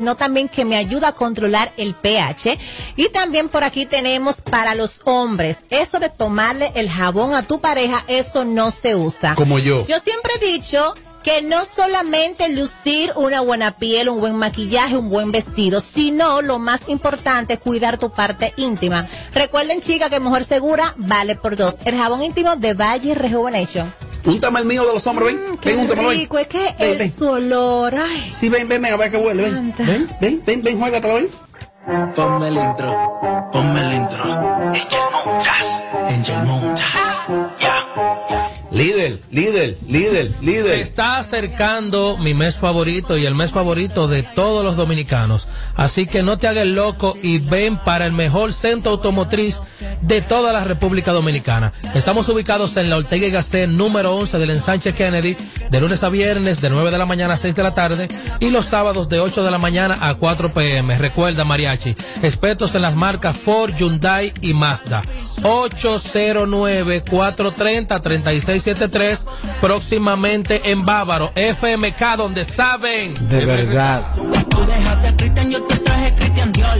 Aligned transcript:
sino 0.00 0.16
también 0.16 0.48
que 0.48 0.64
me 0.64 0.76
ayuda 0.76 1.08
a 1.08 1.12
controlar 1.12 1.72
el 1.76 1.92
pH. 1.92 2.56
Y 2.94 3.08
también 3.08 3.48
por 3.48 3.64
aquí 3.64 3.84
tenemos 3.84 4.40
para 4.40 4.76
los 4.76 5.00
hombres, 5.06 5.64
eso 5.70 5.98
de 5.98 6.08
tomarle 6.08 6.70
el 6.76 6.88
jabón 6.88 7.34
a 7.34 7.42
tu 7.42 7.60
pareja, 7.60 8.04
eso 8.06 8.44
no 8.44 8.70
se 8.70 8.94
usa. 8.94 9.34
Como 9.34 9.58
yo. 9.58 9.84
Yo 9.88 9.98
siempre 9.98 10.34
he 10.36 10.52
dicho 10.52 10.94
que 11.24 11.42
no 11.42 11.64
solamente 11.64 12.48
lucir 12.50 13.10
una 13.16 13.40
buena 13.40 13.76
piel, 13.76 14.08
un 14.08 14.20
buen 14.20 14.36
maquillaje, 14.36 14.96
un 14.96 15.10
buen 15.10 15.32
vestido, 15.32 15.80
sino 15.80 16.42
lo 16.42 16.60
más 16.60 16.82
importante, 16.86 17.58
cuidar 17.58 17.98
tu 17.98 18.10
parte 18.10 18.54
íntima. 18.56 19.08
Recuerden, 19.34 19.80
chicas, 19.80 20.10
que 20.10 20.20
mujer 20.20 20.44
segura 20.44 20.94
vale 20.96 21.34
por 21.34 21.56
dos. 21.56 21.74
El 21.84 21.96
jabón 21.96 22.22
íntimo 22.22 22.54
de 22.54 22.74
Valle 22.74 23.16
Rejuvenation. 23.16 23.92
Úntame 24.28 24.60
el 24.60 24.66
mío 24.66 24.86
de 24.86 24.92
los 24.92 25.06
hombres, 25.06 25.32
ven. 25.34 25.52
Mm, 25.52 25.56
qué 25.56 25.68
ven, 25.70 25.78
úntamelo, 25.80 26.08
ven. 26.10 26.18
rico, 26.18 26.38
es 26.38 26.46
que 26.48 26.58
Ven, 26.78 26.90
el 26.92 26.98
ven. 26.98 27.10
su 27.10 27.26
olor, 27.28 27.94
ay. 27.96 28.30
Sí, 28.32 28.48
ven, 28.48 28.68
ven, 28.68 28.82
ven, 28.82 28.92
a 28.92 28.96
ver 28.96 29.10
qué 29.10 29.16
huele, 29.16 29.42
ven. 29.42 29.74
Ven, 29.78 30.08
ven, 30.20 30.42
ven, 30.46 30.62
ven, 30.62 30.78
juégatelo, 30.78 31.14
ven. 31.14 31.28
Ponme 32.14 32.48
el 32.48 32.56
intro, 32.56 33.48
ponme 33.50 33.80
el 33.80 33.92
intro. 33.94 34.22
Angel 34.24 35.00
Montas, 35.24 35.84
Angel 36.08 36.42
Montas. 36.44 36.86
Ya. 37.58 38.47
Líder, 38.78 39.18
líder, 39.32 39.76
líder, 39.88 40.28
Se 40.28 40.46
líder. 40.46 40.78
está 40.78 41.18
acercando 41.18 42.16
mi 42.16 42.32
mes 42.32 42.58
favorito 42.58 43.18
y 43.18 43.26
el 43.26 43.34
mes 43.34 43.50
favorito 43.50 44.06
de 44.06 44.22
todos 44.22 44.62
los 44.62 44.76
dominicanos. 44.76 45.48
Así 45.74 46.06
que 46.06 46.22
no 46.22 46.38
te 46.38 46.46
hagas 46.46 46.64
loco 46.64 47.16
y 47.20 47.38
ven 47.38 47.76
para 47.76 48.06
el 48.06 48.12
mejor 48.12 48.52
centro 48.52 48.92
automotriz 48.92 49.60
de 50.00 50.20
toda 50.20 50.52
la 50.52 50.62
República 50.62 51.12
Dominicana. 51.12 51.72
Estamos 51.94 52.28
ubicados 52.28 52.76
en 52.76 52.88
la 52.88 52.98
Ortega 52.98 53.26
y 53.26 53.32
Gasset 53.32 53.68
número 53.68 54.14
11 54.14 54.38
del 54.38 54.50
ensanche 54.50 54.92
Kennedy, 54.92 55.36
de 55.70 55.80
lunes 55.80 56.04
a 56.04 56.08
viernes 56.08 56.60
de 56.60 56.70
9 56.70 56.92
de 56.92 56.98
la 56.98 57.06
mañana 57.06 57.34
a 57.34 57.36
6 57.36 57.56
de 57.56 57.62
la 57.64 57.74
tarde 57.74 58.06
y 58.38 58.50
los 58.50 58.66
sábados 58.66 59.08
de 59.08 59.18
8 59.18 59.42
de 59.42 59.50
la 59.50 59.58
mañana 59.58 59.98
a 60.00 60.14
4 60.14 60.54
pm. 60.54 60.96
Recuerda, 60.98 61.44
Mariachi, 61.44 61.96
expertos 62.22 62.76
en 62.76 62.82
las 62.82 62.94
marcas 62.94 63.36
Ford, 63.36 63.72
Hyundai 63.76 64.32
y 64.40 64.54
Mazda. 64.54 65.02
809-430-3673, 68.74 69.24
próximamente 69.60 70.70
en 70.70 70.84
Bávaro, 70.84 71.32
FMK, 71.34 72.16
donde 72.16 72.44
saben. 72.44 73.14
De 73.28 73.44
verdad. 73.44 74.04
Tú 74.14 74.66
dejaste 74.66 75.08
a 75.08 75.16
Cristian, 75.16 75.50
yo 75.50 75.62
te 75.62 75.76
traje 75.76 76.14
Cristian 76.14 76.52
Dior. 76.52 76.78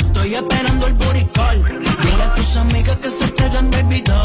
Estoy 0.00 0.34
esperando 0.34 0.86
el 0.86 0.94
buricol. 0.94 1.64
Dile 2.02 2.22
a 2.22 2.34
tus 2.34 2.56
amigas 2.56 2.96
que 2.98 3.10
se 3.10 3.28
traigan 3.28 3.70
baby 3.70 4.02
doll. 4.02 4.16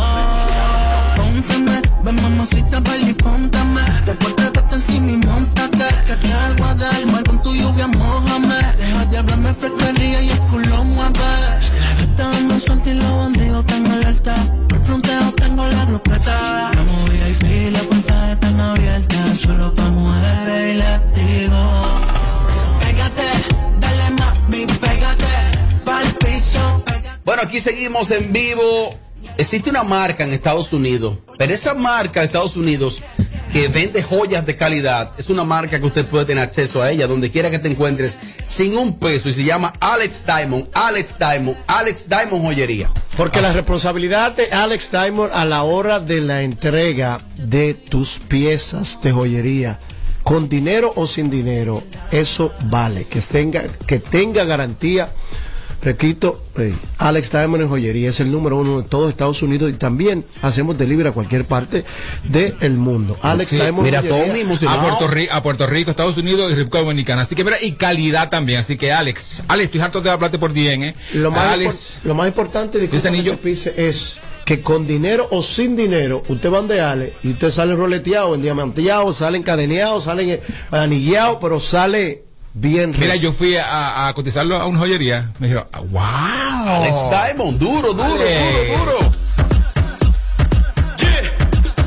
Póntame, 1.15 1.81
ven 2.03 2.15
mamacita, 2.15 2.79
baila 2.79 3.09
y 3.09 3.13
póntame. 3.13 3.81
Después 4.05 4.35
trátate 4.35 4.75
encima 4.75 5.11
y 5.11 5.17
montate. 5.17 5.85
Que 6.07 6.15
te 6.15 6.33
hago 6.33 6.65
a 6.65 6.73
dar 6.75 7.05
mal 7.07 7.23
con 7.23 7.41
tu 7.41 7.53
lluvia, 7.53 7.87
mojame. 7.87 8.55
Deja 8.77 9.05
de 9.05 9.17
hablarme 9.17 9.53
fresquería 9.53 10.21
y 10.21 10.29
el 10.29 10.39
culo 10.39 10.83
mueve. 10.83 11.19
La 11.19 12.05
gata 12.05 12.37
anda 12.37 12.59
suelta 12.59 12.89
y 12.89 12.93
los 12.95 13.17
bandidos 13.17 13.65
tengo 13.65 13.91
alerta. 13.91 14.35
Por 14.69 14.83
fronteo 14.83 15.31
tengo 15.85 15.99
la 15.99 15.99
glopeta. 15.99 16.71
Vamos 16.75 17.09
VIP, 17.09 17.73
la 17.73 17.79
puerta 17.83 18.31
está 18.33 18.71
abierta. 18.71 19.35
Solo 19.35 19.73
pa' 19.75 19.89
mujeres 19.89 20.75
y 20.75 20.77
latigo. 20.77 21.99
Pégate, 22.79 23.29
dale 23.79 24.09
mami, 24.11 24.65
pégate. 24.65 25.33
Pa'l 25.85 26.13
piso, 26.15 26.83
pégate. 26.85 27.19
Bueno, 27.25 27.41
aquí 27.43 27.59
seguimos 27.59 28.11
en 28.11 28.31
vivo. 28.31 28.95
Existe 29.37 29.69
una 29.69 29.83
marca 29.83 30.23
en 30.23 30.31
Estados 30.31 30.73
Unidos, 30.73 31.17
pero 31.37 31.53
esa 31.53 31.73
marca 31.73 32.19
de 32.19 32.27
Estados 32.27 32.55
Unidos 32.55 32.99
que 33.51 33.67
vende 33.67 34.01
joyas 34.01 34.45
de 34.45 34.55
calidad 34.55 35.11
es 35.17 35.29
una 35.29 35.43
marca 35.43 35.79
que 35.79 35.85
usted 35.85 36.05
puede 36.05 36.25
tener 36.25 36.43
acceso 36.43 36.81
a 36.81 36.89
ella 36.91 37.07
donde 37.07 37.29
quiera 37.29 37.51
que 37.51 37.59
te 37.59 37.67
encuentres 37.69 38.17
sin 38.43 38.75
un 38.75 38.97
peso 38.97 39.29
y 39.29 39.33
se 39.33 39.43
llama 39.43 39.73
Alex 39.79 40.25
Diamond, 40.25 40.67
Alex 40.73 41.19
Diamond, 41.19 41.57
Alex 41.67 42.09
Diamond 42.09 42.43
Joyería. 42.43 42.89
Porque 43.15 43.41
la 43.41 43.53
responsabilidad 43.53 44.31
de 44.31 44.51
Alex 44.51 44.89
Diamond 44.89 45.31
a 45.33 45.45
la 45.45 45.63
hora 45.63 45.99
de 45.99 46.19
la 46.21 46.41
entrega 46.41 47.21
de 47.37 47.75
tus 47.75 48.19
piezas 48.19 48.99
de 49.03 49.11
joyería, 49.11 49.79
con 50.23 50.49
dinero 50.49 50.91
o 50.95 51.05
sin 51.05 51.29
dinero, 51.29 51.83
eso 52.11 52.51
vale. 52.65 53.05
Que 53.05 53.21
tenga, 53.21 53.63
que 53.85 53.99
tenga 53.99 54.45
garantía. 54.45 55.13
Requito, 55.83 56.41
eh, 56.57 56.73
Alex 56.97 57.31
Diamond 57.31 57.63
en 57.63 57.69
joyería 57.69 58.09
es 58.09 58.19
el 58.21 58.31
número 58.31 58.57
uno 58.57 58.81
de 58.81 58.87
todo 58.87 59.09
Estados 59.09 59.41
Unidos 59.41 59.69
y 59.69 59.73
también 59.73 60.25
hacemos 60.41 60.77
delivery 60.77 61.09
a 61.09 61.11
cualquier 61.11 61.45
parte 61.45 61.83
del 62.23 62.73
mundo. 62.77 63.17
Alex 63.21 63.49
Sí, 63.49 63.57
Diamond 63.57 63.83
Mira, 63.85 63.99
Joyería. 64.01 64.25
Tommy, 64.45 64.67
a. 64.67 64.81
Puerto, 64.81 65.07
Rico, 65.07 65.33
a 65.33 65.43
Puerto 65.43 65.67
Rico, 65.67 65.91
Estados 65.91 66.17
Unidos 66.17 66.51
y 66.51 66.55
República 66.55 66.79
Dominicana. 66.79 67.21
Así 67.23 67.35
que 67.35 67.43
mira, 67.43 67.57
y 67.61 67.73
calidad 67.73 68.29
también. 68.29 68.59
Así 68.59 68.77
que 68.77 68.91
Alex, 68.93 69.43
Alex, 69.47 69.65
estoy 69.65 69.81
harto 69.81 69.99
de 70.01 70.09
hablarte 70.09 70.39
por 70.39 70.53
bien, 70.53 70.83
¿eh? 70.83 70.95
Lo 71.15 71.31
más, 71.31 71.53
Alex, 71.53 71.73
impor- 71.73 72.03
lo 72.07 72.15
más 72.15 72.27
importante 72.27 72.79
de 72.79 72.85
¿Este 72.95 73.07
anillo? 73.09 73.37
es 73.43 74.19
que 74.45 74.61
con 74.61 74.85
dinero 74.87 75.27
o 75.31 75.41
sin 75.41 75.75
dinero, 75.75 76.21
usted 76.27 76.51
va 76.51 76.61
de 76.63 76.81
Ale 76.81 77.13
y 77.23 77.31
usted 77.31 77.49
sale 77.51 77.75
roleteado, 77.75 78.35
endiamanteado, 78.35 79.11
sale 79.13 79.37
encadeneado, 79.37 80.01
sale 80.01 80.41
anilleado, 80.71 81.39
pero 81.39 81.59
sale 81.59 82.22
bien 82.53 82.93
mira, 82.97 83.15
yo 83.15 83.31
fui 83.31 83.55
a, 83.57 84.07
a 84.07 84.13
cotizarlo 84.13 84.55
a 84.57 84.65
una 84.65 84.79
joyería. 84.79 85.31
Me 85.39 85.47
dijeron, 85.47 85.67
ah, 85.73 85.79
wow. 85.81 86.03
Alex 86.77 87.09
Diamond, 87.09 87.57
duro, 87.59 87.93
duro, 87.93 88.03
Dale. 88.03 88.67
duro, 88.67 88.85
duro. 88.85 89.11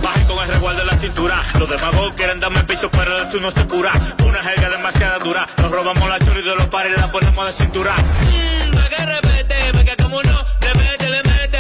Bajen 0.03 0.27
con 0.27 0.45
el 0.45 0.49
resguardo 0.51 0.81
de 0.81 0.87
la 0.87 0.97
cintura. 0.97 1.43
Los 1.59 1.71
de 1.71 1.79
pago 1.79 2.13
quieren 2.15 2.41
darme 2.41 2.63
piso, 2.65 2.91
pero 2.91 3.19
de 3.19 3.29
eso 3.29 3.41
no 3.41 3.51
se 3.51 3.67
cura. 3.67 3.93
Una 4.27 4.43
jerga 4.43 4.69
demasiado 4.71 5.19
dura. 5.25 5.49
Nos 5.59 5.71
robamos 5.71 6.09
la 6.09 6.19
chori 6.19 6.43
de 6.43 6.55
los 6.55 6.67
pares 6.67 6.93
y 6.97 7.01
la 7.01 7.11
ponemos 7.11 7.47
de 7.47 7.53
cintura. 7.53 7.95
Mmm, 7.97 8.75
pa' 8.75 8.89
que 8.89 9.07
repete, 9.07 9.55
porque 9.73 9.97
como 10.03 10.23
no, 10.23 10.39
le 10.61 10.75
mete, 10.75 11.09
le 11.11 11.23
mete. 11.23 11.59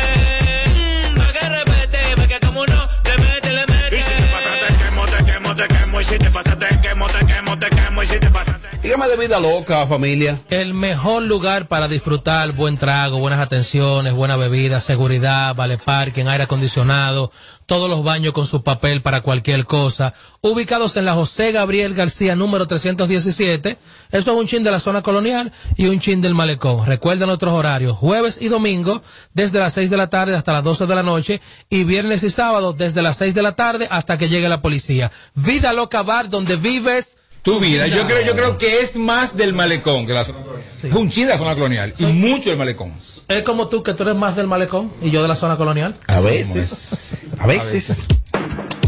Mmm, 1.10 1.16
pa' 1.16 1.32
que 1.32 1.48
repete, 1.48 1.98
porque 2.16 2.38
como 2.40 2.66
no, 2.66 2.88
le 3.04 3.18
mete, 3.24 3.52
le 3.52 3.66
mete. 3.66 3.96
Y 3.98 4.02
si 4.02 4.12
te 4.12 4.28
pasas, 4.32 4.58
te 4.68 4.74
quemo, 4.84 5.04
te 5.06 5.24
quemo, 5.24 5.54
te 5.56 5.68
quemo. 5.68 6.00
Y 6.00 6.04
si 6.04 6.18
te 6.18 6.30
pasas, 6.30 6.58
te 6.58 6.80
quemo, 6.80 7.06
te 7.08 7.26
quemo, 7.26 7.58
te 7.58 7.70
quemo. 7.70 8.02
Y 8.02 8.06
si 8.06 8.18
te 8.18 8.30
pasas, 8.30 8.45
Dígame 8.86 9.08
de 9.08 9.16
vida 9.16 9.40
loca, 9.40 9.84
familia. 9.88 10.40
El 10.48 10.72
mejor 10.72 11.24
lugar 11.24 11.66
para 11.66 11.88
disfrutar 11.88 12.52
buen 12.52 12.78
trago, 12.78 13.18
buenas 13.18 13.40
atenciones, 13.40 14.14
buena 14.14 14.36
bebida, 14.36 14.80
seguridad, 14.80 15.56
vale 15.56 15.76
parking, 15.76 16.26
aire 16.26 16.44
acondicionado, 16.44 17.32
todos 17.66 17.90
los 17.90 18.04
baños 18.04 18.32
con 18.32 18.46
su 18.46 18.62
papel 18.62 19.02
para 19.02 19.22
cualquier 19.22 19.66
cosa. 19.66 20.14
Ubicados 20.40 20.96
en 20.96 21.04
la 21.04 21.14
José 21.14 21.50
Gabriel 21.50 21.94
García 21.94 22.36
número 22.36 22.68
317. 22.68 23.76
Eso 24.12 24.32
es 24.32 24.38
un 24.38 24.46
chin 24.46 24.62
de 24.62 24.70
la 24.70 24.78
zona 24.78 25.02
colonial 25.02 25.50
y 25.76 25.86
un 25.86 25.98
chin 25.98 26.20
del 26.20 26.36
malecón. 26.36 26.86
Recuerden 26.86 27.26
nuestros 27.26 27.54
horarios, 27.54 27.96
jueves 27.96 28.38
y 28.40 28.46
domingo 28.46 29.02
desde 29.34 29.58
las 29.58 29.72
6 29.72 29.90
de 29.90 29.96
la 29.96 30.10
tarde 30.10 30.36
hasta 30.36 30.52
las 30.52 30.62
12 30.62 30.86
de 30.86 30.94
la 30.94 31.02
noche 31.02 31.40
y 31.68 31.82
viernes 31.82 32.22
y 32.22 32.30
sábado 32.30 32.72
desde 32.72 33.02
las 33.02 33.16
6 33.16 33.34
de 33.34 33.42
la 33.42 33.56
tarde 33.56 33.88
hasta 33.90 34.16
que 34.16 34.28
llegue 34.28 34.48
la 34.48 34.62
policía. 34.62 35.10
Vida 35.34 35.72
Loca 35.72 36.04
Bar 36.04 36.30
donde 36.30 36.54
vives 36.54 37.15
Tu 37.46 37.60
vida. 37.60 37.86
Yo 37.86 38.04
creo, 38.08 38.26
yo 38.26 38.34
creo 38.34 38.58
que 38.58 38.80
es 38.80 38.96
más 38.96 39.36
del 39.36 39.52
malecón 39.52 40.04
que 40.04 40.12
la 40.12 40.24
zona 40.24 40.42
colonial. 40.42 40.68
Es 40.82 40.92
un 40.92 41.08
chiste 41.08 41.26
de 41.26 41.32
la 41.34 41.38
zona 41.38 41.54
colonial 41.54 41.94
y 41.96 42.06
mucho 42.06 42.50
del 42.50 42.58
malecón. 42.58 42.92
Es 43.28 43.44
como 43.44 43.68
tú, 43.68 43.84
que 43.84 43.94
tú 43.94 44.02
eres 44.02 44.16
más 44.16 44.34
del 44.34 44.48
malecón 44.48 44.90
y 45.00 45.12
yo 45.12 45.22
de 45.22 45.28
la 45.28 45.36
zona 45.36 45.56
colonial. 45.56 45.94
A 46.08 46.18
veces, 46.18 47.18
a 47.38 47.46
veces. 47.46 47.98
¿Cómo 48.32 48.85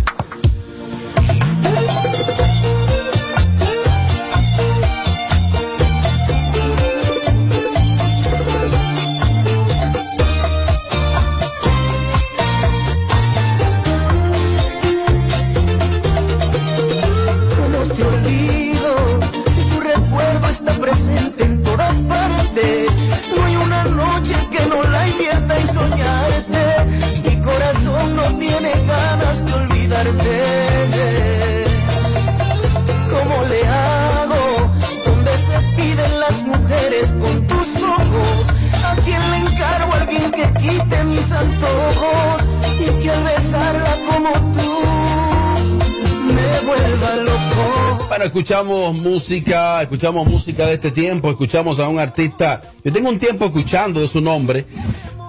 escuchamos 48.49 48.95
música, 48.95 49.83
escuchamos 49.83 50.27
música 50.27 50.65
de 50.65 50.73
este 50.73 50.91
tiempo, 50.91 51.29
escuchamos 51.29 51.79
a 51.81 51.89
un 51.89 51.99
artista, 51.99 52.63
yo 52.83 52.91
tengo 52.91 53.11
un 53.11 53.19
tiempo 53.19 53.45
escuchando 53.45 54.01
de 54.01 54.09
su 54.09 54.23
nombre, 54.23 54.65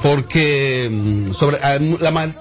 porque 0.01 0.87
mm, 0.89 1.33
sobre 1.33 1.57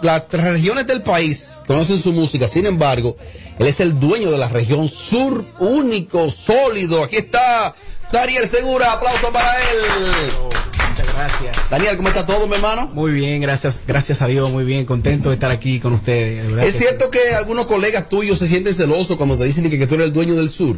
las 0.02 0.28
regiones 0.30 0.86
del 0.86 1.02
país 1.02 1.58
conocen 1.66 1.98
su 1.98 2.12
música, 2.12 2.46
sin 2.46 2.64
embargo, 2.64 3.16
él 3.58 3.66
es 3.66 3.80
el 3.80 3.98
dueño 3.98 4.30
de 4.30 4.38
la 4.38 4.48
región 4.48 4.86
sur, 4.88 5.44
único, 5.58 6.30
sólido. 6.30 7.02
Aquí 7.02 7.16
está 7.16 7.75
Daniel 8.12 8.46
Segura, 8.46 8.92
aplauso 8.92 9.32
para 9.32 9.56
él. 9.56 10.57
Gracias. 11.28 11.70
Daniel, 11.70 11.96
¿cómo 11.96 12.08
está 12.08 12.25
todo, 12.25 12.46
mi 12.46 12.54
hermano? 12.54 12.90
Muy 12.94 13.12
bien, 13.12 13.42
gracias, 13.42 13.82
gracias 13.86 14.22
a 14.22 14.26
Dios, 14.26 14.50
muy 14.50 14.64
bien, 14.64 14.86
contento 14.86 15.28
de 15.28 15.34
estar 15.34 15.50
aquí 15.50 15.78
con 15.78 15.92
ustedes. 15.92 16.50
Es 16.66 16.78
cierto 16.78 17.10
que 17.10 17.34
algunos 17.34 17.66
colegas 17.66 18.08
tuyos 18.08 18.38
se 18.38 18.46
sienten 18.46 18.72
celosos 18.72 19.16
cuando 19.16 19.36
te 19.36 19.44
dicen 19.44 19.69
que, 19.69 19.78
que 19.78 19.86
tú 19.86 19.96
eres 19.96 20.06
el 20.06 20.12
dueño 20.12 20.34
del 20.34 20.48
sur. 20.48 20.76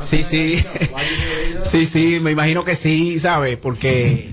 Sí, 0.00 0.22
sí. 0.22 0.64
sí, 1.64 1.86
sí, 1.86 2.18
me 2.20 2.32
imagino 2.32 2.64
que 2.64 2.74
sí, 2.74 3.18
¿sabes? 3.20 3.56
Porque 3.58 4.30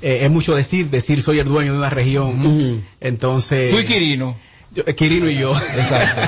eh, 0.00 0.20
es 0.22 0.30
mucho 0.30 0.54
decir, 0.54 0.90
decir 0.90 1.22
soy 1.22 1.40
el 1.40 1.48
dueño 1.48 1.72
de 1.72 1.78
una 1.78 1.90
región. 1.90 2.84
Entonces. 3.00 3.72
Tú 3.72 3.80
y 3.80 3.84
Quirino. 3.84 4.36
Yo- 4.74 4.84
Quirino 4.96 5.28
y 5.30 5.36
yo. 5.38 5.52
Exacto. 5.56 6.20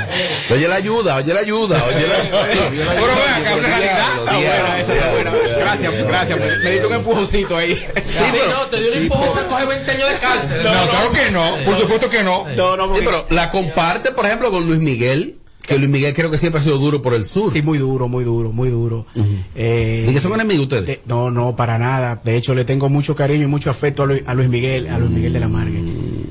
Oye 0.55 0.69
la 0.69 0.77
ayuda, 0.77 1.17
oye 1.17 1.35
la 1.35 1.41
ayuda, 1.41 1.85
oye 1.85 2.07
la 2.07 2.17
ayuda. 2.23 2.49
Pero 2.95 3.59
una 3.59 3.69
realidad. 3.69 5.57
Gracias, 5.59 6.07
gracias. 6.07 6.39
Me, 6.65 6.71
diste 6.71 6.87
un 6.87 6.95
empujoncito 6.95 7.57
ahí. 7.57 7.75
Sí, 8.07 8.23
no, 8.51 8.67
te 8.67 8.81
dio 8.81 8.93
un 8.93 8.99
empujón 8.99 9.39
a 9.39 9.49
coger 9.49 9.69
20 9.69 9.91
años 9.91 10.11
de 10.11 10.19
cárcel. 10.19 10.63
No, 10.63 10.71
claro 10.71 11.13
que 11.13 11.31
no. 11.31 11.65
Por 11.65 11.77
supuesto 11.77 12.09
que 12.11 12.23
no. 12.23 12.45
No, 12.57 12.77
no, 12.77 12.93
pero 12.95 13.27
la 13.31 13.51
comparte, 13.51 14.13
por 14.13 14.27
ejemplo, 14.27 14.51
con 14.51 14.67
Luis 14.67 14.81
Miguel, 14.81 15.37
que 15.63 15.79
Luis 15.79 15.91
Miguel 15.91 16.15
creo 16.15 16.31
que 16.31 16.39
siempre 16.39 16.61
ha 16.61 16.65
sido 16.65 16.79
duro 16.79 17.03
por 17.03 17.15
el 17.15 17.25
sur. 17.25 17.53
Sí, 17.53 17.61
muy 17.63 17.79
duro, 17.79 18.07
muy 18.09 18.23
duro, 18.25 18.53
muy 18.53 18.71
duro. 18.71 19.07
Eh, 19.55 20.07
¿Y 20.09 20.13
que 20.13 20.21
son 20.21 20.33
enemigos 20.35 20.65
ustedes? 20.65 20.87
de- 20.87 21.01
no, 21.07 21.31
no, 21.31 21.57
para 21.57 21.77
nada. 21.79 22.21
De 22.23 22.37
hecho, 22.37 22.55
le 22.55 22.65
tengo 22.65 22.89
mucho 22.89 23.17
cariño 23.17 23.45
y 23.45 23.49
mucho 23.49 23.71
afecto 23.71 24.05
a 24.05 24.07
Luis, 24.07 24.23
a 24.27 24.35
Luis 24.35 24.49
Miguel, 24.49 24.87
a 24.89 24.99
Luis 24.99 25.11
Miguel 25.11 25.33
de 25.33 25.41
la 25.41 25.49
Margue. 25.49 25.83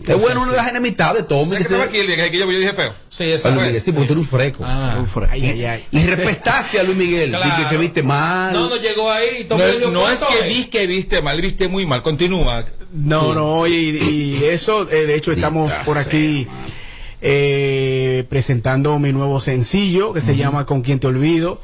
Es 0.08 0.22
bueno 0.22 0.42
una 0.42 0.52
de 0.52 0.58
las 0.58 0.70
enemistades, 0.70 1.28
Tommy. 1.28 1.52
¿Sabes 1.54 1.58
que 1.58 1.68
que 1.68 1.74
estaba 1.74 1.84
aquí 1.86 1.98
el 2.00 2.08
día 2.08 2.32
que 2.32 2.38
yo, 2.38 2.48
dije 2.48 2.74
feo? 2.74 2.94
Sí, 3.10 3.24
a 3.24 3.36
eso. 3.36 3.52
Miguel, 3.52 3.82
sí, 3.82 3.92
porque 3.92 4.08
tú 4.08 4.14
eres 4.14 4.24
un 4.26 4.30
freco. 4.30 4.64
Ah. 4.66 5.04
Ay, 5.32 5.46
ay, 5.50 5.66
ay. 5.66 5.84
Y 5.92 6.00
respetaste 6.06 6.80
a 6.80 6.84
Luis 6.84 6.98
Miguel. 6.98 7.30
Claro. 7.30 7.46
Dije 7.46 7.70
que 7.70 7.78
viste 7.78 8.04
mal. 8.04 8.54
No, 8.54 8.70
no 8.70 8.76
llegó 8.78 9.12
ahí. 9.12 9.44
No, 9.44 9.48
Tommy 9.50 9.64
es- 9.64 9.78
dio 9.80 9.92
no 9.92 10.10
es 10.10 10.20
que 10.20 10.70
que 10.70 10.88
viste 10.88 11.22
mal, 11.22 11.42
viste 11.42 11.68
muy 11.68 11.86
mal. 11.86 12.02
Continúa. 12.02 12.66
No, 12.94 13.34
no, 13.34 13.68
y, 13.68 13.74
y 13.74 14.44
eso, 14.46 14.90
eh, 14.90 15.06
de 15.06 15.16
hecho, 15.16 15.32
estamos 15.32 15.72
por 15.86 15.98
aquí 15.98 16.48
eh, 17.22 18.24
presentando 18.30 18.98
mi 19.00 19.12
nuevo 19.12 19.40
sencillo 19.40 20.14
que 20.14 20.22
se 20.22 20.36
llama 20.36 20.66
Con 20.66 20.82
quien 20.82 21.00
te 21.00 21.08
olvido. 21.08 21.60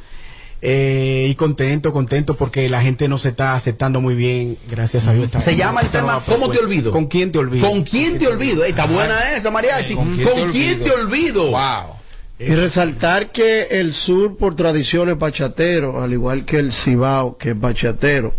Eh, 0.64 1.26
y 1.28 1.34
contento, 1.36 1.92
contento 1.92 2.36
porque 2.38 2.70
la 2.70 2.82
gente 2.82 3.08
nos 3.08 3.26
está 3.26 3.56
aceptando 3.56 4.00
muy 4.00 4.14
bien, 4.14 4.58
gracias 4.70 5.08
a 5.08 5.14
Dios. 5.14 5.26
Está- 5.26 5.40
Se 5.40 5.56
llama 5.56 5.82
el 5.82 5.90
tema 5.90 6.04
nueva 6.04 6.24
¿Cómo 6.24 6.50
te 6.50 6.58
propuesta. 6.60 6.66
olvido? 6.66 6.92
¿Con 6.92 7.08
quién 7.08 7.32
te 7.32 7.40
olvido? 7.40 7.68
¿Con 7.68 7.82
quién 7.84 8.20
te 8.20 8.28
olvido? 8.28 8.64
Está 8.64 8.86
buena 8.86 9.32
esa, 9.36 9.50
mariachi. 9.50 9.96
¿Con 9.96 10.16
quién, 10.52 10.84
te 10.84 10.92
olvido? 10.92 11.50
Wow. 11.50 11.96
Y 12.38 12.54
resaltar 12.54 13.32
que 13.32 13.64
el 13.72 13.92
sur 13.94 14.38
por 14.38 14.56
tradición 14.56 15.10
es 15.10 15.18
bachatero, 15.18 16.02
al 16.02 16.14
igual 16.14 16.46
que 16.46 16.58
el 16.58 16.72
Cibao, 16.72 17.38
que 17.40 17.50
es 17.52 17.60
bachatero, 17.60 18.36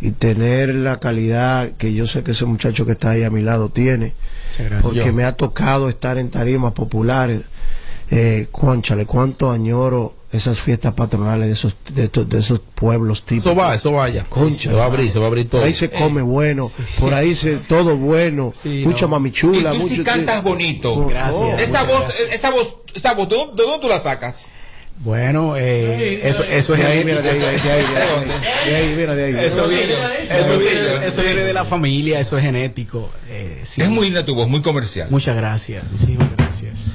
y 0.00 0.10
tener 0.10 0.74
la 0.74 0.98
calidad 0.98 1.70
que 1.78 1.94
yo 1.94 2.08
sé 2.08 2.24
que 2.24 2.32
ese 2.32 2.44
muchacho 2.44 2.84
que 2.86 2.92
está 2.92 3.10
ahí 3.10 3.22
a 3.22 3.30
mi 3.30 3.42
lado 3.42 3.68
tiene, 3.68 4.14
porque 4.82 5.12
me 5.12 5.22
ha 5.22 5.36
tocado 5.36 5.88
estar 5.88 6.18
en 6.18 6.28
tarimas 6.30 6.72
populares. 6.72 7.42
Eh, 8.10 8.46
cuánchale, 8.52 9.06
cuánto 9.06 9.50
añoro 9.50 10.14
esas 10.32 10.58
fiestas 10.60 10.92
patronales 10.94 11.46
de 11.46 11.52
esos, 11.54 11.74
de, 11.94 12.08
de 12.08 12.38
esos 12.38 12.60
pueblos 12.74 13.22
típicos. 13.24 13.52
Eso 13.52 13.60
va, 13.60 13.74
eso 13.74 13.92
vaya. 13.92 14.24
Concha, 14.28 14.70
se 14.70 14.74
va 14.76 14.82
a 14.82 14.86
abrir, 14.86 15.10
se 15.10 15.18
va 15.18 15.26
a 15.26 15.28
abrir 15.28 15.48
todo. 15.48 15.60
Por 15.60 15.68
ahí 15.68 15.72
se 15.74 15.90
come 15.90 16.20
bueno, 16.22 16.70
por 16.98 17.14
ahí 17.14 17.34
se 17.34 17.56
todo 17.56 17.96
bueno, 17.96 18.52
Sí, 18.60 18.82
mucha 18.84 19.02
no. 19.02 19.08
mami 19.12 19.30
Y 19.30 19.32
tú 19.32 19.54
sí 19.54 19.62
mucho- 19.78 20.04
cantas 20.04 20.42
bonito. 20.42 21.06
Gracias. 21.06 21.62
Esa 21.62 21.84
voz, 21.84 22.04
esa 22.32 22.50
voz, 22.50 22.76
esa 22.94 23.14
voz, 23.14 23.28
¿de 23.28 23.36
dónde, 23.36 23.62
de 23.62 23.68
dónde 23.68 23.86
tú 23.86 23.88
la 23.88 24.00
sacas? 24.00 24.46
Bueno, 24.98 25.56
eh, 25.58 26.20
eso, 26.26 26.42
eso 26.42 26.72
es 26.74 26.80
De 26.80 26.86
ahí, 26.86 27.04
mira, 27.04 27.20
de 27.20 27.28
ahí, 27.30 27.38
de 27.38 27.46
ahí, 27.46 27.84
de 28.70 28.76
ahí, 28.76 28.94
mira, 28.96 29.14
de 29.14 29.24
ahí. 29.26 29.44
Eso 29.44 29.68
viene, 29.68 29.92
eso 30.22 30.58
viene. 30.58 31.06
eso 31.06 31.22
viene 31.22 31.42
de 31.42 31.52
la 31.52 31.66
familia, 31.66 32.18
eso 32.18 32.38
es 32.38 32.44
genético. 32.44 33.10
Eh, 33.28 33.60
sí. 33.64 33.82
Es 33.82 33.90
muy 33.90 34.06
linda 34.06 34.24
tu 34.24 34.34
voz, 34.34 34.48
muy 34.48 34.62
comercial. 34.62 35.08
Muchas 35.10 35.36
gracias, 35.36 35.84
muchísimas 35.92 36.28
gracias. 36.34 36.45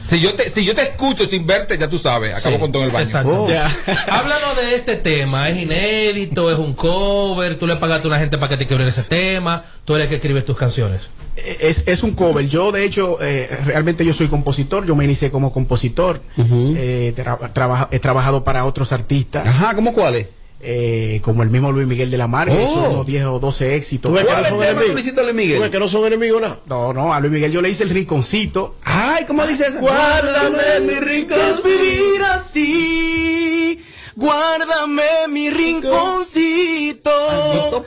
Si 0.10 0.20
yo 0.20 0.34
te, 0.34 0.50
si 0.50 0.66
yo 0.66 0.76
te 0.76 0.82
escucho 0.84 1.26
sin 1.26 1.46
verte, 1.48 1.78
ya 1.78 1.88
tú 1.90 1.98
sabes, 1.98 2.36
acabo 2.36 2.56
Sí, 2.56 2.62
con 2.62 2.72
todo 2.72 2.84
el 2.84 2.90
baño. 2.92 3.06
Exacto. 3.06 3.44
Oh. 3.44 3.50
Ya. 3.50 3.66
Háblanos 4.10 4.58
de 4.58 4.76
este 4.76 4.96
tema. 4.98 5.50
¿Es 5.50 5.58
inédito? 5.58 6.52
¿Es 6.52 6.58
un 6.60 6.74
cover? 6.74 7.58
¿Tú 7.58 7.66
le 7.68 7.76
pagaste 7.78 8.08
a 8.08 8.10
una 8.10 8.20
gente 8.20 8.38
para 8.38 8.50
que 8.50 8.58
te 8.58 8.68
quebre 8.68 8.88
ese 8.88 9.04
tema? 9.04 9.64
¿Tú 9.86 9.96
eres 9.96 10.06
el 10.06 10.10
que 10.10 10.16
escribes 10.16 10.44
tus 10.46 10.58
canciones? 10.58 11.02
Es, 11.36 11.88
es 11.88 12.04
un 12.04 12.12
cover. 12.12 12.46
Yo, 12.46 12.72
de 12.74 12.84
hecho, 12.84 13.18
eh, 13.22 13.48
realmente 13.66 14.04
yo 14.06 14.12
soy 14.14 14.28
compositor. 14.28 14.86
Yo 14.86 14.96
me 14.96 15.06
inicié 15.06 15.32
como 15.32 15.54
compositor. 15.54 16.22
Eh, 16.38 17.14
tra- 17.16 17.88
he 17.92 18.00
trabajado 18.00 18.44
para 18.44 18.66
otros 18.66 18.92
artistas, 18.92 19.48
Ajá, 19.48 19.74
¿cómo 19.76 19.94
cuál 19.94 20.16
es? 20.16 20.28
Eh, 20.64 21.20
como 21.24 21.44
el 21.44 21.50
mismo 21.50 21.72
Luis 21.72 21.88
Miguel 21.88 22.12
de 22.12 22.18
la 22.18 22.28
Mar. 22.28 22.50
Oh. 22.50 22.54
Hecho 22.54 22.90
unos 22.92 23.06
10 23.06 23.26
o 23.26 23.40
12 23.40 23.76
éxitos. 23.76 24.12
¿Tú 24.12 24.16
ves 24.16 24.26
que 24.26 24.32
¿Cuál 24.32 24.42
no 24.42 24.48
es 24.48 24.52
el 24.52 24.52
son 24.52 24.60
tema 24.60 24.72
que 24.72 24.72
enemigos? 24.72 24.96
le 24.96 25.02
hiciste 25.02 25.22
a 25.22 25.24
Luis 25.24 25.56
¿Tú 25.56 25.62
ves 25.62 25.70
que 25.70 25.80
no 25.80 25.88
son 25.88 26.06
enemigos 26.06 26.42
nada? 26.42 26.60
No, 26.68 26.94
no, 26.94 27.14
a 27.14 27.20
Luis 27.20 27.34
Miguel 27.34 27.52
yo 27.52 27.62
le 27.62 27.70
hice 27.70 27.84
el 27.84 27.90
rinconcito. 27.90 28.76
Ay, 28.84 29.26
¿cómo 29.26 29.46
dice 29.46 29.68
esa? 29.68 29.80
Guárdame 29.80 30.80
mi 30.82 31.00
rincón. 31.00 31.40
Es 31.40 31.64
vivir 31.64 32.24
así. 32.24 33.80
Guárdame 34.16 35.04
mi 35.30 35.50
rinconcito. 35.50 37.12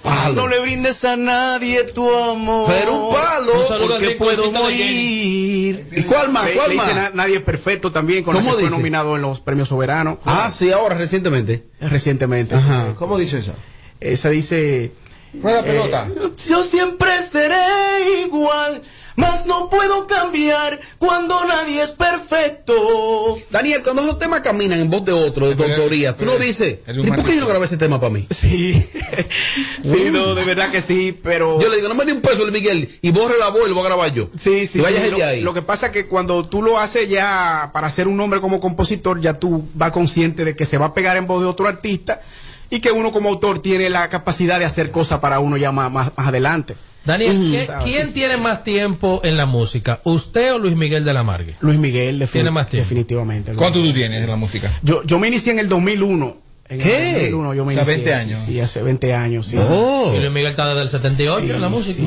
Palo. 0.02 0.34
No 0.34 0.48
le 0.48 0.60
brindes 0.60 1.04
a 1.04 1.16
nadie 1.16 1.84
tu 1.84 2.08
amor. 2.08 2.66
Pero 2.68 2.94
un 3.08 3.14
palo. 3.14 3.52
Un 3.82 3.88
Porque 3.88 4.10
puedo 4.12 4.50
morir. 4.52 5.86
¿Y 5.92 6.02
cuál 6.04 6.30
más? 6.32 6.46
Le- 6.46 6.54
¿Cuál 6.54 6.68
le 6.70 6.76
hice 6.76 6.84
más? 6.86 6.94
Na- 6.94 7.10
Nadie 7.14 7.36
es 7.36 7.42
perfecto 7.42 7.92
también, 7.92 8.24
con 8.24 8.34
la 8.34 8.40
¿Cómo 8.40 8.52
que 8.52 8.56
fue 8.56 8.64
dice? 8.64 8.76
nominado 8.76 9.16
en 9.16 9.22
los 9.22 9.40
premios 9.40 9.68
soberanos. 9.68 10.18
Ah, 10.24 10.50
sí, 10.50 10.70
ahora, 10.72 10.94
recientemente. 10.96 11.64
Recientemente. 11.80 12.54
Ajá. 12.54 12.94
¿Cómo 12.98 13.18
dice 13.18 13.38
esa? 13.40 13.52
Esa 14.00 14.30
dice. 14.30 14.92
Rueda 15.42 15.62
pelota. 15.62 16.08
Yo 16.48 16.62
siempre 16.62 17.10
seré 17.22 17.56
igual, 18.24 18.82
mas 19.16 19.46
no 19.46 19.70
puedo 19.70 20.06
cambiar 20.06 20.80
cuando 20.98 21.44
nadie 21.44 21.82
es 21.82 21.90
perfecto. 21.90 22.74
Daniel, 23.50 23.82
cuando 23.82 24.02
esos 24.02 24.18
temas 24.18 24.40
caminan 24.40 24.80
en 24.80 24.90
voz 24.90 25.04
de 25.04 25.12
otro, 25.12 25.48
de 25.48 25.54
tu 25.54 25.62
autoría, 25.64 26.16
tú 26.16 26.24
no 26.24 26.36
dices, 26.36 26.78
¿y 26.88 27.10
por 27.10 27.24
qué 27.24 27.34
yo 27.36 27.42
no 27.42 27.46
grabé 27.48 27.66
ese 27.66 27.76
tema 27.76 28.00
para 28.00 28.12
mí? 28.12 28.26
Sí, 28.34 28.74
sí, 29.82 30.10
no, 30.12 30.34
de 30.34 30.44
verdad 30.44 30.70
que 30.70 30.80
sí, 30.80 31.18
pero... 31.22 31.60
Yo 31.60 31.68
le 31.68 31.76
digo, 31.76 31.88
no 31.88 31.94
me 31.94 32.04
dé 32.04 32.12
un 32.12 32.20
peso, 32.20 32.42
Luis 32.44 32.52
Miguel, 32.52 32.88
y 33.02 33.10
borre 33.10 33.38
la 33.38 33.48
voz 33.48 33.62
y 33.66 33.68
lo 33.68 33.74
voy 33.74 33.84
a 33.84 33.86
grabar 33.88 34.12
yo. 34.12 34.28
Sí, 34.36 34.66
sí, 34.66 34.78
Y 34.78 34.82
vaya 34.82 34.98
sí, 34.98 35.04
gente 35.04 35.18
lo, 35.20 35.26
ahí. 35.26 35.40
lo 35.40 35.54
que 35.54 35.62
pasa 35.62 35.86
es 35.86 35.92
que 35.92 36.06
cuando 36.06 36.46
tú 36.48 36.62
lo 36.62 36.78
haces 36.78 37.08
ya 37.08 37.70
para 37.72 37.88
ser 37.90 38.08
un 38.08 38.16
nombre 38.16 38.40
como 38.40 38.60
compositor, 38.60 39.20
ya 39.20 39.34
tú 39.34 39.68
vas 39.74 39.92
consciente 39.92 40.44
de 40.44 40.56
que 40.56 40.64
se 40.64 40.78
va 40.78 40.86
a 40.86 40.94
pegar 40.94 41.16
en 41.16 41.26
voz 41.26 41.40
de 41.42 41.46
otro 41.48 41.68
artista 41.68 42.20
y 42.70 42.80
que 42.80 42.90
uno 42.92 43.12
como 43.12 43.28
autor 43.28 43.60
tiene 43.62 43.88
la 43.90 44.08
capacidad 44.08 44.58
de 44.58 44.64
hacer 44.64 44.90
cosas 44.90 45.20
para 45.20 45.38
uno 45.38 45.56
ya 45.56 45.70
más, 45.72 45.90
más, 45.92 46.10
más 46.16 46.26
adelante. 46.26 46.76
Daniel, 47.04 47.50
¿qué- 47.50 47.66
sabes, 47.66 47.84
¿quién 47.84 48.06
sí. 48.08 48.12
tiene 48.14 48.36
más 48.36 48.64
tiempo 48.64 49.20
en 49.24 49.36
la 49.36 49.46
música? 49.46 50.00
¿Usted 50.04 50.54
o 50.54 50.58
Luis 50.58 50.74
Miguel 50.76 51.04
de 51.04 51.12
la 51.12 51.22
Margue? 51.22 51.54
Luis 51.60 51.78
Miguel 51.78 52.18
defini- 52.20 52.32
Tiene 52.32 52.50
más 52.50 52.66
tiempo. 52.68 52.88
definitivamente. 52.88 53.52
¿Cuánto 53.52 53.80
tú 53.82 53.92
tienes 53.92 54.22
en 54.22 54.30
la 54.30 54.36
música? 54.36 54.72
Yo, 54.82 55.02
yo 55.04 55.18
me 55.18 55.28
inicié 55.28 55.52
en 55.52 55.58
el 55.58 55.68
2001. 55.68 56.38
En 56.66 56.78
¿Qué? 56.78 57.08
El 57.10 57.14
2001 57.32 57.54
yo 57.54 57.64
me 57.66 57.74
O 57.78 57.84
sea, 57.84 57.94
inicié, 57.94 57.94
20 57.94 58.10
sí, 58.10 58.14
años. 58.16 58.40
Sí, 58.46 58.60
hace 58.60 58.82
20 58.82 59.12
años, 59.14 59.46
sí. 59.46 59.56
Oh. 59.58 60.14
Y 60.16 60.18
Luis 60.18 60.32
Miguel 60.32 60.50
está 60.50 60.66
desde 60.68 60.80
el 60.80 60.88
78 60.88 61.54
en 61.54 61.60
la 61.60 61.68
música. 61.68 62.02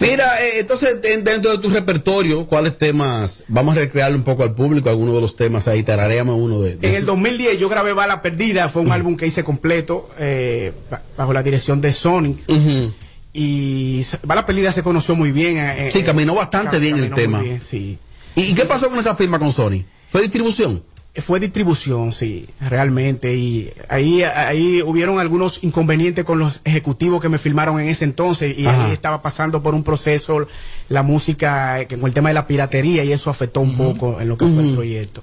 Mira, 0.00 0.24
eh, 0.42 0.58
entonces 0.60 0.96
en- 1.04 1.24
dentro 1.24 1.52
de 1.52 1.58
tu 1.58 1.68
repertorio, 1.70 2.46
¿cuáles 2.46 2.76
temas? 2.78 3.44
Vamos 3.48 3.76
a 3.76 3.80
recrearle 3.80 4.16
un 4.16 4.22
poco 4.24 4.42
al 4.42 4.54
público, 4.54 4.88
algunos 4.88 5.14
de 5.16 5.20
los 5.20 5.36
temas 5.36 5.66
ahí, 5.68 5.82
tarareamos 5.82 6.36
uno 6.38 6.60
de, 6.60 6.76
de 6.76 6.88
En 6.88 6.94
el 6.94 7.06
2010 7.06 7.58
yo 7.58 7.68
grabé 7.68 7.92
Bala 7.92 8.22
Perdida, 8.22 8.68
fue 8.68 8.82
un 8.82 8.92
álbum 8.92 9.16
que 9.16 9.26
hice 9.26 9.42
completo 9.44 10.10
eh, 10.18 10.72
ba- 10.90 11.02
bajo 11.16 11.32
la 11.32 11.42
dirección 11.42 11.80
de 11.80 11.92
Sony. 11.92 12.36
Ujú. 12.48 12.92
Y 13.36 14.02
Bala 14.22 14.46
Perdida 14.46 14.70
se 14.72 14.82
conoció 14.84 15.16
muy 15.16 15.32
bien. 15.32 15.58
eh, 15.58 15.90
Sí, 15.92 15.98
eh, 15.98 16.04
caminó 16.04 16.34
bastante 16.34 16.78
bien 16.78 16.94
el 16.94 17.10
caminó 17.10 17.16
tema. 17.16 17.40
bien, 17.40 17.60
sí. 17.60 17.98
¿Y, 18.36 18.42
y 18.42 18.54
qué 18.54 18.64
pasó 18.64 18.88
con 18.88 18.98
esa 18.98 19.14
firma 19.16 19.38
con 19.40 19.52
Sony? 19.52 19.82
¿Fue 20.06 20.22
distribución? 20.22 20.82
Eh, 21.16 21.20
Fue 21.22 21.40
distribución, 21.40 22.12
sí, 22.12 22.46
realmente. 22.60 23.34
Y 23.36 23.72
ahí, 23.88 24.22
ahí 24.22 24.82
hubieron 24.82 25.18
algunos 25.18 25.62
inconvenientes 25.64 26.24
con 26.24 26.38
los 26.38 26.60
ejecutivos 26.64 27.20
que 27.20 27.28
me 27.28 27.38
filmaron 27.38 27.80
en 27.80 27.88
ese 27.88 28.04
entonces. 28.04 28.56
Y 28.56 28.66
Ajá. 28.66 28.86
ahí 28.86 28.92
estaba 28.92 29.20
pasando 29.20 29.62
por 29.62 29.74
un 29.74 29.82
proceso 29.82 30.46
la 30.88 31.02
música, 31.02 31.84
que 31.86 31.96
con 31.96 32.06
el 32.06 32.14
tema 32.14 32.28
de 32.30 32.34
la 32.34 32.46
piratería, 32.46 33.02
y 33.04 33.12
eso 33.12 33.30
afectó 33.30 33.60
un 33.60 33.76
poco 33.76 34.20
en 34.20 34.28
lo 34.28 34.38
que 34.38 34.46
fue 34.46 34.62
el 34.68 34.74
proyecto. 34.76 35.22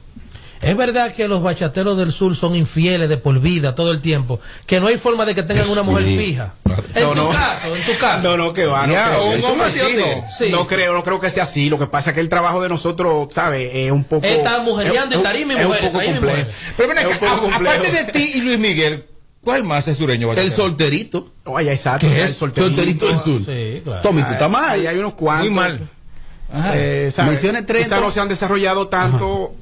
Es 0.61 0.77
verdad 0.77 1.13
que 1.15 1.27
los 1.27 1.41
bachateros 1.41 1.97
del 1.97 2.11
sur 2.11 2.35
son 2.35 2.55
infieles 2.55 3.09
de 3.09 3.17
por 3.17 3.39
vida 3.39 3.73
todo 3.73 3.91
el 3.91 3.99
tiempo, 3.99 4.39
que 4.67 4.79
no 4.79 4.87
hay 4.87 4.97
forma 4.97 5.25
de 5.25 5.33
que 5.33 5.41
tengan 5.43 5.69
una 5.69 5.81
mujer 5.81 6.05
fija. 6.05 6.53
En 6.95 7.03
No, 7.03 7.09
tu 7.09 7.15
no. 7.15 7.29
caso, 7.29 7.75
en 7.75 7.83
tu 7.85 7.97
caso. 7.97 8.23
No, 8.29 8.37
no, 8.37 8.53
que 8.53 8.65
va. 8.65 8.87
No, 8.87 8.93
Ya, 8.93 9.07
creo, 9.09 9.25
un 9.25 9.33
eso 9.37 9.47
hombre 9.49 9.67
es 9.67 9.73
así, 9.73 9.79
así, 9.81 9.95
¿o 10.01 10.15
no. 10.17 10.25
Sí. 10.37 10.49
No 10.49 10.67
creo, 10.67 10.93
no 10.93 11.03
creo 11.03 11.19
que 11.19 11.29
sea 11.29 11.43
así. 11.43 11.69
Lo 11.69 11.77
que 11.79 11.87
pasa 11.87 12.09
es 12.11 12.13
que 12.15 12.21
el 12.21 12.29
trabajo 12.29 12.61
de 12.61 12.69
nosotros, 12.69 13.27
¿sabes? 13.33 13.69
Es 13.73 13.91
un 13.91 14.03
poco. 14.03 14.25
Está 14.25 14.59
mujereando 14.59 15.19
y 15.19 15.23
tarima 15.23 15.53
y 15.53 15.57
es 15.57 15.65
un 15.65 15.71
poco 15.77 15.91
complejo. 16.03 16.47
Pero 16.77 16.89
ven 16.89 16.97
Es 16.97 17.05
acá, 17.05 17.13
un 17.13 17.19
poco 17.19 17.31
a- 17.35 17.39
complejo. 17.51 17.75
aparte 17.77 17.91
de 17.91 18.11
ti 18.11 18.31
y 18.35 18.41
Luis 18.41 18.59
Miguel, 18.59 19.05
¿Cuál 19.43 19.63
más 19.63 19.87
es 19.87 19.97
sureño? 19.97 20.31
El 20.33 20.51
solterito. 20.51 21.31
Allá 21.55 21.71
exacto. 21.71 22.05
¿Qué 22.07 22.21
es? 22.23 22.29
el 22.29 22.35
solterito. 22.35 22.75
Solterito 22.75 23.07
del 23.07 23.19
sur. 23.19 23.41
Sí, 23.43 23.81
claro. 23.83 24.01
Tommy, 24.03 24.21
tú 24.21 24.33
estás 24.33 24.51
mal. 24.51 24.69
Ahí 24.69 24.85
hay 24.85 24.97
unos 24.99 25.15
cuantos. 25.15 25.47
Muy 25.47 25.55
mal. 25.55 25.89
Ajá. 26.53 26.71
Eh, 26.75 27.09
¿sabes? 27.11 27.31
Menciones 27.31 27.65
tres, 27.65 27.83
Quizá 27.85 27.99
no 27.99 28.11
se 28.11 28.19
han 28.19 28.27
desarrollado 28.27 28.87
tanto, 28.89 29.53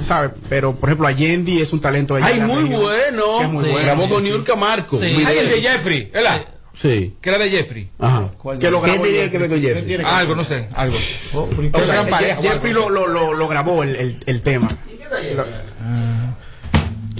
¿sabes? 0.00 0.30
Pero, 0.48 0.74
por 0.74 0.88
ejemplo, 0.88 1.06
Allende 1.06 1.60
es 1.60 1.72
un 1.72 1.80
talento 1.80 2.14
de 2.14 2.22
allá 2.24 2.34
Ay, 2.34 2.40
muy 2.40 2.62
región, 2.62 2.80
bueno. 2.82 3.42
es 3.42 3.48
muy 3.50 3.64
Sí. 3.64 3.70
bueno. 3.70 3.86
Grabó 3.86 4.08
con 4.08 4.22
sí. 4.22 4.28
Niurka 4.28 4.56
Marco. 4.56 4.98
Sí. 4.98 5.22
Ay, 5.26 5.38
el 5.38 5.48
de 5.50 5.60
Jeffrey, 5.62 6.10
¿verdad? 6.12 6.42
Sí. 6.74 7.14
Que 7.20 7.28
era 7.28 7.38
de 7.38 7.50
Jeffrey. 7.50 7.90
Ajá. 7.98 8.30
Que 8.58 8.70
lo 8.70 8.80
¿Qué 8.80 8.88
grabó 8.90 9.04
tenía 9.04 9.30
que 9.30 9.38
ver 9.38 9.50
con 9.50 9.60
Jeffrey? 9.60 9.84
que- 9.84 10.02
Algo, 10.04 10.34
no 10.34 10.44
sé, 10.44 10.68
algo. 10.74 10.96
Oh, 11.34 11.48
¿y 11.62 11.66
O 11.68 11.72
qué- 11.72 11.80
sea, 11.82 12.04
Jeffrey 12.40 12.72
lo, 12.72 12.88
lo, 12.88 13.06
lo, 13.06 13.34
lo 13.34 13.48
grabó 13.48 13.82
el, 13.82 13.94
el, 13.96 14.20
el 14.24 14.40
tema. 14.40 14.68
Yo 14.70 15.44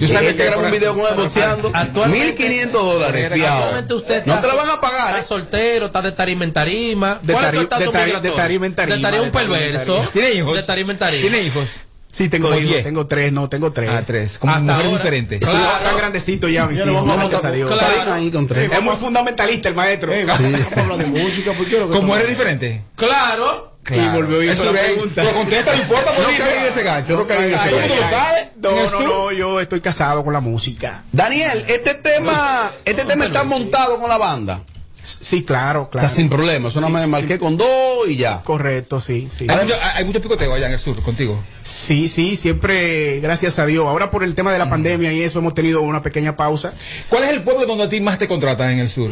Yo 0.07 0.13
sabía 0.13 0.35
que 0.35 0.45
grabó 0.45 0.63
un 0.65 0.71
video 0.71 0.95
con 0.95 1.05
él 1.07 1.15
boxeando. 1.15 1.71
Actualmente- 1.73 2.25
1500 2.27 2.83
dólares, 2.83 3.31
fiado. 3.33 3.81
No 3.81 4.39
te 4.39 4.47
la 4.47 4.55
van 4.55 4.69
a 4.69 4.81
pagar. 4.81 5.07
Está 5.09 5.19
¿eh? 5.19 5.25
soltero, 5.27 5.85
está 5.87 6.01
de 6.01 6.11
tarima 6.11 6.43
en 6.43 6.53
tarima. 6.53 7.19
De 7.21 7.33
¿Cuál 7.33 7.45
es 7.45 7.51
tari- 7.51 7.79
de 7.79 7.87
tari- 7.89 8.21
de 8.21 8.29
tarima 8.31 8.65
en 8.65 8.75
tarima, 8.75 8.95
De 8.97 9.01
tarima 9.01 9.23
un 9.23 9.27
de 9.27 9.31
tarima 9.31 9.57
en 9.57 9.61
perverso. 9.63 9.93
tarima. 9.95 10.11
¿Tiene 10.11 10.31
hijos? 10.33 10.55
De 10.55 10.63
tarima 10.63 10.91
en 10.93 10.97
tarima. 10.99 11.21
¿Tiene 11.21 11.43
hijos? 11.43 11.69
Sí, 12.11 12.29
tengo 12.29 12.49
hijos, 12.49 12.61
diez. 12.61 12.83
tengo 12.83 13.07
tres, 13.07 13.33
no, 13.33 13.49
tengo 13.49 13.71
tres. 13.73 13.89
Ah, 13.91 14.03
tres. 14.05 14.37
Como 14.37 14.53
Hasta 14.53 14.61
mujeres 14.63 14.85
ahora. 14.85 14.97
diferentes. 14.99 15.39
Claro. 15.39 15.57
ya 15.59 15.77
Está 15.77 15.93
grandecito 15.97 16.47
ya, 16.47 16.67
mis 16.67 16.77
Ya 16.77 16.85
lo 16.85 16.91
hijos, 16.91 17.07
vamos 17.07 17.25
a 17.25 17.27
gracias 17.29 17.43
a 17.43 17.47
Está 17.47 17.55
Dios. 17.57 17.71
Claro. 17.71 17.93
bien 18.03 18.13
ahí 18.13 18.31
con 18.31 18.45
tres. 18.47 18.71
Es 18.71 18.81
muy 18.83 18.95
fundamentalista 18.97 19.69
el 19.69 19.75
maestro. 19.75 20.13
Eh, 20.13 20.25
vamos 20.25 20.61
a 20.77 20.79
hablar 20.81 20.97
de 20.99 21.05
música, 21.07 21.53
¿por 21.53 21.65
qué 21.65 21.71
lo 21.71 21.77
que 21.77 21.77
¿Con 21.77 21.83
estamos- 21.85 22.03
mujeres 22.05 22.29
diferentes? 22.29 22.81
Claro. 22.95 23.72
Y 23.89 24.15
volvió 24.15 24.41
y 24.43 24.49
hizo 24.49 24.63
la 24.65 24.71
pregunta. 24.71 25.21
Pero 25.23 25.31
contesta, 25.33 25.75
no 25.75 25.81
importa. 25.81 26.11
No 26.17 26.23
caigan 26.25 26.57
en 26.59 26.65
ese 26.71 26.83
gancho, 26.83 27.17
no 27.17 27.27
caigan 27.27 27.45
en 27.49 27.53
ese 27.53 27.63
Ay, 27.63 27.69
¿Todo 27.69 27.81
el 27.83 27.83
ay, 27.83 27.89
mundo 27.89 28.01
lo 28.01 28.85
gancho. 28.85 28.99
No, 28.99 28.99
no, 29.01 29.07
no, 29.25 29.31
yo 29.33 29.59
estoy 29.59 29.81
casado 29.81 30.23
con 30.23 30.31
la 30.33 30.39
música. 30.39 31.03
Daniel, 31.11 31.65
este 31.67 31.95
tema, 31.95 32.71
este 32.85 33.03
tema 33.05 33.25
está 33.25 33.43
montado 33.43 33.99
con 33.99 34.09
la 34.09 34.17
banda. 34.17 34.63
Sí, 35.05 35.43
claro, 35.43 35.89
claro. 35.89 36.05
Está 36.07 36.15
sin 36.15 36.29
problema. 36.29 36.69
Eso 36.69 36.79
nada 36.79 36.89
más 36.93 37.01
me 37.01 37.07
marqué 37.09 37.37
con 37.37 37.57
dos 37.57 38.07
y 38.07 38.15
ya. 38.15 38.41
Correcto, 38.41 39.01
sí, 39.01 39.27
sí. 39.37 39.47
Hay 39.49 39.65
mucho, 39.65 39.75
hay 39.95 40.05
mucho 40.05 40.21
picoteo 40.21 40.53
allá 40.53 40.67
en 40.67 40.71
el 40.71 40.79
sur 40.79 41.01
contigo. 41.03 41.43
Sí, 41.61 42.07
sí, 42.07 42.37
siempre, 42.37 43.19
gracias 43.19 43.59
a 43.59 43.65
Dios. 43.65 43.85
Ahora 43.85 44.09
por 44.11 44.23
el 44.23 44.33
tema 44.33 44.53
de 44.53 44.59
la 44.59 44.69
pandemia 44.69 45.11
y 45.11 45.21
eso 45.21 45.39
hemos 45.39 45.53
tenido 45.53 45.81
una 45.81 46.01
pequeña 46.01 46.37
pausa 46.37 46.73
¿Cuál 47.09 47.23
es 47.25 47.31
el 47.31 47.43
pueblo 47.43 47.65
donde 47.65 47.83
a 47.83 47.89
ti 47.89 47.99
más 47.99 48.17
te 48.17 48.29
contratan 48.29 48.69
en 48.69 48.79
el 48.79 48.89
sur? 48.89 49.11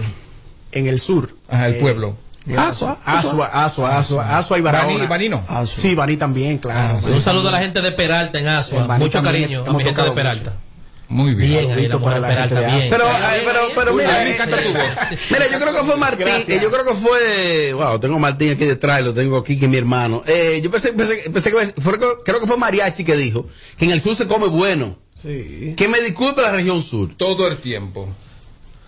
en 0.71 0.87
el 0.87 1.01
sur. 1.01 1.35
Ajá, 1.49 1.67
el 1.67 1.73
Eh, 1.75 1.79
pueblo. 1.81 2.15
Asua, 2.57 2.97
Asua, 3.05 3.45
Asua, 3.45 3.97
Asua, 3.97 4.37
Asua 4.37 4.57
y 4.57 4.61
Barahona. 4.61 4.97
Bani, 4.97 5.07
Banino. 5.07 5.43
Ah, 5.47 5.63
sí. 5.71 5.93
Baní 5.93 6.17
también, 6.17 6.57
claro. 6.57 6.97
Ah, 6.97 6.99
sí. 6.99 7.11
Un 7.11 7.21
saludo 7.21 7.49
a 7.49 7.51
la 7.51 7.59
gente 7.59 7.81
de 7.81 7.91
Peralta 7.91 8.39
en 8.39 8.47
Asua. 8.47 8.87
Mucho 8.97 9.21
también 9.21 9.43
cariño 9.43 9.65
a 9.67 9.73
mi 9.73 9.83
gente 9.83 10.01
de 10.01 10.11
Peralta. 10.11 10.53
Muy 11.07 11.35
bien. 11.35 11.67
Bien, 11.67 11.77
ahí 11.77 11.87
la 11.87 11.99
para 11.99 12.19
la 12.19 12.27
Peralta, 12.29 12.59
bien. 12.61 12.87
Pero, 12.89 13.03
ay, 13.05 13.41
pero, 13.45 13.59
pero 13.75 13.93
mira, 13.93 14.27
eh. 14.27 14.37
Mira, 15.29 15.47
yo 15.51 15.59
creo 15.59 15.73
que 15.73 15.83
fue 15.83 15.97
Martín, 15.97 16.27
eh, 16.27 16.59
yo 16.61 16.71
creo 16.71 16.85
que 16.85 16.93
fue, 16.93 17.73
wow, 17.73 17.99
tengo 17.99 18.15
a 18.15 18.19
Martín 18.19 18.51
aquí 18.51 18.65
detrás, 18.65 19.03
lo 19.03 19.13
tengo 19.13 19.37
aquí 19.37 19.59
que 19.59 19.65
es 19.65 19.71
mi 19.71 19.77
hermano. 19.77 20.23
Eh, 20.25 20.61
yo 20.63 20.71
pensé, 20.71 20.93
pensé, 20.93 21.29
pensé 21.29 21.51
que 21.51 21.81
fue, 21.81 21.99
creo 22.23 22.39
que 22.39 22.47
fue 22.47 22.55
Mariachi 22.55 23.03
que 23.03 23.17
dijo 23.17 23.45
que 23.77 23.85
en 23.85 23.91
el 23.91 24.01
sur 24.01 24.15
se 24.15 24.25
come 24.25 24.47
bueno. 24.47 24.95
Sí. 25.21 25.73
Que 25.75 25.87
me 25.89 25.99
disculpe 25.99 26.41
la 26.41 26.51
región 26.51 26.81
sur. 26.81 27.13
Todo 27.15 27.47
el 27.47 27.57
tiempo. 27.57 28.07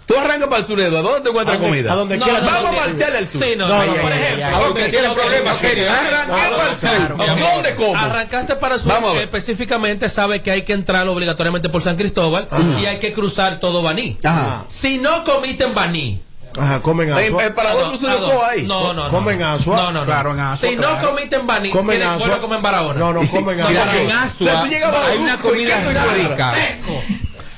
Tú 0.05 0.15
arrancas 0.17 0.47
para 0.47 0.57
el 0.61 0.65
sur, 0.65 0.79
Edu, 0.79 0.97
¿a 0.97 1.01
dónde 1.01 1.21
te 1.21 1.29
encuentras 1.29 1.57
A 1.57 1.61
comida? 1.61 1.93
a 1.93 1.95
donde 1.95 2.17
No, 2.17 2.25
quiera. 2.25 2.39
no, 2.41 2.45
Vamos 2.45 2.63
no, 2.63 2.69
a 2.81 2.85
marcharle 2.87 3.17
al 3.19 3.27
sur. 3.27 3.41
Sí, 3.43 3.53
no, 3.57 3.67
No, 3.67 3.77
no, 3.85 3.85
no, 3.95 4.01
por 4.01 4.11
ejemplo. 4.11 4.67
Ok, 4.69 4.79
tiene 4.89 5.09
problemas 5.09 5.57
serios, 5.59 5.87
¿eh? 5.93 5.97
No, 6.27 6.33
para 6.33 6.47
el 6.71 6.77
sur. 7.07 7.15
claro. 7.17 7.35
¿Dónde 7.55 7.75
como? 7.75 7.95
Arrancaste 7.97 8.55
para 8.57 8.75
el 8.75 8.81
sur, 8.81 8.91
Vamos 8.91 9.09
a 9.09 9.13
ver. 9.13 9.19
que 9.29 9.37
específicamente 9.37 10.09
sabe 10.09 10.41
que 10.41 10.51
hay 10.51 10.63
que 10.63 10.73
entrar 10.73 11.07
obligatoriamente 11.07 11.69
por 11.69 11.81
San 11.81 11.95
Cristóbal 11.95 12.47
y 12.81 12.85
hay 12.85 12.99
que 12.99 13.13
cruzar 13.13 13.59
todo 13.59 13.81
Baní. 13.81 14.17
Ajá. 14.23 14.65
Si 14.67 14.97
no 14.97 15.23
comiste 15.23 15.63
en 15.63 15.73
Baní. 15.73 16.21
Ajá, 16.55 16.81
comen 16.83 17.09
En, 17.09 17.15
asua. 17.15 17.45
en 17.45 17.55
Parador 17.55 17.87
Cruce 17.89 18.05
no, 18.07 18.13
de 18.13 18.31
Coa 18.31 18.49
ahí. 18.49 18.61
No, 18.67 18.93
no, 18.93 19.05
no. 19.05 19.09
Comen 19.09 19.41
asua. 19.41 19.75
No, 19.75 19.91
no, 19.91 19.99
no. 20.01 20.05
Claro, 20.05 20.31
en 20.33 20.39
Asua, 20.39 20.69
Si 20.69 20.75
no 20.75 21.01
comiste 21.01 21.35
en 21.35 21.47
Baní, 21.47 21.71
Comen 21.71 21.97
tienes 21.97 22.07
asua. 22.07 22.19
vuelve 22.19 22.35
a 22.35 22.41
comer 22.41 22.57
en 22.57 22.61
Barahona. 22.61 22.99
No, 22.99 23.13
no, 23.13 23.21
comen. 23.27 23.55
Mira, 23.55 23.69
en 23.71 24.05
O 24.05 24.09
sea, 24.09 24.21
Asua 24.23 24.61
tú 24.63 24.67
llegabas 24.69 25.01
a 25.03 25.07
hay 25.07 25.17
una 25.17 25.33
y 25.33 25.37
comida 25.37 25.81
rica. 26.13 26.53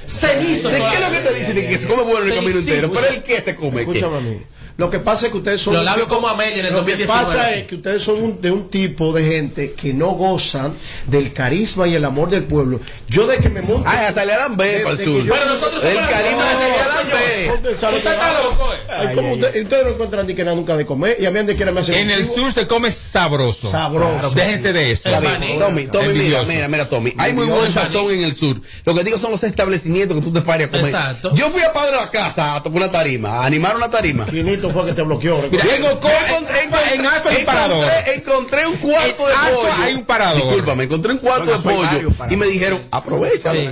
Cenizo. 0.08 0.70
¿De 0.70 0.78
qué 0.78 0.94
es 0.94 1.00
lo 1.00 1.12
que 1.12 1.20
te 1.20 1.34
dicen? 1.34 1.56
De 1.56 1.68
que 1.68 1.78
se 1.78 1.88
come 1.88 2.04
bueno 2.04 2.26
el 2.26 2.36
camino 2.36 2.60
entero. 2.60 2.92
Pero 2.92 3.08
el 3.08 3.24
que 3.24 3.42
se 3.42 3.56
come, 3.56 3.86
¿qué? 3.86 3.92
Escúchame 3.92 4.18
a 4.18 4.22
mí. 4.22 4.42
Lo 4.78 4.90
que 4.90 5.00
pasa 5.00 5.28
es 5.28 5.32
que 5.32 5.38
ustedes 5.38 5.62
son. 5.62 5.74
Los 5.74 5.86
labios 5.86 6.08
como 6.08 6.28
Amelia 6.28 6.60
en 6.60 6.66
el 6.66 6.74
Lo 6.74 6.84
que 6.84 6.92
2019. 6.98 7.24
pasa 7.26 7.52
es 7.56 7.66
que 7.66 7.76
ustedes 7.76 8.02
son 8.02 8.22
un- 8.22 8.42
de 8.42 8.52
un 8.52 8.70
tipo 8.70 9.14
de 9.14 9.24
gente 9.24 9.72
que 9.74 9.94
no 9.94 10.12
gozan 10.12 10.74
del 11.08 11.32
carisma 11.32 11.88
y 11.88 11.96
el 11.96 12.04
amor 12.04 12.30
del 12.30 12.44
pueblo. 12.44 12.82
Yo 13.08 13.26
de 13.26 13.38
que 13.38 13.50
me 13.50 13.62
monto. 13.62 13.84
Ah, 13.88 14.08
a 14.08 14.12
Saliarán 14.12 14.58
B 14.58 14.66
De- 14.68 14.80
para 14.80 14.92
el 14.92 14.98
de 14.98 15.04
sur. 15.06 15.22
que 15.22 15.28
yo- 15.28 15.34
Pero 15.34 15.46
nosotros 15.46 15.82
El 15.84 15.96
carisma 15.98 16.44
de 16.46 16.66
No. 17.46 17.54
Usted 17.56 17.90
que- 17.90 17.98
está 17.98 18.34
loco, 18.44 18.74
eh. 18.74 18.78
Ay, 18.90 19.16
¿cómo 19.16 19.34
usted- 19.34 19.64
ustedes 19.64 19.86
no 19.86 19.92
encuentran 19.92 20.28
ni 20.28 20.34
que 20.36 20.44
nada 20.44 20.56
nunca 20.56 20.76
de 20.76 20.86
comer 20.86 21.18
y 21.20 21.26
a 21.26 21.32
mí 21.32 21.38
donde 21.38 21.56
quiera 21.56 21.72
me 21.72 21.82
hacen 21.82 21.96
En 21.96 22.10
el 22.12 22.26
sur 22.26 22.52
se 22.52 22.68
come 22.68 22.92
sabroso. 22.92 23.70
Sabroso. 23.72 24.32
Déjense 24.32 24.74
de 24.74 24.92
eso. 24.92 25.10
Maní. 25.10 25.58
Tommy, 25.58 25.86
Tommy, 25.88 26.14
mira, 26.14 26.44
mira, 26.44 26.68
mira, 26.68 26.90
Tommy. 26.90 27.14
Hay 27.18 27.34
muy 27.34 27.46
buen 27.46 27.72
sazón 27.72 28.12
en 28.12 28.24
el 28.24 28.36
sur. 28.36 28.60
Lo 28.86 28.94
que 28.96 29.04
digo 29.04 29.18
son 29.18 29.32
los 29.32 29.44
establecimientos 29.44 30.18
que 30.18 30.24
tú 30.24 30.34
te 30.34 30.42
pares 30.42 30.68
a 30.68 30.72
comer. 30.72 30.88
Exacto. 30.88 31.34
Yo 31.34 31.50
fui 31.50 31.62
a 31.62 31.72
Padre 31.72 31.92
de 31.92 31.98
la 31.98 32.12
Casa 32.12 32.56
a 32.56 32.64
tocar 32.64 32.78
una 32.78 32.92
tarima, 32.92 33.40
a 33.42 33.46
animar 33.46 33.76
una 33.76 33.90
tarima. 33.90 34.26
Fue 34.72 34.86
que 34.86 34.94
te 34.94 35.02
bloqueó. 35.02 35.38
Mira, 35.52 35.64
en 35.76 35.86
Ocoa, 35.86 36.12
Encontré, 36.28 36.64
encontré- 36.64 36.96
en 36.96 37.06
Asua 37.06 37.32
hay 37.32 37.38
un 37.38 37.46
parador. 37.46 37.86
encontré- 37.86 38.14
encontré 38.16 38.68
un 38.68 38.78
cuarto 38.78 39.28
de 39.28 39.34
pollo. 39.36 39.70
hay 39.84 39.94
un 39.94 40.04
parador. 40.06 40.42
Discúlpame, 40.44 40.84
encontré 40.86 41.12
un 41.14 41.18
cuarto 41.20 41.46
Bueno, 41.46 41.82
de 41.82 41.98
pollo 42.08 42.16
y 42.30 42.36
me 42.36 42.46
dijeron, 42.48 42.82
aprovecha. 42.92 43.52
Sí. 43.52 43.70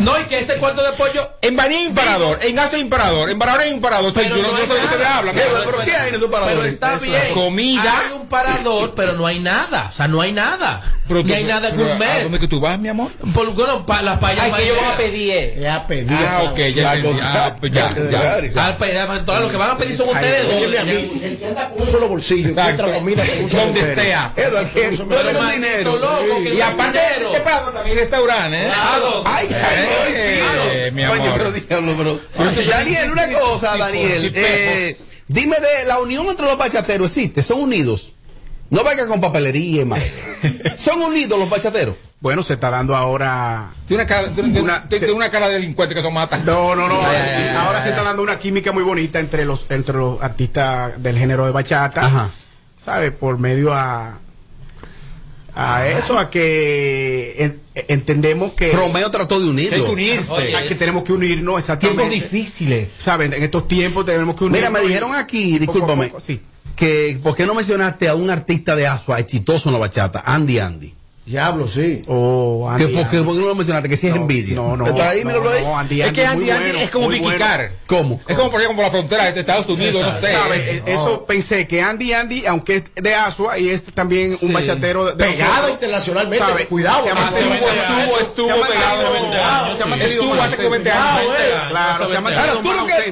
No, 0.00 0.20
y 0.20 0.24
que 0.24 0.38
ese 0.40 0.54
cuarto 0.56 0.82
de 0.82 0.92
pollo. 0.92 1.30
En 1.42 1.56
Baní 1.56 1.76
hay 1.76 1.86
un 1.88 1.94
parador, 1.94 2.38
en 2.42 2.58
Asua 2.58 2.76
hay 2.76 2.82
un 2.82 2.90
parador, 2.90 3.30
en 3.30 3.38
Barahona 3.38 3.62
hay 3.64 3.72
un 3.72 3.80
parador. 3.80 4.12
Pero 4.12 4.36
yo 4.36 4.42
no, 4.42 4.48
sé 4.56 4.62
de 4.62 4.66
qué 4.66 4.72
ustedes 4.84 4.98
nada. 5.02 5.18
hablan. 5.18 5.34
Pero, 5.34 5.48
pero 5.64 5.78
¿qué 5.84 5.92
hay 5.94 6.08
en 6.10 6.14
esos 6.14 6.30
paradores? 6.30 6.56
Pero 6.78 6.92
está 6.92 6.96
bien. 6.98 7.22
Comida. 7.34 7.98
Hay 8.06 8.12
un 8.12 8.26
parador, 8.28 8.94
pero 8.94 9.12
no 9.14 9.26
hay 9.26 9.40
nada. 9.40 9.88
O 9.92 9.96
sea, 9.96 10.08
no 10.08 10.20
hay 10.20 10.32
nada. 10.32 10.80
Pero 11.08 11.22
Ni 11.22 11.28
tú- 11.30 11.34
hay 11.34 11.44
nada 11.44 11.70
pero, 11.70 11.84
¿A 11.84 11.88
gourmet. 11.88 12.22
dónde 12.22 12.38
que 12.38 12.48
tú 12.48 12.60
vas, 12.60 12.78
mi 12.78 12.88
amor? 12.88 13.10
Por, 13.34 13.50
bueno, 13.54 13.84
pa, 13.84 14.00
las 14.02 14.18
payas. 14.18 14.44
Ay, 14.52 14.64
que 14.64 14.80
a 14.86 14.96
pedir. 14.96 15.58
Ya 15.60 15.86
pedí. 15.86 16.06
Ah, 16.14 16.42
ok, 16.50 16.58
ya 16.74 16.94
entendí. 16.94 17.20
Ah, 17.22 17.56
pues 17.58 17.72
ya, 17.72 17.94
ya. 18.10 18.66
Al 18.66 18.76
pedir, 18.76 19.24
todos 19.26 19.40
los 19.40 19.50
que 19.50 19.56
van 19.56 19.70
a 19.72 19.76
pedir 19.76 19.96
son 19.96 20.08
ustedes 20.08 20.31
El 20.40 21.38
que 21.38 21.46
anda 21.46 21.70
con 21.70 21.82
un 21.82 21.88
solo 21.88 22.08
bolsillo, 22.08 22.54
con 22.54 22.64
un 22.64 22.76
solo 22.78 22.92
Donde 22.92 23.80
bolsillo. 23.80 23.94
sea. 23.94 24.32
Edward, 24.36 24.72
que 24.72 24.96
tú 24.96 25.06
eres 25.14 25.36
con 25.38 25.50
dinero. 25.52 25.96
loco, 25.96 26.42
que 26.42 26.54
Y 26.54 26.60
aparte 26.60 26.98
este 27.22 27.40
parador 27.40 27.72
también 27.72 27.96
hay 27.96 28.02
restaurante, 28.02 28.62
¿eh? 28.62 28.66
Claro. 28.66 29.22
Ay, 29.26 29.48
ay, 29.52 30.90
mi 30.92 31.04
Coño, 31.06 31.22
amor. 31.22 31.34
pero 31.38 31.52
diablo, 31.52 31.94
pero. 31.96 32.66
Daniel, 32.68 33.10
una 33.12 33.28
cosa, 33.30 33.76
Daniel. 33.76 34.32
eh, 34.34 34.96
dime 35.28 35.56
de 35.56 35.86
la 35.86 35.98
unión 36.00 36.26
entre 36.26 36.46
los 36.46 36.56
bachateros 36.58 37.08
existe, 37.16 37.42
son 37.42 37.60
unidos. 37.60 38.14
No 38.70 38.82
vaya 38.82 39.06
con 39.06 39.20
papelería 39.20 39.82
y 39.82 39.84
más. 39.84 40.00
Son 40.78 41.02
unidos 41.02 41.38
los 41.38 41.50
bachateros. 41.50 41.94
Bueno, 42.22 42.42
se 42.44 42.54
está 42.54 42.70
dando 42.70 42.94
ahora. 42.94 43.72
Tiene 43.88 44.04
una 44.04 44.08
cara, 44.08 44.28
tiene 44.28 44.60
Una- 44.60 44.88
tiene 44.88 45.12
una 45.12 45.28
cara 45.28 45.48
de 45.48 45.54
delincuente 45.54 45.92
que 45.94 46.00
son 46.02 46.14
matas. 46.14 46.44
No, 46.44 46.74
no, 46.76 46.88
no. 46.88 46.94
ahora 47.58 47.82
se 47.82 47.90
está 47.90 48.02
dando 48.04 48.22
una 48.22 48.38
química 48.38 48.70
muy 48.72 48.84
bonita 48.84 49.18
entre 49.18 49.44
los 49.44 49.66
entre 49.70 49.96
los 49.98 50.22
artistas 50.22 51.02
del 51.02 51.18
género 51.18 51.44
de 51.46 51.50
bachata. 51.50 52.06
Ajá. 52.06 52.30
¿Sabe? 52.76 53.10
Por 53.10 53.38
medio 53.40 53.74
a 53.74 54.18
a 55.54 55.86
eso, 55.88 56.18
a 56.18 56.30
que 56.30 57.34
en- 57.44 57.60
entendemos 57.88 58.52
que 58.52 58.72
Romeo 58.72 59.10
trató 59.10 59.38
de 59.38 59.46
Hay 59.60 59.68
que 59.68 59.74
unirlo. 59.80 59.92
unirse. 59.92 60.30
Oye, 60.32 60.56
a 60.56 60.66
que 60.66 60.74
tenemos 60.76 61.02
que 61.02 61.12
unirnos 61.12 61.56
Tiempos 61.64 61.80
exactamente. 61.80 62.14
difíciles. 62.14 62.88
¿Saben? 62.98 63.32
En 63.34 63.42
estos 63.42 63.66
tiempos 63.68 64.06
tenemos 64.06 64.34
que 64.36 64.44
unirnos. 64.44 64.70
Mira, 64.70 64.80
me 64.80 64.86
dijeron 64.86 65.14
aquí, 65.14 65.58
Poco 65.58 65.60
discúlpame, 65.60 66.06
poco, 66.06 66.20
sí. 66.20 66.40
que 66.76 67.18
¿por 67.22 67.34
qué 67.34 67.44
no 67.46 67.54
mencionaste 67.54 68.08
a 68.08 68.14
un 68.14 68.30
artista 68.30 68.74
de 68.76 68.86
Asua 68.86 69.18
exitoso 69.18 69.68
en 69.68 69.72
la 69.74 69.80
bachata, 69.80 70.22
Andy 70.24 70.58
Andy? 70.60 70.94
Diablo, 71.24 71.68
sí. 71.68 72.02
Oh, 72.08 72.68
¿Que 72.76 72.82
Andy, 72.84 72.96
por, 72.96 73.08
qué, 73.08 73.16
Andy. 73.18 73.26
por 73.26 73.34
qué 73.36 73.40
no 73.42 73.46
lo 73.48 73.54
mencionaste? 73.54 73.88
Que 73.88 73.96
si 73.96 74.08
es 74.08 74.14
No, 74.16 74.22
envidia. 74.22 74.54
No, 74.56 74.76
no. 74.76 74.86
¿Está 74.88 75.10
ahí? 75.10 75.20
no, 75.22 75.26
Míralo 75.30 75.50
ahí. 75.50 75.62
no, 75.64 75.78
Andy, 75.78 76.02
Es 76.02 76.12
que 76.12 76.26
Andy 76.26 76.50
Andy 76.50 76.64
bueno, 76.70 76.78
es 76.80 76.90
como 76.90 77.08
Vicky 77.08 77.22
bueno. 77.22 77.38
Carr. 77.38 77.70
¿Cómo? 77.86 78.20
Es 78.26 78.36
como 78.36 78.50
por 78.50 78.60
ejemplo 78.60 78.76
como 78.76 78.82
la 78.82 78.90
frontera 78.90 79.30
de 79.30 79.38
Estados 79.40 79.66
Unidos, 79.68 80.02
no 80.02 80.12
sé. 80.18 80.32
¿Sabe? 80.32 80.56
Eh, 80.78 80.82
Eso 80.86 81.24
pensé 81.24 81.68
que 81.68 81.80
Andy 81.80 82.12
Andy, 82.12 82.46
aunque 82.46 82.76
es 82.76 82.84
de 82.96 83.14
Asua 83.14 83.56
y 83.58 83.68
es 83.68 83.84
también 83.84 84.32
un 84.40 84.48
Sí. 84.48 84.52
bachatero 84.52 85.04
de, 85.06 85.12
Pegado 85.24 85.68
internacionalmente. 85.68 86.44
¿sabe? 86.44 86.66
Cuidado. 86.66 87.04
Se 87.04 87.10
ha 87.10 87.14
Estuvo, 87.14 88.18
estuvo, 88.18 88.18
estuvo 88.18 88.48
pegado. 88.66 89.02
mantenido 89.02 89.12
20 89.12 89.38
años, 89.38 89.76
se 89.76 89.82
ha 89.82 89.86
mantenido 89.86 90.22
Estuvo 90.22 90.42
hace 90.42 90.56
como 90.56 90.70
20 90.70 90.90
Ah, 90.90 91.16
años. 91.16 91.26
güey. 91.26 91.68
Claro, 91.70 92.08
se 92.08 92.16
ha 92.16 92.20
mantenido 92.20 92.60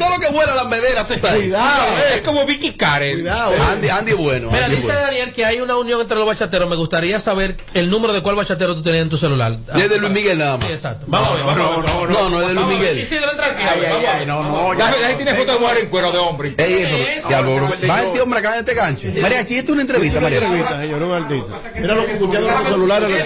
todo 0.00 0.11
lo 0.11 0.19
que 0.19 0.29
vuela 0.33 0.55
la 0.57 0.64
medera, 0.64 1.07
tú 1.07 1.14
estás 1.14 1.31
ahí. 1.33 1.43
Cuidado, 1.43 1.83
eh. 1.99 2.14
Es 2.17 2.23
como 2.23 2.45
Vicky 2.45 2.73
Carr. 2.73 3.02
Cuidado. 3.12 3.55
eh. 3.55 3.59
Andy, 3.71 3.88
Andy 3.88 4.11
es 4.12 4.19
bueno. 4.19 4.50
Mira, 4.50 4.69
dice. 4.69 4.88
Daniel 4.93 5.33
que 5.33 5.45
hay 5.45 5.61
una 5.61 5.76
unión 5.76 6.00
entre 6.00 6.17
los 6.17 6.26
bachateros. 6.26 6.69
Me 6.69 6.76
gustaría 6.76 7.21
saber 7.21 7.57
el 7.75 7.88
número 7.88 8.00
número 8.00 8.14
de 8.14 8.23
cuál 8.23 8.35
bachatero 8.37 8.75
tú 8.75 8.83
tenías 8.83 9.02
en 9.02 9.09
tu 9.11 9.19
celular. 9.19 9.59
Es 9.76 9.90
de 9.90 9.99
Luis 9.99 10.12
Miguel 10.12 10.38
nada 10.38 10.57
más. 10.57 10.66
Sí, 10.66 10.73
exacto. 10.73 11.04
Vamos 11.07 11.28
a 11.28 11.35
ver, 11.35 11.45
vamos 11.45 11.90
a 11.90 12.00
ver. 12.00 12.11
No, 12.11 12.30
no, 12.30 12.40
es 12.40 12.49
de 12.49 12.54
Luis. 12.54 12.66
Miguel. 12.66 12.99
Aquí. 13.00 13.64
a 14.04 14.14
Ay, 14.14 14.26
no, 14.26 14.42
no. 14.42 14.78
Ya, 14.78 14.88
ahí 14.88 15.14
tiene 15.16 15.35
foto 15.35 15.52
de 15.52 15.59
mujer 15.59 15.78
en 15.78 15.88
cuero 15.90 16.12
de 16.12 16.19
hombre. 16.19 16.54
Ey, 16.57 17.21
pero, 17.28 17.40
no, 17.45 17.61
no, 17.61 17.88
va 17.88 17.97
no. 17.99 18.02
este 18.02 18.21
hombre 18.23 18.38
acá 18.38 18.54
en 18.54 18.61
este 18.61 18.75
gancho. 18.75 19.09
María, 19.21 19.40
aquí 19.40 19.57
es 19.57 19.69
una 19.69 19.83
entrevista, 19.83 20.21
María. 20.21 20.38
Entrevista, 20.38 20.80
señor, 20.80 21.12
artista. 21.12 21.61
Mira 21.78 21.95
lo 21.95 22.07
que 22.07 22.12
escuchando 22.12 22.49
en 22.49 22.57
su 22.64 22.71
celular, 22.71 23.07
de- 23.07 23.21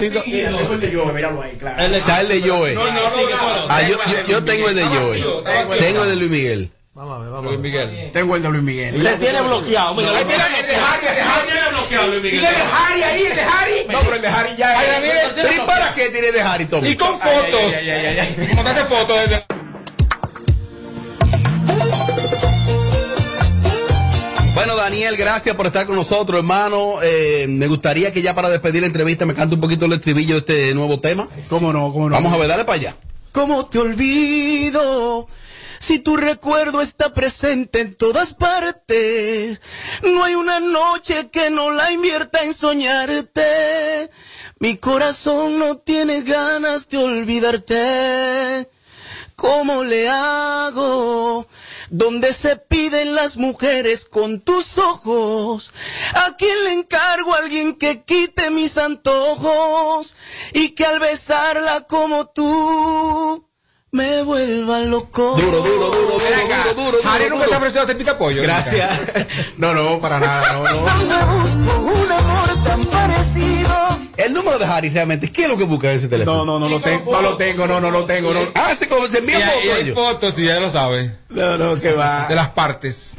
Está 1.97 2.21
el 2.21 2.29
de 2.29 2.41
Joe. 2.49 2.75
No, 2.75 2.85
no. 2.85 3.01
Ah, 3.69 3.83
yo, 3.83 3.97
yo 4.27 4.45
tengo 4.45 4.69
el 4.69 4.75
de 4.77 4.85
Joe. 4.85 5.25
Tengo 5.79 6.03
el 6.03 6.11
de 6.11 6.17
Luis 6.17 6.31
Miguel. 6.31 6.71
Vamos 6.95 7.17
a 7.17 7.19
ver, 7.23 7.31
vamos 7.31 7.47
a 7.47 7.49
Luis. 7.51 7.61
Miguel. 7.61 8.11
Tengo 8.13 8.37
el 8.37 8.43
de 8.43 8.49
Luis 8.51 8.63
Miguel. 8.63 9.03
Le 9.03 9.17
tiene 9.17 9.41
bloqueado. 9.41 9.95
Mira, 9.97 10.13
le 10.13 10.25
tiene 10.25 10.45
el 10.61 10.67
de 10.67 10.77
Harry, 10.77 11.07
el 11.09 11.15
de 11.17 11.21
Harry. 11.23 11.47
tiene 11.49 11.69
bloqueado 11.71 12.07
Luis 12.07 12.23
Miguel. 12.23 12.41
Tiene 12.41 12.49
el 12.49 12.55
de 12.55 12.63
Harry 12.73 13.03
ahí, 13.03 13.23
el 13.27 13.35
de 13.37 13.43
Harry. 13.43 13.87
No, 13.91 13.99
pero 14.01 14.15
el 14.17 14.23
de 14.23 14.29
Harry 14.29 14.57
ya 14.57 14.79
Ay, 14.79 14.87
es. 14.87 14.93
Daniel, 14.93 15.33
¿Pero 15.35 15.53
y 15.53 15.67
para 15.67 15.95
qué 15.95 16.09
tiene 16.11 16.31
de 16.31 16.41
Harry 16.41 16.67
Tommy? 16.67 16.89
Y 16.91 16.97
con 16.97 17.19
fotos. 17.19 17.73
Como 18.51 18.63
te 18.63 18.71
hace 18.71 18.85
fotos 18.85 19.19
desde- 19.29 19.45
Bueno, 24.55 24.77
Daniel, 24.77 25.17
gracias 25.17 25.57
por 25.57 25.67
estar 25.67 25.87
con 25.87 25.97
nosotros, 25.97 26.39
hermano. 26.39 26.99
Eh, 27.03 27.47
me 27.49 27.67
gustaría 27.67 28.13
que 28.13 28.23
ya 28.23 28.37
para 28.37 28.49
despedir 28.49 28.83
la 28.83 28.87
entrevista 28.87 29.27
me 29.27 29.35
cante 29.35 29.57
un 29.57 29.61
poquito 29.61 29.87
el 29.87 29.95
estribillo 29.95 30.35
de 30.35 30.39
este 30.39 30.75
nuevo 30.75 31.01
tema. 31.01 31.29
¿Cómo 31.49 31.73
no? 31.73 31.93
¿Cómo 31.93 32.09
no? 32.09 32.15
Vamos 32.15 32.33
a 32.33 32.37
ver, 32.37 32.47
dale 32.47 32.65
para 32.65 32.79
allá. 32.79 32.97
¿Cómo 33.33 33.67
te 33.67 33.79
olvido? 33.81 35.27
Si 35.87 35.99
tu 35.99 36.17
recuerdo 36.17 36.81
está 36.81 37.13
presente 37.13 37.83
en 37.83 37.95
todas 37.95 38.33
partes, 38.33 39.61
no 40.03 40.25
hay 40.25 40.35
una 40.35 40.59
noche 40.59 41.29
que 41.29 41.51
no 41.51 41.73
la 41.73 41.93
invierta 41.93 42.43
en 42.43 42.55
soñarte. 42.55 44.11
Mi 44.61 44.79
corazón 44.79 45.59
no 45.59 45.77
tiene 45.77 46.23
ganas 46.23 46.89
de 46.89 46.97
olvidarte. 46.97 48.71
¿Cómo 49.37 49.85
le 49.85 50.09
hago? 50.09 51.47
Donde 51.91 52.33
se 52.33 52.57
piden 52.57 53.15
las 53.15 53.37
mujeres 53.37 54.07
con 54.07 54.41
tus 54.41 54.79
ojos. 54.79 55.71
¿A 56.15 56.35
quién 56.37 56.65
le 56.65 56.73
encargo 56.73 57.35
a 57.35 57.41
alguien 57.41 57.75
que 57.75 58.03
quite 58.05 58.49
mis 58.49 58.79
antojos? 58.79 60.17
Y 60.55 60.71
que 60.71 60.87
al 60.87 60.99
besarla 60.99 61.83
como 61.83 62.25
tú 62.25 63.44
me 63.95 64.23
vuelva 64.25 64.81
loco. 64.81 65.37
Duro, 65.37 65.61
duro, 65.63 65.91
duro, 65.91 66.19
Ven 66.19 66.49
duro, 66.49 66.75
duro, 66.75 66.77
duro, 66.99 66.99
nunca 66.99 67.17
te 67.17 67.25
ha 67.25 67.29
duro. 67.47 67.57
ofrecido 67.59 67.83
hacer 67.83 67.97
pica 67.97 68.19
pollo. 68.19 68.43
Gracias. 68.43 69.01
No, 69.57 69.73
no, 69.73 70.01
para 70.01 70.19
nada. 70.19 70.53
No, 70.53 70.65
no. 70.65 70.81
¿Dónde 70.81 71.15
busco 71.25 71.81
un 71.83 72.11
amor 72.13 72.65
tan 72.65 72.85
parecido? 72.87 73.99
El 74.17 74.33
número 74.33 74.59
de 74.59 74.65
Harry 74.65 74.89
realmente, 74.91 75.31
¿qué 75.31 75.43
es 75.45 75.49
lo 75.49 75.57
que 75.57 75.63
busca 75.65 75.91
en 75.91 75.97
ese 75.99 76.09
teléfono? 76.09 76.45
No, 76.45 76.47
no, 76.59 76.59
no 76.59 76.69
lo 76.69 76.81
tengo. 76.81 77.13
No 77.13 77.23
lo 77.23 77.37
tengo, 77.37 77.67
no, 77.69 77.81
no 77.81 77.91
lo 77.91 78.05
tengo. 78.05 78.35
No, 78.35 78.41
Ah, 78.57 78.75
se, 78.77 78.89
como 78.89 79.07
se 79.07 79.19
envía 79.19 79.49
fotos 79.49 79.77
hay 79.77 79.93
fotos, 79.93 80.35
y 80.39 80.45
ya 80.47 80.59
lo 80.61 80.71
sabe. 80.71 81.13
no, 81.31 81.57
no, 81.57 81.81
que 81.81 81.93
va. 81.93 82.27
De 82.29 82.35
las 82.35 82.49
partes. 82.51 83.13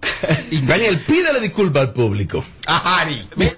Daniel, 0.62 1.04
pídele 1.06 1.40
disculpa 1.40 1.80
al 1.80 1.92
público. 1.92 2.42
A 2.66 3.00
Harry. 3.00 3.28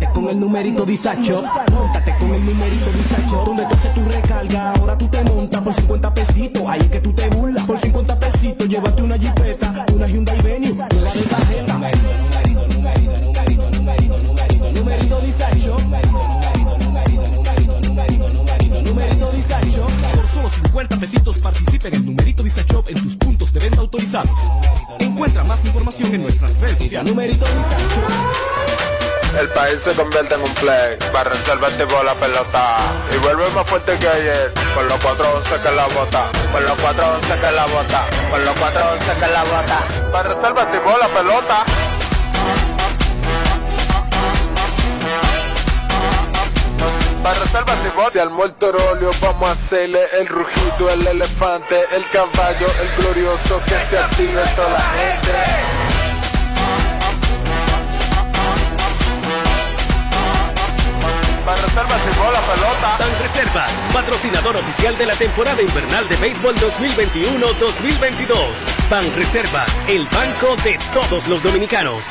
Póntate 0.00 0.18
con 0.18 0.30
el 0.30 0.40
numerito 0.40 0.86
disacho. 0.86 1.42
Póntate 1.70 2.16
con 2.18 2.32
el 2.32 2.42
numerito 2.42 2.90
disacho. 2.90 3.44
Donde 3.44 3.66
tú 3.66 3.74
haces 3.74 3.94
tu 3.94 4.00
País 29.70 29.82
se 29.82 29.92
convierte 29.92 30.34
en 30.34 30.42
un 30.42 30.54
play. 30.54 30.96
Para 31.12 31.30
reservarte 31.30 31.86
por 31.86 32.04
la 32.04 32.14
pelota. 32.14 32.76
Y 33.14 33.18
vuelve 33.18 33.48
más 33.50 33.64
fuerte 33.68 33.96
que 33.98 34.08
ayer. 34.08 34.52
Por 34.74 34.84
los 34.84 34.98
411 34.98 35.62
que 35.62 35.70
la 35.70 35.86
bota. 35.86 36.32
Por 36.50 36.62
los 36.62 36.78
411 36.78 37.40
que 37.40 37.52
la 37.52 37.66
bota. 37.66 38.06
Por 38.30 38.40
los 38.40 38.56
411 38.56 39.14
que 39.14 39.32
la 39.32 39.44
bota. 39.44 39.78
Para 40.10 40.28
reservarte 40.28 40.80
por 40.80 40.98
la 40.98 41.08
pelota. 41.08 41.64
Si 48.10 48.18
al 48.18 48.30
muerto 48.30 48.72
óleo 48.90 49.10
vamos 49.20 49.48
a 49.50 49.52
hacerle 49.52 50.00
el 50.18 50.26
rugido, 50.26 50.90
el 50.90 51.06
elefante, 51.06 51.76
el 51.94 52.08
caballo, 52.10 52.66
el 52.82 53.02
glorioso 53.02 53.62
que 53.66 53.78
se 53.88 53.98
active 53.98 54.42
toda 54.56 54.70
la 54.70 54.80
gente. 54.80 55.69
Por 61.72 61.84
la 62.32 62.40
pelota. 62.40 62.96
Ban 62.98 63.18
Reservas, 63.20 63.70
patrocinador 63.92 64.56
oficial 64.56 64.98
de 64.98 65.06
la 65.06 65.14
temporada 65.14 65.62
invernal 65.62 66.08
de 66.08 66.16
béisbol 66.16 66.56
2021-2022. 66.56 68.36
Ban 68.90 69.04
Reservas, 69.14 69.70
el 69.86 70.04
banco 70.08 70.56
de 70.64 70.76
todos 70.92 71.28
los 71.28 71.44
dominicanos. 71.44 72.04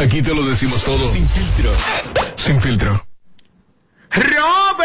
Aquí 0.00 0.22
te 0.22 0.32
lo 0.32 0.46
decimos 0.46 0.84
todo. 0.84 1.04
Sin 1.08 1.28
filtro. 1.28 1.72
Sin 2.36 2.60
filtro. 2.60 3.04
Uno, 4.14 4.76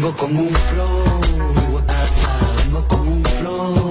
Vengo 0.00 0.14
con 0.16 0.36
un 0.36 0.48
flow. 0.48 1.82
ah, 1.88 1.92
ah, 2.28 2.56
Vengo 2.66 2.86
con 2.86 3.00
un 3.00 3.24
flow. 3.24 3.90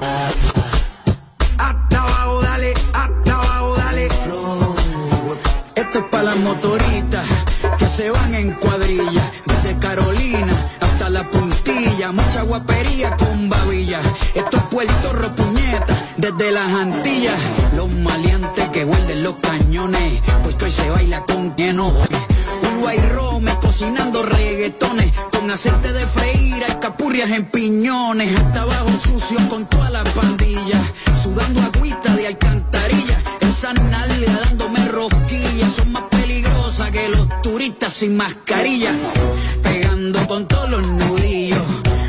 ah, 0.00 0.30
ah. 0.56 1.68
Hasta 1.68 2.00
abajo, 2.00 2.40
dale. 2.40 2.72
Hasta 2.94 3.34
abajo, 3.34 3.76
dale. 3.76 4.08
Flow. 4.08 4.74
Esto 5.74 5.98
es 5.98 6.04
para 6.06 6.22
las 6.22 6.36
motoritas 6.38 7.26
que 7.78 7.86
se 7.86 8.08
van 8.08 8.34
en 8.34 8.52
cuadrilla. 8.52 9.30
Desde 9.44 9.78
Carolina 9.80 10.56
hasta 10.80 11.10
la 11.10 11.22
puntilla. 11.24 12.10
Mucha 12.12 12.40
guapería 12.40 13.14
con 13.14 13.50
babilla. 13.50 14.00
Esto 14.34 14.56
es 14.56 14.62
Puerto 14.70 15.12
Ropuñeta. 15.12 15.94
Desde 16.16 16.52
las 16.52 16.72
Antillas. 16.72 17.38
Los 17.76 17.92
maleantes 17.96 18.66
que 18.70 18.84
guarden 18.84 19.22
los 19.22 19.34
cañones. 19.42 20.22
Porque 20.42 20.64
hoy 20.64 20.72
se 20.72 20.88
baila 20.88 21.22
con 21.26 21.54
lleno. 21.54 21.92
Y 22.92 23.46
cocinando 23.62 24.22
reggaetones. 24.22 25.10
Con 25.32 25.50
aceite 25.50 25.92
de 25.92 26.06
freír, 26.06 26.62
escapurrias 26.64 27.30
en 27.30 27.46
piñones. 27.46 28.38
Hasta 28.38 28.62
abajo 28.62 28.90
sucio 29.02 29.38
con 29.48 29.66
toda 29.68 29.88
la 29.90 30.04
pandilla. 30.04 30.78
Sudando 31.22 31.62
agüita 31.62 32.14
de 32.14 32.26
alcantarilla. 32.26 33.22
Esa 33.40 33.72
nalga 33.72 34.38
dándome 34.44 34.84
rosquillas. 34.88 35.72
Son 35.72 35.92
más 35.92 36.02
peligrosas 36.10 36.90
que 36.90 37.08
los 37.08 37.26
turistas 37.42 37.92
sin 37.92 38.16
mascarilla. 38.16 38.92
Pegando 39.62 40.26
con 40.26 40.46
todos 40.46 40.68
los 40.70 40.86
nudillos. 40.86 41.64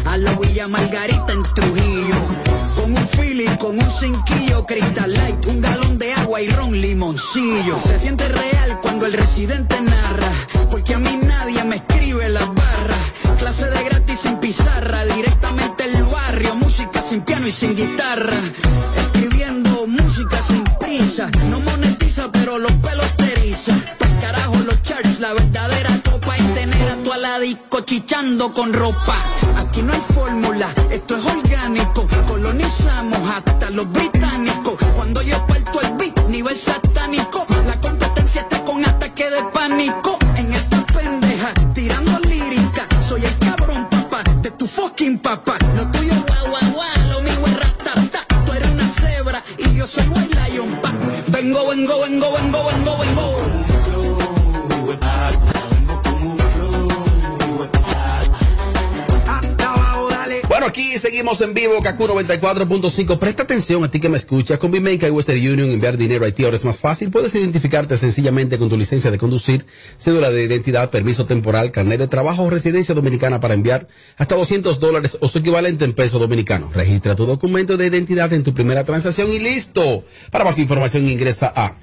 A 0.05 0.17
la 0.17 0.33
Villa 0.33 0.67
Margarita 0.67 1.31
en 1.31 1.43
Trujillo. 1.55 2.15
Con 2.75 2.91
un 2.91 3.07
feeling, 3.07 3.55
con 3.57 3.79
un 3.79 3.91
cinquillo, 3.91 4.65
Crystal 4.65 5.11
Light, 5.11 5.45
un 5.47 5.61
galón 5.61 5.84
agua 6.35 6.41
y 6.41 6.49
ron 6.49 6.81
limoncillo. 6.81 7.79
Se 7.81 7.97
siente 7.99 8.27
real 8.27 8.79
cuando 8.81 9.05
el 9.05 9.13
residente 9.13 9.79
narra, 9.81 10.31
porque 10.69 10.95
a 10.95 10.99
mí 10.99 11.19
nadie 11.23 11.63
me 11.63 11.77
escribe 11.77 12.27
las 12.29 12.47
barras. 12.53 12.97
Clase 13.37 13.69
de 13.69 13.83
gratis 13.83 14.19
sin 14.19 14.37
pizarra, 14.37 15.05
directamente 15.05 15.85
el 15.85 16.03
barrio, 16.03 16.55
música 16.55 17.01
sin 17.01 17.21
piano 17.21 17.47
y 17.47 17.51
sin 17.51 17.75
guitarra. 17.75 18.37
Escribiendo 18.97 19.87
música 19.87 20.37
sin 20.41 20.63
prisa, 20.79 21.29
no 21.49 21.59
monetiza 21.61 22.31
pero 22.31 22.59
los 22.59 22.71
pelos 22.73 23.09
te 23.17 23.31
eriza. 23.31 23.73
Pa'l 23.99 24.19
carajo 24.19 24.55
los 24.65 24.81
charts, 24.81 25.19
la 25.19 25.33
verdadera 25.33 25.91
copa 26.09 26.35
es 26.35 26.53
tener 26.53 26.89
a 26.89 26.97
tu 26.97 27.13
aladico 27.13 27.81
chichando 27.81 28.53
con 28.53 28.73
ropa. 28.73 29.17
Aquí 29.57 29.81
no 29.81 29.93
hay 29.93 30.01
fórmula, 30.13 30.67
esto 30.91 31.17
es 31.17 31.25
orgánico. 31.25 32.07
Colonizamos 32.27 33.19
hasta 33.29 33.69
los 33.69 33.85
británicos. 33.91 34.14
Seguimos 61.25 61.41
en 61.41 61.53
vivo, 61.55 61.81
Kaku 61.81 62.05
94.5. 62.05 63.17
Presta 63.17 63.43
atención 63.43 63.83
a 63.83 63.89
ti 63.89 63.99
que 63.99 64.09
me 64.09 64.17
escuchas. 64.17 64.59
Con 64.59 64.69
Bimenca 64.69 65.07
y 65.07 65.09
Western 65.09 65.39
Union, 65.39 65.71
enviar 65.71 65.97
dinero 65.97 66.23
a 66.23 66.27
Haití 66.27 66.43
ahora 66.43 66.55
es 66.55 66.65
más 66.65 66.79
fácil. 66.79 67.09
Puedes 67.09 67.33
identificarte 67.33 67.97
sencillamente 67.97 68.59
con 68.59 68.69
tu 68.69 68.77
licencia 68.77 69.09
de 69.09 69.17
conducir, 69.17 69.65
cédula 69.97 70.29
de 70.29 70.43
identidad, 70.43 70.91
permiso 70.91 71.25
temporal, 71.25 71.71
carnet 71.71 71.99
de 71.99 72.07
trabajo 72.07 72.43
o 72.43 72.49
residencia 72.51 72.93
dominicana 72.93 73.39
para 73.39 73.55
enviar 73.55 73.87
hasta 74.17 74.35
200 74.35 74.79
dólares 74.79 75.17
o 75.19 75.27
su 75.27 75.39
equivalente 75.39 75.83
en 75.83 75.93
peso 75.93 76.19
dominicano. 76.19 76.69
Registra 76.71 77.15
tu 77.15 77.25
documento 77.25 77.75
de 77.75 77.87
identidad 77.87 78.31
en 78.31 78.43
tu 78.43 78.53
primera 78.53 78.83
transacción 78.83 79.31
y 79.31 79.39
listo. 79.39 80.03
Para 80.29 80.45
más 80.45 80.59
información 80.59 81.09
ingresa 81.09 81.51
a 81.55 81.75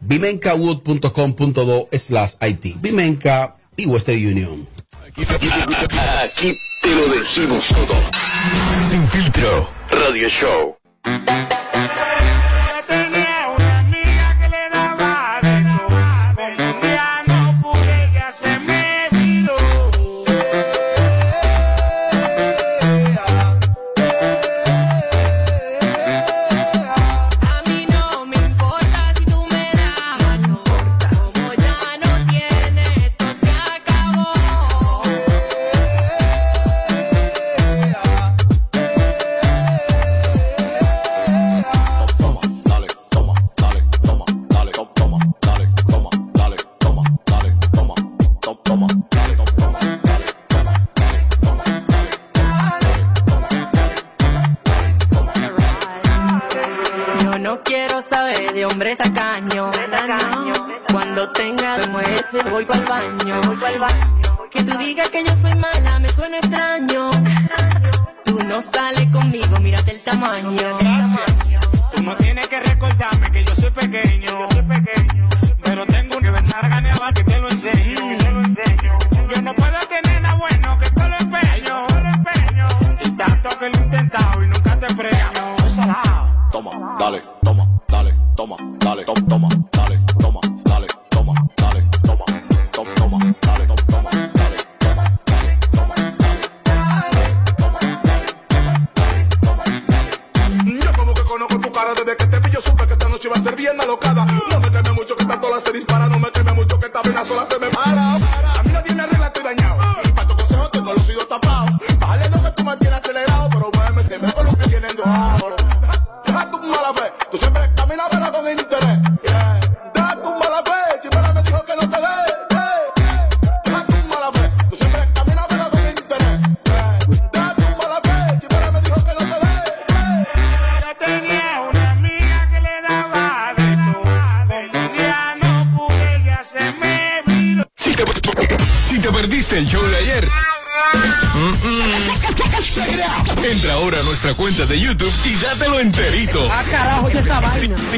bimencawood.com.do 0.00 1.88
slash 1.92 2.34
IT. 2.46 2.82
Bimenca 2.82 3.56
y 3.74 3.86
Western 3.86 4.18
Union. 4.18 4.71
Aquí 5.14 6.56
te 6.80 6.94
lo 6.94 7.06
decimos 7.08 7.68
todo. 7.68 7.94
Sin 8.88 9.06
filtro. 9.08 9.68
Radio 9.90 10.28
Show. 10.28 10.76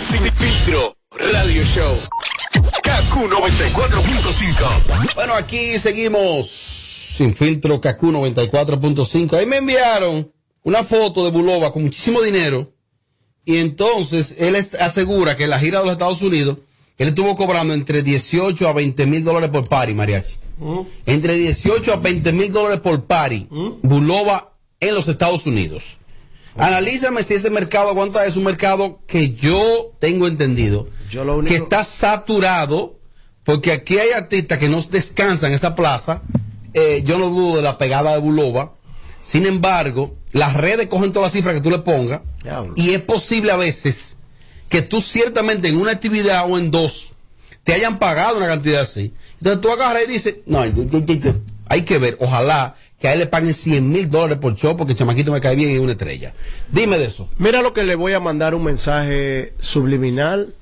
Sin, 0.05 0.31
filtro, 0.33 0.97
Radio 1.11 1.63
Show. 1.65 1.95
KQ 2.83 3.15
94.5. 3.31 5.15
Bueno, 5.15 5.35
aquí 5.35 5.79
seguimos 5.79 6.49
sin 6.49 7.35
filtro 7.35 7.81
Kaku 7.81 8.13
94.5. 8.13 9.39
Ahí 9.39 9.47
me 9.47 9.57
enviaron 9.57 10.31
una 10.63 10.85
foto 10.85 11.25
de 11.25 11.31
Bulova 11.31 11.73
con 11.73 11.85
muchísimo 11.85 12.21
dinero. 12.21 12.73
Y 13.47 13.57
entonces 13.59 14.37
él 14.39 14.57
asegura 14.57 15.37
que 15.37 15.45
en 15.45 15.51
la 15.51 15.59
gira 15.59 15.79
de 15.81 15.87
los 15.87 15.95
Estados 15.95 16.23
Unidos, 16.23 16.59
él 16.99 17.09
estuvo 17.09 17.35
cobrando 17.35 17.73
entre 17.73 18.03
18 18.03 18.69
a 18.69 18.73
20 18.73 19.07
mil 19.07 19.25
dólares 19.25 19.51
por 19.51 19.69
pari, 19.69 19.95
mariachi. 19.95 20.37
Entre 21.07 21.35
18 21.35 21.93
a 21.93 21.97
20 21.97 22.33
mil 22.33 22.53
dólares 22.53 22.81
por 22.81 23.05
pari, 23.05 23.49
Bulova 23.83 24.55
en 24.81 24.95
los 24.95 25.09
Estados 25.09 25.47
Unidos. 25.47 25.99
Analízame 26.57 27.23
si 27.23 27.35
ese 27.35 27.51
mercado 27.51 27.89
aguanta, 27.89 28.25
es 28.27 28.37
un 28.37 28.45
mercado 28.45 29.01
que 29.07 29.33
yo 29.33 29.93
tengo 29.99 30.27
entendido 30.29 30.89
Yo 31.11 31.25
lo 31.25 31.39
único- 31.39 31.51
que 31.53 31.57
está 31.63 31.83
saturado, 31.85 32.99
porque 33.43 33.73
aquí 33.73 33.99
hay 33.99 34.11
artistas 34.13 34.59
que 34.59 34.69
no 34.69 34.81
descansan 34.83 35.51
en 35.51 35.57
esa 35.57 35.75
plaza. 35.75 36.23
Eh, 36.73 37.03
yo 37.05 37.19
no 37.19 37.29
dudo 37.31 37.57
de 37.57 37.63
la 37.63 37.77
pegada 37.79 38.13
de 38.13 38.19
Bulova. 38.19 38.75
Sin 39.21 39.47
embargo, 39.47 40.15
las 40.33 40.55
redes 40.55 40.87
cogen 40.89 41.13
todas 41.13 41.27
las 41.27 41.33
cifras 41.33 41.55
que 41.57 41.61
tú 41.61 41.71
le 41.71 41.79
pongas. 41.79 42.21
Y 42.77 42.91
es 42.91 43.01
posible 43.01 43.53
a 43.53 43.57
veces 43.57 44.19
que 44.69 44.83
tú 44.83 45.01
ciertamente 45.01 45.69
en 45.69 45.77
una 45.77 45.93
actividad 45.93 46.45
o 46.51 46.59
en 46.59 46.71
dos 46.71 47.13
te 47.65 47.73
hayan 47.73 47.99
pagado 47.99 48.37
una 48.37 48.47
cantidad 48.47 48.83
así. 48.83 49.13
Entonces 49.39 49.61
tú 49.61 49.71
agarras 49.71 50.05
y 50.07 50.13
dices, 50.13 50.37
no, 50.47 50.61
hay 51.69 51.83
que 51.83 51.99
ver, 51.99 52.17
ojalá 52.21 52.75
que 53.05 53.09
a 53.09 53.13
él 53.13 53.19
le 53.19 53.27
paguen 53.27 53.53
100 53.53 53.87
mil 53.87 54.09
dólares 54.09 54.39
por 54.39 54.57
show 54.57 54.79
porque 54.79 54.95
el 54.95 54.99
chamaquito 54.99 55.31
me 55.31 55.39
cae 55.39 55.55
bien 55.57 55.69
y 55.69 55.75
es 55.75 55.79
una 55.79 55.93
estrella. 55.93 56.33
Dime 56.73 56.97
de 56.97 57.05
eso. 57.05 57.29
Mira 57.37 57.61
lo 57.61 57.75
que 57.75 57.83
le 57.83 57.97
voy 57.97 58.15
a 58.15 58.19
mandar 58.19 58.55
un 58.55 58.65
mensaje 58.65 59.53
subliminal, 59.61 60.55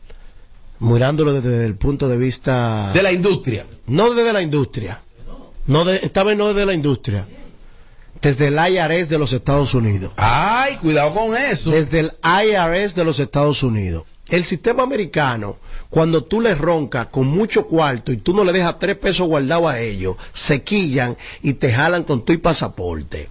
mirándolo 0.81 1.35
desde 1.35 1.65
el 1.65 1.77
punto 1.77 2.09
de 2.09 2.17
vista... 2.17 2.91
De 2.95 3.01
la 3.01 3.13
industria. 3.13 3.65
No 3.87 4.13
desde 4.13 4.33
la 4.33 4.43
industria. 4.43 5.03
No 5.69 5.85
de, 5.85 6.01
esta 6.03 6.25
vez 6.25 6.37
no 6.37 6.49
desde 6.49 6.67
la 6.67 6.75
industria. 6.75 7.29
Desde 8.21 8.49
el 8.49 8.55
IRS 8.55 9.09
de 9.09 9.19
los 9.19 9.33
Estados 9.33 9.73
Unidos. 9.75 10.11
Ay, 10.17 10.79
cuidado 10.79 11.15
con 11.15 11.37
eso. 11.37 11.71
Desde 11.71 12.01
el 12.01 12.13
IRS 12.25 12.97
de 12.97 13.05
los 13.05 13.21
Estados 13.21 13.63
Unidos. 13.63 14.03
El 14.33 14.45
sistema 14.45 14.83
americano, 14.83 15.59
cuando 15.91 16.25
tú 16.25 16.41
le 16.41 16.55
roncas 16.55 17.09
con 17.09 17.27
mucho 17.27 17.67
cuarto 17.67 18.13
y 18.13 18.17
tú 18.17 18.33
no 18.33 18.45
le 18.45 18.53
dejas 18.53 18.79
tres 18.79 18.97
pesos 18.97 19.29
guardados 19.29 19.71
a 19.71 19.79
ellos, 19.79 20.17
se 20.33 20.63
quillan 20.63 21.19
y 21.43 21.53
te 21.53 21.71
jalan 21.71 22.05
con 22.05 22.25
tu 22.25 22.33
y 22.33 22.39
pasaporte. 22.39 23.29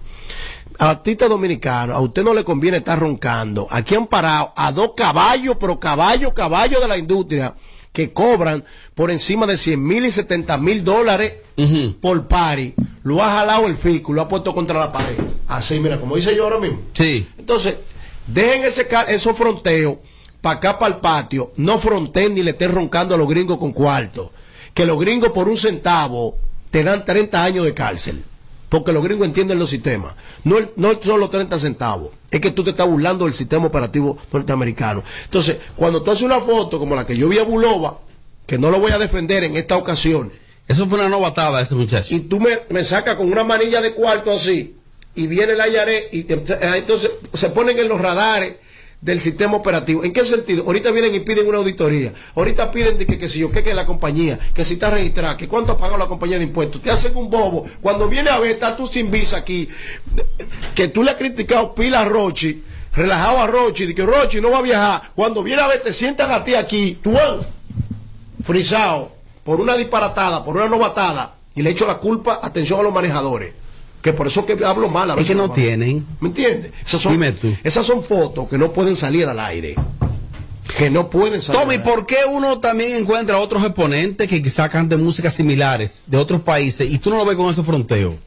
Artista 0.78 1.26
dominicano, 1.26 1.92
a 1.92 2.00
usted 2.00 2.22
no 2.22 2.32
le 2.32 2.44
conviene 2.44 2.76
estar 2.76 3.00
roncando. 3.00 3.66
Aquí 3.68 3.96
han 3.96 4.06
parado 4.06 4.52
a 4.54 4.70
dos 4.70 4.92
caballos, 4.96 5.56
pero 5.58 5.80
caballos, 5.80 6.34
caballos 6.34 6.80
de 6.80 6.86
la 6.86 6.96
industria, 6.96 7.56
que 7.92 8.12
cobran 8.12 8.64
por 8.94 9.10
encima 9.10 9.44
de 9.48 9.56
100 9.56 9.84
mil 9.84 10.06
y 10.06 10.12
70 10.12 10.56
mil 10.58 10.84
dólares 10.84 11.32
por 12.00 12.28
pari. 12.28 12.74
Lo 13.02 13.20
ha 13.20 13.28
jalado 13.28 13.66
el 13.66 13.74
fisco, 13.74 14.12
lo 14.12 14.22
ha 14.22 14.28
puesto 14.28 14.54
contra 14.54 14.78
la 14.78 14.92
pared. 14.92 15.18
Así, 15.48 15.80
mira, 15.80 15.98
como 15.98 16.14
dice 16.14 16.36
yo 16.36 16.44
ahora 16.44 16.60
mismo. 16.60 16.78
Sí. 16.92 17.26
Entonces, 17.38 17.74
dejen 18.28 18.62
ese 18.62 18.86
esos 19.08 19.36
fronteos 19.36 19.96
para 20.42 20.56
acá, 20.58 20.78
para 20.78 20.94
el 20.96 21.00
patio. 21.00 21.52
No 21.56 21.78
fronteen 21.78 22.34
ni 22.34 22.42
le 22.42 22.50
estén 22.50 22.72
roncando 22.72 23.14
a 23.14 23.18
los 23.18 23.26
gringos 23.28 23.58
con 23.58 23.72
cuarto. 23.72 24.32
Que 24.74 24.84
los 24.84 24.98
gringos 25.00 25.30
por 25.32 25.48
un 25.48 25.56
centavo 25.56 26.36
te 26.70 26.84
dan 26.84 27.04
30 27.06 27.42
años 27.42 27.64
de 27.64 27.72
cárcel. 27.72 28.22
Porque 28.68 28.92
los 28.92 29.02
gringos 29.04 29.26
entienden 29.28 29.58
los 29.58 29.70
sistemas. 29.70 30.14
No, 30.44 30.56
no 30.76 30.92
son 31.02 31.20
los 31.20 31.30
30 31.30 31.58
centavos. 31.58 32.10
Es 32.30 32.40
que 32.40 32.50
tú 32.50 32.64
te 32.64 32.70
estás 32.70 32.86
burlando 32.88 33.26
del 33.26 33.34
sistema 33.34 33.66
operativo 33.66 34.16
norteamericano. 34.32 35.02
Entonces, 35.24 35.58
cuando 35.76 36.02
tú 36.02 36.10
haces 36.10 36.22
una 36.24 36.40
foto 36.40 36.78
como 36.78 36.94
la 36.96 37.04
que 37.06 37.16
yo 37.16 37.28
vi 37.28 37.38
a 37.38 37.44
Bulova, 37.44 37.98
que 38.46 38.58
no 38.58 38.70
lo 38.70 38.80
voy 38.80 38.92
a 38.92 38.98
defender 38.98 39.44
en 39.44 39.56
esta 39.56 39.76
ocasión, 39.76 40.32
Eso 40.66 40.86
fue 40.86 40.98
una 41.00 41.08
novatada 41.10 41.60
ese 41.60 41.74
muchacho. 41.74 42.14
y 42.14 42.20
tú 42.20 42.40
me, 42.40 42.50
me 42.70 42.82
sacas 42.82 43.16
con 43.16 43.30
una 43.30 43.44
manilla 43.44 43.80
de 43.82 43.92
cuarto 43.92 44.32
así, 44.32 44.76
y 45.14 45.26
viene 45.26 45.54
la 45.54 45.68
IARE 45.68 46.08
y 46.12 46.22
te- 46.22 46.34
eh, 46.34 46.58
entonces 46.76 47.10
se 47.34 47.50
ponen 47.50 47.78
en 47.78 47.88
los 47.88 48.00
radares 48.00 48.54
del 49.02 49.20
sistema 49.20 49.56
operativo. 49.56 50.04
¿En 50.04 50.12
qué 50.12 50.24
sentido? 50.24 50.62
Ahorita 50.64 50.92
vienen 50.92 51.14
y 51.14 51.20
piden 51.20 51.48
una 51.48 51.58
auditoría. 51.58 52.12
Ahorita 52.36 52.70
piden 52.70 52.96
de 52.96 53.04
que, 53.04 53.18
que 53.18 53.28
si 53.28 53.40
yo, 53.40 53.50
que, 53.50 53.62
que 53.62 53.74
la 53.74 53.84
compañía, 53.84 54.38
que 54.54 54.64
si 54.64 54.74
está 54.74 54.90
registrada, 54.90 55.36
que 55.36 55.48
cuánto 55.48 55.72
ha 55.72 55.76
pagado 55.76 55.98
la 55.98 56.06
compañía 56.06 56.38
de 56.38 56.44
impuestos. 56.44 56.80
Te 56.80 56.90
hacen 56.90 57.14
un 57.16 57.28
bobo. 57.28 57.66
Cuando 57.80 58.08
viene 58.08 58.30
a 58.30 58.38
ver, 58.38 58.52
estás 58.52 58.76
tú 58.76 58.86
sin 58.86 59.10
visa 59.10 59.38
aquí. 59.38 59.68
Que 60.76 60.88
tú 60.88 61.02
le 61.02 61.10
has 61.10 61.16
criticado 61.16 61.74
pila 61.74 62.00
a 62.00 62.04
Rochi, 62.04 62.62
relajado 62.94 63.40
a 63.40 63.46
Rochi, 63.48 63.86
de 63.86 63.94
que 63.94 64.06
Rochi 64.06 64.40
no 64.40 64.52
va 64.52 64.58
a 64.58 64.62
viajar. 64.62 65.12
Cuando 65.16 65.42
viene 65.42 65.62
a 65.62 65.66
ver, 65.66 65.82
te 65.82 65.92
sientan 65.92 66.30
a 66.30 66.44
ti 66.44 66.54
aquí, 66.54 67.00
tú 67.02 67.16
ah, 67.18 67.40
frisado, 68.44 69.16
por 69.42 69.60
una 69.60 69.74
disparatada, 69.74 70.44
por 70.44 70.56
una 70.56 70.68
novatada, 70.68 71.34
y 71.56 71.62
le 71.62 71.70
echo 71.70 71.88
la 71.88 71.98
culpa, 71.98 72.38
atención 72.40 72.78
a 72.78 72.84
los 72.84 72.94
manejadores. 72.94 73.61
Que 74.02 74.12
por 74.12 74.26
eso 74.26 74.44
que 74.44 74.58
hablo 74.64 74.88
mal 74.88 75.10
a 75.10 75.14
Es 75.14 75.20
veces 75.20 75.30
que 75.30 75.34
no 75.40 75.50
tienen. 75.50 76.04
¿Me 76.20 76.28
entiendes? 76.28 76.72
Esas 76.84 77.00
son, 77.00 77.12
Dime 77.12 77.32
tú. 77.32 77.54
esas 77.62 77.86
son 77.86 78.02
fotos 78.04 78.48
que 78.48 78.58
no 78.58 78.72
pueden 78.72 78.96
salir 78.96 79.26
al 79.28 79.38
aire. 79.40 79.76
Que 80.76 80.90
no 80.90 81.08
pueden 81.08 81.40
salir. 81.40 81.60
Tommy, 81.60 81.74
al 81.76 81.80
aire. 81.82 81.92
¿por 81.92 82.06
qué 82.06 82.16
uno 82.28 82.58
también 82.58 82.96
encuentra 82.96 83.38
otros 83.38 83.62
exponentes 83.64 84.26
que 84.28 84.42
quizás 84.42 84.68
canten 84.70 85.02
músicas 85.02 85.34
similares 85.34 86.04
de 86.08 86.16
otros 86.16 86.40
países 86.40 86.90
y 86.90 86.98
tú 86.98 87.10
no 87.10 87.16
lo 87.18 87.24
ves 87.24 87.36
con 87.36 87.48
ese 87.50 87.62
fronteo? 87.62 88.18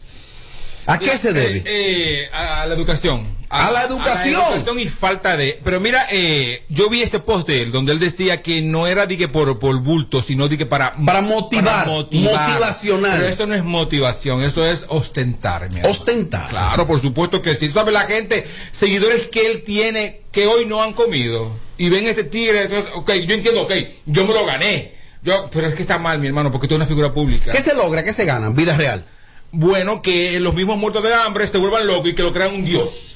¿A 0.87 0.97
qué 0.99 1.17
se 1.17 1.33
debe? 1.33 1.57
Eh, 1.57 1.63
eh, 1.65 2.29
a, 2.31 2.61
a 2.61 2.65
la 2.67 2.75
educación. 2.75 3.27
A 3.55 3.71
la 3.71 3.83
educación. 3.83 4.35
A 4.35 4.39
la 4.39 4.47
educación 4.55 4.79
y 4.79 4.85
falta 4.87 5.37
de. 5.37 5.59
Pero 5.63 5.79
mira, 5.79 6.05
eh, 6.11 6.63
yo 6.69 6.89
vi 6.89 7.01
ese 7.01 7.19
post 7.19 7.47
de 7.47 7.63
él 7.63 7.71
donde 7.71 7.91
él 7.91 7.99
decía 7.99 8.41
que 8.41 8.61
no 8.61 8.87
era 8.87 9.05
de 9.05 9.17
que 9.17 9.27
por, 9.27 9.57
por 9.59 9.77
bulto, 9.79 10.21
sino 10.21 10.47
de 10.47 10.57
que 10.57 10.65
para. 10.65 10.93
Para 10.93 11.21
motivar, 11.21 11.87
motivacional. 11.87 13.17
Pero 13.17 13.29
esto 13.29 13.47
no 13.47 13.53
es 13.53 13.63
motivación, 13.63 14.41
eso 14.41 14.65
es 14.65 14.85
ostentar, 14.89 15.71
mi. 15.71 15.81
Ostentar. 15.83 16.49
Claro, 16.49 16.85
por 16.85 17.01
supuesto 17.01 17.41
que 17.41 17.55
sí. 17.55 17.71
¿Sabe 17.71 17.91
la 17.91 18.01
gente? 18.01 18.45
Seguidores 18.71 19.27
que 19.27 19.51
él 19.51 19.63
tiene 19.63 20.21
que 20.31 20.47
hoy 20.47 20.65
no 20.65 20.83
han 20.83 20.93
comido. 20.93 21.49
Y 21.77 21.89
ven 21.89 22.05
este 22.07 22.25
tigre, 22.25 22.63
entonces, 22.63 22.91
ok, 22.93 23.11
yo 23.25 23.35
entiendo, 23.35 23.63
ok, 23.63 23.73
yo 24.05 24.27
me 24.27 24.33
lo 24.33 24.45
gané. 24.45 24.95
Yo, 25.23 25.49
pero 25.49 25.67
es 25.67 25.75
que 25.75 25.81
está 25.81 25.97
mal, 25.97 26.19
mi 26.19 26.27
hermano, 26.27 26.51
porque 26.51 26.67
tú 26.67 26.75
eres 26.75 26.81
una 26.81 26.87
figura 26.87 27.13
pública. 27.13 27.51
¿Qué 27.51 27.61
se 27.61 27.73
logra? 27.73 28.03
¿Qué 28.03 28.13
se 28.13 28.25
gana? 28.25 28.49
Vida 28.49 28.77
real. 28.77 29.05
Bueno, 29.51 30.01
que 30.01 30.39
los 30.39 30.53
mismos 30.53 30.77
muertos 30.77 31.01
de 31.03 31.13
hambre 31.13 31.47
se 31.47 31.57
vuelvan 31.57 31.87
locos 31.87 32.09
y 32.09 32.15
que 32.15 32.23
lo 32.23 32.33
crean 32.33 32.53
un 32.53 32.65
dios. 32.65 33.14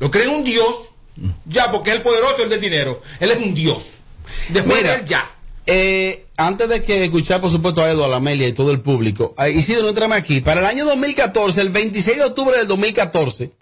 Lo 0.00 0.10
creen 0.10 0.30
un 0.30 0.44
dios, 0.44 0.90
ya, 1.46 1.70
porque 1.70 1.90
es 1.90 1.96
el 1.96 2.02
poderoso, 2.02 2.42
el 2.42 2.50
del 2.50 2.60
dinero. 2.60 3.02
Él 3.20 3.30
es 3.30 3.38
un 3.38 3.54
dios. 3.54 3.98
Después 4.48 4.78
Mira, 4.78 4.94
de 4.94 5.00
él, 5.00 5.06
ya. 5.06 5.30
Eh, 5.66 6.26
antes 6.36 6.68
de 6.68 6.82
que 6.82 7.04
escuchar, 7.04 7.40
por 7.40 7.50
supuesto, 7.50 7.82
a 7.82 7.90
Eduardo, 7.90 8.14
a 8.14 8.18
Amelia 8.18 8.46
y 8.46 8.52
todo 8.52 8.70
el 8.70 8.80
público, 8.80 9.34
eh, 9.38 9.50
Isidro, 9.50 9.88
entrame 9.88 10.14
aquí. 10.14 10.40
Para 10.40 10.60
el 10.60 10.66
año 10.66 10.84
2014, 10.84 11.60
el 11.60 11.70
26 11.70 12.18
de 12.18 12.24
octubre 12.24 12.56
del 12.56 12.68
2014, 12.68 13.52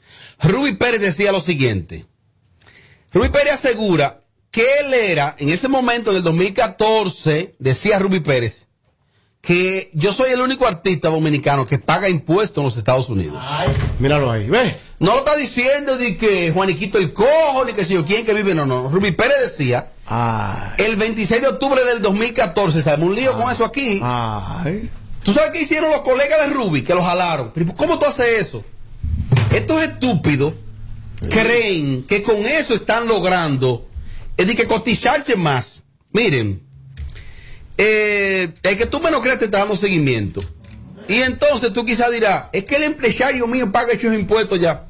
Ruby 0.42 0.74
Pérez 0.74 1.00
decía 1.00 1.32
lo 1.32 1.40
siguiente. 1.40 2.04
Ruby 3.12 3.28
Pérez 3.28 3.54
asegura 3.54 4.20
que 4.50 4.66
él 4.80 4.94
era, 4.94 5.34
en 5.38 5.48
ese 5.48 5.68
momento, 5.68 6.10
en 6.10 6.18
el 6.18 6.22
2014, 6.22 7.54
decía 7.58 7.98
Ruby 7.98 8.20
Pérez, 8.20 8.68
que 9.44 9.90
yo 9.92 10.12
soy 10.12 10.30
el 10.30 10.40
único 10.40 10.66
artista 10.66 11.10
dominicano 11.10 11.66
que 11.66 11.78
paga 11.78 12.08
impuestos 12.08 12.58
en 12.58 12.64
los 12.64 12.76
Estados 12.76 13.10
Unidos. 13.10 13.44
Míralo 13.98 14.30
ahí, 14.30 14.48
ve. 14.48 14.74
No 15.00 15.12
lo 15.12 15.18
está 15.18 15.36
diciendo 15.36 15.98
de 15.98 16.16
que 16.16 16.50
Juaniquito 16.50 16.96
el 16.98 17.12
Cojo, 17.12 17.64
ni 17.66 17.74
que 17.74 17.84
si 17.84 17.92
yo 17.92 18.06
quién 18.06 18.24
que 18.24 18.32
vive, 18.32 18.54
no, 18.54 18.64
no. 18.64 18.88
Ruby 18.88 19.12
Pérez 19.12 19.36
decía, 19.42 19.90
el 20.78 20.96
26 20.96 21.42
de 21.42 21.48
octubre 21.48 21.84
del 21.84 22.00
2014, 22.00 22.80
se 22.80 22.90
armó 22.90 23.06
un 23.06 23.14
lío 23.14 23.36
con 23.36 23.52
eso 23.52 23.66
aquí. 23.66 24.00
Ay. 24.02 24.88
¿Tú 25.22 25.32
sabes 25.34 25.50
qué 25.50 25.62
hicieron 25.62 25.90
los 25.90 26.00
colegas 26.00 26.48
de 26.48 26.54
Ruby? 26.54 26.82
Que 26.82 26.94
lo 26.94 27.02
jalaron. 27.02 27.52
¿Cómo 27.76 27.98
tú 27.98 28.06
haces 28.06 28.46
eso? 28.46 28.64
Estos 29.52 29.82
estúpidos 29.82 30.54
creen 31.30 32.04
que 32.04 32.22
con 32.22 32.36
eso 32.36 32.74
están 32.74 33.06
logrando 33.06 33.88
es 34.38 34.46
de 34.46 34.56
que 34.56 34.66
cotizarse 34.66 35.36
más. 35.36 35.82
Miren, 36.12 36.62
eh, 37.78 38.52
el 38.62 38.78
que 38.78 38.86
tú 38.86 39.00
menos 39.00 39.20
crees 39.22 39.38
te 39.38 39.46
está 39.46 39.58
dando 39.58 39.76
seguimiento. 39.76 40.42
Y 41.08 41.16
entonces 41.22 41.72
tú 41.72 41.84
quizás 41.84 42.10
dirás, 42.10 42.46
es 42.52 42.64
que 42.64 42.76
el 42.76 42.84
empresario 42.84 43.46
mío 43.46 43.70
paga 43.70 43.92
esos 43.92 44.14
impuestos 44.14 44.58
ya. 44.60 44.86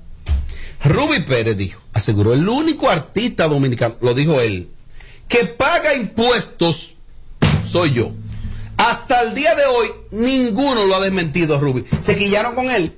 Ruby 0.85 1.21
Pérez 1.21 1.57
dijo, 1.57 1.81
aseguró, 1.93 2.35
el 2.35 2.47
único 2.49 2.89
artista 2.91 3.49
dominicano, 3.49 3.97
lo 4.01 4.15
dijo 4.15 4.41
él, 4.41 4.69
que 5.29 5.47
paga 5.47 5.95
impuestos 5.95 6.95
soy 7.65 7.93
yo. 7.95 8.13
Hasta 8.77 9.23
el 9.23 9.35
día 9.35 9.55
de 9.55 9.65
hoy, 9.65 9.89
ninguno 10.11 10.85
lo 10.85 10.97
ha 10.97 11.01
desmentido 11.01 11.57
a 11.57 11.59
Ruby. 11.61 11.85
Se 12.01 12.15
quillaron 12.17 12.55
con 12.55 12.71
él. 12.71 12.93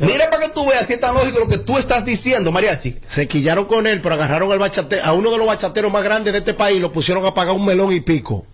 Mira 0.00 0.30
para 0.30 0.42
que 0.46 0.52
tú 0.52 0.66
veas 0.66 0.86
si 0.86 0.94
es 0.94 1.00
tan 1.00 1.14
lógico 1.14 1.38
lo 1.38 1.48
que 1.48 1.58
tú 1.58 1.78
estás 1.78 2.04
diciendo, 2.04 2.50
Mariachi. 2.50 2.96
Se 3.06 3.28
quillaron 3.28 3.66
con 3.66 3.86
él, 3.86 4.00
pero 4.02 4.14
agarraron 4.16 4.50
al 4.50 4.58
bachate- 4.58 5.00
a 5.00 5.12
uno 5.12 5.30
de 5.30 5.38
los 5.38 5.46
bachateros 5.46 5.92
más 5.92 6.02
grandes 6.02 6.32
de 6.32 6.40
este 6.40 6.54
país, 6.54 6.80
lo 6.80 6.92
pusieron 6.92 7.24
a 7.24 7.34
pagar 7.34 7.54
un 7.54 7.64
melón 7.64 7.92
y 7.92 8.00
pico. 8.00 8.46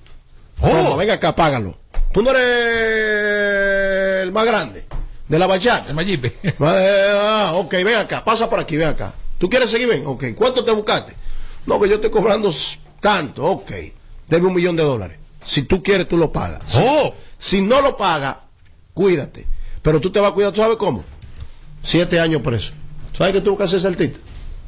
Toma, 0.61 0.97
venga 0.97 1.14
acá, 1.14 1.35
págalo. 1.35 1.77
Tú 2.12 2.23
no 2.23 2.31
eres 2.31 4.23
el 4.23 4.33
más 4.33 4.47
grande 4.47 4.85
de 5.29 5.38
la 5.38 5.47
bachata. 5.47 5.88
El 5.88 5.94
Mayipe. 5.94 6.35
Ah, 6.61 7.53
ok, 7.55 7.73
ven 7.73 7.97
acá, 7.97 8.25
pasa 8.25 8.49
por 8.51 8.59
aquí, 8.61 8.77
ven 8.77 8.88
acá. 8.88 9.14
¿Tú 9.38 9.49
quieres 9.49 9.71
seguir? 9.71 9.88
Ven, 9.88 10.07
ok. 10.07 10.25
¿Cuánto 10.35 10.64
te 10.64 10.71
buscaste? 10.73 11.14
No, 11.66 11.81
que 11.81 11.88
yo 11.88 11.97
estoy 11.97 12.11
cobrando 12.11 12.53
tanto, 13.01 13.44
ok. 13.44 13.71
Debe 14.29 14.47
un 14.47 14.55
millón 14.55 14.77
de 14.77 14.83
dólares. 14.83 15.18
Si 15.44 15.62
tú 15.62 15.83
quieres, 15.83 16.09
tú 16.09 16.16
lo 16.16 16.33
pagas. 16.33 16.61
Oh. 16.75 17.14
Si 17.38 17.61
no 17.61 17.81
lo 17.81 17.97
pagas, 17.97 18.37
cuídate. 18.92 19.47
Pero 19.83 20.01
tú 20.01 20.11
te 20.11 20.18
vas 20.21 20.33
a 20.33 20.35
cuidar, 20.35 20.53
¿tú 20.53 20.61
sabes 20.61 20.77
cómo? 20.77 21.05
Siete 21.81 22.18
años 22.18 22.42
preso. 22.42 22.73
¿Sabes 23.12 23.33
qué 23.33 23.40
tuvo 23.40 23.57
que 23.57 23.64
hacer 23.64 23.79
ese 23.79 23.88
artista? 23.88 24.18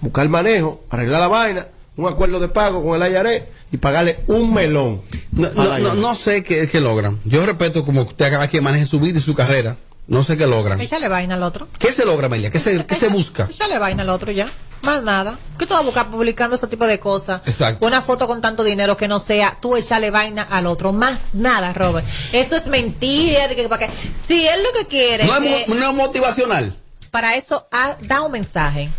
Buscar 0.01 0.29
manejo, 0.29 0.85
arreglar 0.89 1.21
la 1.21 1.29
vaina, 1.29 1.67
un 2.01 2.09
acuerdo 2.13 2.41
de 2.41 2.49
pago 2.49 2.83
con 2.85 3.01
el 3.03 3.11
IRE 3.13 3.49
y 3.73 3.77
pagarle 3.77 4.21
un 4.27 4.53
melón. 4.55 5.03
No, 5.33 5.49
no, 5.55 5.79
no, 5.79 5.95
no 5.95 6.15
sé 6.15 6.43
qué, 6.43 6.69
qué 6.69 6.81
logran. 6.81 7.19
Yo 7.25 7.45
respeto 7.47 7.85
como 7.85 8.03
usted 8.03 8.31
cada 8.31 8.49
quien 8.49 8.65
maneje 8.65 8.87
su 8.87 9.01
vida 9.01 9.19
y 9.19 9.23
su 9.23 9.35
carrera. 9.35 9.77
No 10.07 10.25
sé 10.25 10.37
qué 10.37 10.47
logran. 10.47 10.81
Échale 10.81 11.07
vaina 11.07 11.37
al 11.37 11.43
otro. 11.45 11.69
¿Qué 11.79 11.93
se 11.93 12.05
logra, 12.05 12.27
Amelia? 12.27 12.51
¿Qué 12.51 12.59
se, 12.59 12.85
qué 12.85 12.95
se 12.97 13.07
busca? 13.09 13.47
Échale 13.49 13.79
vaina 13.79 14.03
al 14.03 14.09
otro 14.09 14.33
ya. 14.33 14.47
Más 14.83 15.05
nada. 15.05 15.39
¿Qué 15.57 15.67
tú 15.67 15.75
vas 15.75 15.83
a 15.83 15.85
buscar 15.85 16.11
publicando 16.11 16.57
ese 16.57 16.67
tipo 16.67 16.85
de 16.87 16.99
cosas? 16.99 17.43
Exacto. 17.47 17.87
Una 17.87 18.03
foto 18.03 18.27
con 18.27 18.41
tanto 18.41 18.65
dinero 18.65 18.97
que 18.97 19.07
no 19.07 19.21
sea 19.21 19.57
tú 19.61 19.77
echarle 19.77 20.11
vaina 20.11 20.43
al 20.51 20.67
otro. 20.67 20.93
Más 20.93 21.35
nada, 21.35 21.73
Robert. 21.75 22.05
Eso 22.33 22.57
es 22.57 22.67
mentira. 22.67 23.47
De 23.47 23.55
que, 23.55 23.69
para 23.69 23.87
que, 23.87 23.93
si 24.13 24.49
él 24.49 24.61
lo 24.65 24.81
que 24.81 24.87
quiere 24.87 25.25
No 25.27 25.37
es 25.37 25.45
es, 25.63 25.69
mo- 25.69 25.75
no 25.77 25.91
es 25.91 25.97
motivacional. 25.97 26.77
para 27.13 27.37
eso 27.37 27.69
ha- 27.71 27.97
da 28.03 28.23
un 28.23 28.33
mensaje. 28.33 28.91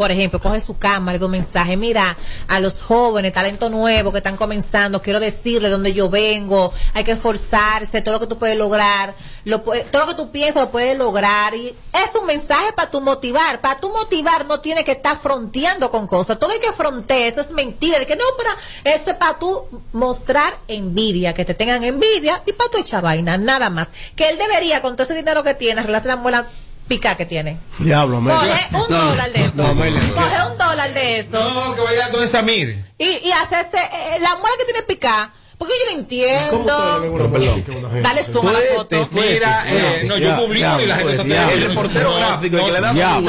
Por 0.00 0.10
ejemplo, 0.10 0.40
coge 0.40 0.60
su 0.60 0.78
cámara 0.78 1.18
y 1.18 1.22
un 1.22 1.30
mensaje. 1.30 1.76
Mira, 1.76 2.16
a 2.48 2.58
los 2.58 2.80
jóvenes, 2.80 3.34
talento 3.34 3.68
nuevo 3.68 4.10
que 4.10 4.16
están 4.16 4.34
comenzando, 4.34 5.02
quiero 5.02 5.20
decirle 5.20 5.68
dónde 5.68 5.92
yo 5.92 6.08
vengo, 6.08 6.72
hay 6.94 7.04
que 7.04 7.12
esforzarse, 7.12 8.00
todo 8.00 8.14
lo 8.14 8.20
que 8.20 8.26
tú 8.26 8.38
puedes 8.38 8.56
lograr, 8.56 9.14
lo 9.44 9.60
todo 9.60 10.06
lo 10.06 10.06
que 10.06 10.14
tú 10.14 10.30
piensas 10.30 10.62
lo 10.62 10.70
puedes 10.70 10.96
lograr. 10.96 11.54
Y 11.54 11.66
es 11.92 12.14
un 12.18 12.24
mensaje 12.26 12.72
para 12.72 12.90
tu 12.90 13.02
motivar. 13.02 13.60
Para 13.60 13.78
tu 13.78 13.90
motivar 13.90 14.46
no 14.46 14.60
tiene 14.60 14.84
que 14.84 14.92
estar 14.92 15.18
fronteando 15.18 15.90
con 15.90 16.06
cosas. 16.06 16.38
Todo 16.38 16.50
hay 16.50 16.60
que 16.60 16.72
frontear, 16.72 17.20
eso 17.20 17.42
es 17.42 17.50
mentira. 17.50 17.98
De 17.98 18.06
que 18.06 18.16
no, 18.16 18.24
pero 18.38 18.50
eso 18.96 19.10
es 19.10 19.16
para 19.16 19.38
tú 19.38 19.66
mostrar 19.92 20.58
envidia, 20.66 21.34
que 21.34 21.44
te 21.44 21.52
tengan 21.52 21.84
envidia 21.84 22.42
y 22.46 22.54
para 22.54 22.70
tu 22.70 22.78
echar 22.78 23.02
vaina, 23.02 23.36
nada 23.36 23.68
más. 23.68 23.92
Que 24.16 24.30
él 24.30 24.38
debería, 24.38 24.80
con 24.80 24.96
todo 24.96 25.02
ese 25.02 25.14
dinero 25.14 25.42
que 25.42 25.52
tiene, 25.52 25.82
muela 26.16 26.46
pica 26.90 27.16
que 27.16 27.24
tiene. 27.24 27.56
Diablo. 27.78 28.20
Coge 28.20 28.68
un 28.72 28.88
dólar 28.88 29.32
de 29.32 29.44
eso. 29.44 29.52
No, 29.54 29.66
Amelia. 29.68 30.00
Coge 30.12 30.50
un 30.50 30.58
dólar 30.58 30.92
de 30.92 31.18
eso. 31.20 31.38
No, 31.38 31.74
que 31.76 31.82
vaya 31.82 32.08
donde 32.08 32.26
Samir. 32.26 32.84
Y, 32.98 33.28
y 33.28 33.32
hacerse 33.32 33.78
eh, 33.78 34.18
la 34.20 34.34
muela 34.34 34.56
que 34.58 34.64
tiene 34.64 34.82
pica. 34.82 35.32
Porque 35.56 35.74
yo 35.78 35.92
no 35.92 35.98
entiendo. 36.00 37.00
Dale 38.02 38.24
zoom 38.24 38.48
a 38.48 38.52
la 38.52 38.58
foto. 38.74 39.08
Mira, 39.12 39.64
eh, 39.68 40.02
no, 40.06 40.18
yo 40.18 40.36
publico 40.36 40.80
y 40.82 40.86
la 40.86 40.96
gente 40.96 41.22
se 41.22 41.38
hace- 41.38 41.54
El 41.54 41.62
reportero 41.68 42.14
gráfico, 42.16 42.56
el 42.56 42.64
que 42.64 42.72
le 42.72 42.80
da 42.80 42.92
Ya, 42.94 43.14
¿cómo 43.14 43.20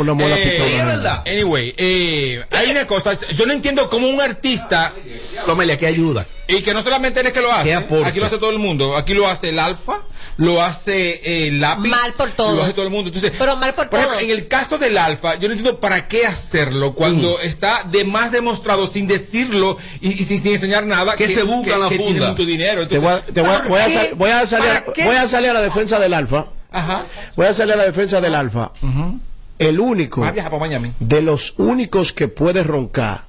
una, 0.00 0.14
muela 0.14 0.36
Eh, 0.38 0.82
verdad. 0.84 1.22
Anyway, 1.26 1.74
eh, 1.76 2.44
hay 2.52 2.70
una 2.70 2.86
cosa, 2.86 3.18
yo 3.32 3.46
no 3.46 3.52
entiendo 3.52 3.90
cómo 3.90 4.06
un 4.08 4.20
artista, 4.20 4.92
Diablo, 5.32 5.54
Amelia, 5.54 5.76
que 5.76 5.86
ayuda. 5.86 6.24
Y 6.48 6.62
que 6.62 6.72
no 6.74 6.82
solamente 6.82 7.20
él 7.20 7.26
es 7.26 7.32
que 7.32 7.40
lo 7.42 7.52
hace, 7.52 7.74
aquí 7.74 8.18
lo 8.18 8.26
hace 8.26 8.38
todo 8.38 8.50
el 8.50 8.58
mundo, 8.58 8.96
aquí 8.96 9.12
lo 9.14 9.28
hace 9.28 9.50
el 9.50 9.58
Alfa, 9.58 10.00
lo 10.38 10.62
hace 10.62 11.46
el 11.46 11.60
lápiz, 11.60 11.88
Mal 11.90 12.12
por 12.14 12.30
todos. 12.30 12.56
lo 12.56 12.62
hace 12.62 12.72
todo 12.72 12.86
el 12.86 12.90
mundo. 12.90 13.08
Entonces, 13.08 13.32
Pero 13.38 13.54
mal 13.56 13.74
por 13.74 13.86
todos. 13.88 14.20
en 14.22 14.30
el 14.30 14.48
caso 14.48 14.78
del 14.78 14.96
Alfa, 14.96 15.34
yo 15.34 15.48
no 15.48 15.54
entiendo 15.54 15.78
para 15.78 16.08
qué 16.08 16.24
hacerlo 16.26 16.94
cuando 16.94 17.36
Mm. 17.38 17.46
está 17.46 17.82
de 17.84 18.04
más 18.04 18.32
demostrado 18.32 18.90
sin 18.92 19.06
decirlo 19.06 19.76
y, 20.00 20.12
y 20.20 20.24
sin, 20.24 20.40
sin 20.40 20.52
enseñar 20.52 20.84
nada 20.86 21.14
Que 21.16 21.28
se 21.28 21.42
busca 21.42 21.74
en 21.74 21.80
la 21.80 21.88
que 21.90 21.96
tiene 21.98 22.12
funda. 22.12 22.30
mucho 22.30 22.44
dinero. 22.46 22.88
Te 22.88 22.98
voy 22.98 23.12
a, 23.12 23.20
te 23.20 23.40
voy 23.42 23.50
a- 23.50 23.62
voy 23.68 23.78
a 23.80 23.84
¿para 23.84 23.92
sal- 23.92 24.08
qué? 24.08 24.14
voy 24.14 24.30
a 24.30 24.46
salir, 24.46 24.70
a 25.18 25.26
salir 25.28 25.50
a 25.50 25.54
la 25.54 25.60
defensa 25.60 25.98
del 25.98 26.14
Alfa. 26.14 26.46
Ajá. 26.70 27.02
Voy 27.36 27.46
a 27.46 27.54
salir 27.54 27.74
a 27.74 27.76
la 27.76 27.84
defensa 27.84 28.20
del 28.20 28.34
Alfa. 28.34 28.72
El 29.58 29.80
único 29.80 30.20
Va 30.20 30.28
a 30.28 30.32
viajar 30.32 30.50
para 30.52 30.60
Miami. 30.60 30.92
de 31.00 31.20
los 31.20 31.54
únicos 31.58 32.12
que 32.12 32.28
puede 32.28 32.62
roncar, 32.62 33.24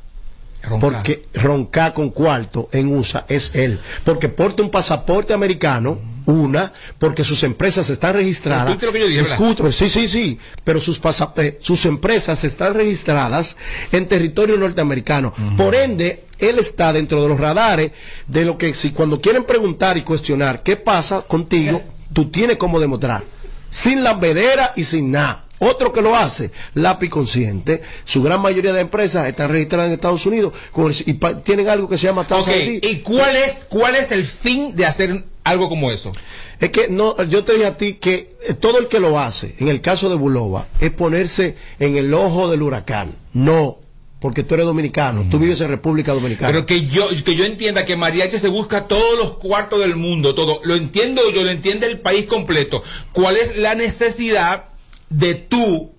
Porque 0.79 1.23
roncar 1.33 1.93
con 1.93 2.09
cuarto 2.09 2.69
en 2.71 2.93
USA 2.93 3.25
es 3.29 3.51
él, 3.55 3.79
porque 4.03 4.29
porta 4.29 4.61
un 4.61 4.69
pasaporte 4.69 5.33
americano, 5.33 5.99
Una, 6.25 6.73
porque 6.99 7.23
sus 7.23 7.41
empresas 7.41 7.89
están 7.89 8.13
registradas. 8.13 8.69
Lo 8.69 8.77
que 8.91 8.99
yo 8.99 9.07
dije, 9.07 9.21
¿verdad? 9.23 9.31
Escúchame, 9.33 9.71
sí, 9.71 9.89
sí, 9.89 10.07
sí. 10.07 10.39
Pero 10.63 10.79
sus, 10.79 11.01
eh, 11.37 11.57
sus 11.59 11.85
empresas 11.85 12.43
están 12.43 12.75
registradas 12.75 13.57
en 13.91 14.07
territorio 14.07 14.55
norteamericano. 14.55 15.33
Por 15.57 15.73
ende, 15.73 16.25
él 16.37 16.59
está 16.59 16.93
dentro 16.93 17.23
de 17.23 17.29
los 17.29 17.39
radares 17.39 17.93
de 18.27 18.45
lo 18.45 18.59
que 18.59 18.75
si 18.75 18.91
cuando 18.91 19.19
quieren 19.19 19.43
preguntar 19.43 19.97
y 19.97 20.03
cuestionar 20.03 20.61
qué 20.61 20.75
pasa 20.75 21.23
contigo, 21.23 21.81
tú 22.13 22.29
tienes 22.29 22.57
cómo 22.57 22.79
demostrar. 22.79 23.23
Sin 23.71 24.03
lambedera 24.03 24.73
y 24.75 24.83
sin 24.83 25.09
nada. 25.09 25.45
Otro 25.59 25.91
que 25.93 26.01
lo 26.01 26.15
hace, 26.15 26.51
lápiz 26.73 27.09
consciente. 27.09 27.81
Su 28.05 28.23
gran 28.23 28.41
mayoría 28.41 28.73
de 28.73 28.81
empresas 28.81 29.27
están 29.27 29.49
registradas 29.51 29.87
en 29.87 29.93
Estados 29.93 30.25
Unidos 30.25 30.53
con 30.71 30.87
el- 30.91 30.95
y 31.05 31.13
pa- 31.13 31.41
tienen 31.41 31.67
algo 31.69 31.87
que 31.89 31.97
se 31.97 32.07
llama 32.07 32.25
tasa. 32.25 32.51
¿y 32.81 32.97
cuál 32.99 33.35
es, 33.35 33.65
cuál 33.69 33.95
es 33.95 34.11
el 34.11 34.23
fin 34.25 34.75
de 34.75 34.85
hacer 34.85 35.23
algo 35.43 35.67
como 35.69 35.91
eso? 35.91 36.11
Es 36.59 36.69
que 36.71 36.87
no, 36.89 37.21
yo 37.25 37.43
te 37.43 37.53
dije 37.53 37.65
a 37.65 37.77
ti 37.77 37.93
que 37.95 38.35
eh, 38.47 38.53
todo 38.53 38.79
el 38.79 38.87
que 38.87 38.99
lo 38.99 39.19
hace, 39.19 39.55
en 39.59 39.67
el 39.69 39.81
caso 39.81 40.09
de 40.09 40.15
Bulova, 40.15 40.67
es 40.79 40.91
ponerse 40.91 41.55
en 41.79 41.95
el 41.97 42.13
ojo 42.13 42.49
del 42.49 42.61
huracán. 42.61 43.15
No, 43.33 43.79
porque 44.19 44.43
tú 44.43 44.55
eres 44.55 44.65
dominicano, 44.65 45.25
tú 45.31 45.39
vives 45.39 45.61
en 45.61 45.69
República 45.69 46.13
Dominicana. 46.13 46.51
Pero 46.51 46.65
que 46.65 46.87
yo, 46.87 47.07
que 47.23 47.35
yo 47.35 47.45
entienda 47.45 47.85
que 47.85 47.95
Mariachi 47.95 48.37
se 48.37 48.49
busca 48.49 48.85
todos 48.87 49.17
los 49.17 49.35
cuartos 49.37 49.79
del 49.79 49.95
mundo, 49.95 50.35
todo. 50.35 50.59
Lo 50.65 50.75
entiendo 50.75 51.21
yo, 51.31 51.43
lo 51.43 51.49
entiende 51.51 51.87
el 51.87 51.99
país 52.01 52.25
completo. 52.25 52.83
¿Cuál 53.13 53.37
es 53.37 53.57
la 53.57 53.75
necesidad 53.75 54.65
de 55.09 55.35
tú, 55.35 55.91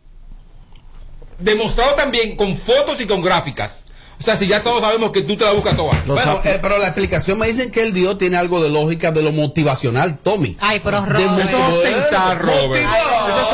demostrado 1.38 1.94
también 1.94 2.36
con 2.36 2.56
fotos 2.56 3.00
y 3.00 3.06
con 3.06 3.22
gráficas? 3.22 3.84
O 4.20 4.22
sea, 4.22 4.36
si 4.36 4.46
ya 4.46 4.60
todos 4.62 4.82
sabemos 4.82 5.12
que 5.12 5.22
tú 5.22 5.34
te 5.34 5.44
la 5.44 5.52
buscas 5.52 5.74
toda. 5.74 5.98
Bueno, 6.06 6.40
eh, 6.44 6.58
pero 6.60 6.76
la 6.76 6.88
explicación 6.88 7.38
me 7.38 7.46
dicen 7.46 7.70
que 7.70 7.82
él 7.82 7.94
dio 7.94 8.18
tiene 8.18 8.36
algo 8.36 8.62
de 8.62 8.68
lógica 8.68 9.12
de 9.12 9.22
lo 9.22 9.32
motivacional, 9.32 10.18
Tommy. 10.18 10.58
Ay, 10.60 10.78
pero 10.84 11.00
De 11.00 11.06
Robert. 11.06 11.48
Eso 11.48 11.56
es 11.56 11.72
ostentar, 11.72 12.42
Robert. 12.42 12.86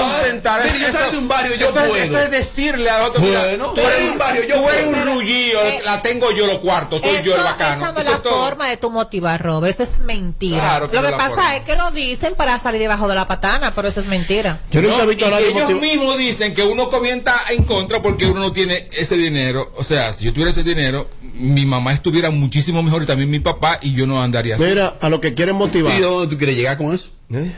Eso 0.06 0.16
es 0.16 0.22
ostentar. 0.22 0.64
Mire, 0.64 0.78
yo 0.80 0.86
Eso- 0.88 0.98
soy 0.98 1.10
de 1.12 1.18
un 1.18 1.28
barrio, 1.28 1.54
yo 1.56 1.68
eso 1.68 1.80
es- 1.80 1.88
puedo. 1.88 2.04
Eso 2.04 2.18
es 2.20 2.30
decirle 2.30 2.90
al 2.90 3.02
otro, 3.02 3.22
mira, 3.22 3.40
Bueno, 3.44 3.72
tú 3.74 3.80
eres 3.80 4.10
un 4.10 4.18
barrio, 4.18 4.42
yo 4.48 4.56
tú 4.56 4.68
eres 4.70 4.86
un 4.86 5.04
rullillo, 5.06 5.58
la 5.84 6.02
tengo 6.02 6.30
yo 6.32 6.46
los 6.46 6.58
cuartos, 6.58 7.00
soy 7.00 7.22
yo 7.24 7.34
el 7.36 7.42
bacano. 7.42 7.82
Esa 7.82 7.92
no 7.92 8.00
es 8.00 8.06
la 8.06 8.18
todo. 8.18 8.44
forma 8.44 8.68
de 8.68 8.76
tu 8.76 8.90
motivar, 8.90 9.42
Robert. 9.42 9.72
Eso 9.74 9.82
es 9.82 9.98
mentira. 10.04 10.58
Claro 10.60 10.90
que 10.90 10.96
lo 10.96 11.02
que 11.02 11.10
pasa 11.12 11.28
forma. 11.30 11.56
es 11.56 11.62
que 11.64 11.76
lo 11.76 11.90
dicen 11.90 12.34
para 12.34 12.58
salir 12.58 12.80
debajo 12.80 13.08
de 13.08 13.14
la 13.14 13.26
patana, 13.28 13.74
pero 13.74 13.88
eso 13.88 14.00
es 14.00 14.06
mentira. 14.06 14.60
Yo 14.70 14.82
nunca 14.82 14.96
No, 14.98 15.02
he 15.02 15.06
visto 15.06 15.26
a 15.26 15.30
nadie 15.30 15.48
ellos 15.50 15.70
mismos 15.80 16.16
dicen 16.18 16.54
que 16.54 16.62
uno 16.62 16.90
comienza 16.90 17.34
en 17.50 17.62
contra 17.64 18.02
porque 18.02 18.26
uno 18.26 18.40
no 18.40 18.52
tiene 18.52 18.88
ese 18.92 19.16
dinero. 19.16 19.72
O 19.76 19.84
sea, 19.84 20.12
si 20.12 20.24
yo 20.24 20.32
tuviera 20.32 20.50
ese 20.50 20.62
dinero, 20.62 21.08
mi 21.34 21.66
mamá 21.66 21.92
estuviera 21.92 22.30
muchísimo 22.30 22.82
mejor 22.82 23.02
y 23.02 23.06
también 23.06 23.30
mi 23.30 23.40
papá 23.40 23.78
y 23.82 23.92
yo 23.94 24.06
no 24.06 24.22
andaría 24.22 24.54
así. 24.56 24.64
Mira, 24.64 24.96
a 25.00 25.08
lo 25.08 25.20
que 25.20 25.34
quieren 25.34 25.56
motivar. 25.56 25.94
¿Y 25.96 26.00
dónde 26.00 26.28
tú 26.28 26.38
quieres 26.38 26.56
llegar 26.56 26.76
con 26.78 26.92
eso? 26.94 27.10
¿eh? 27.32 27.52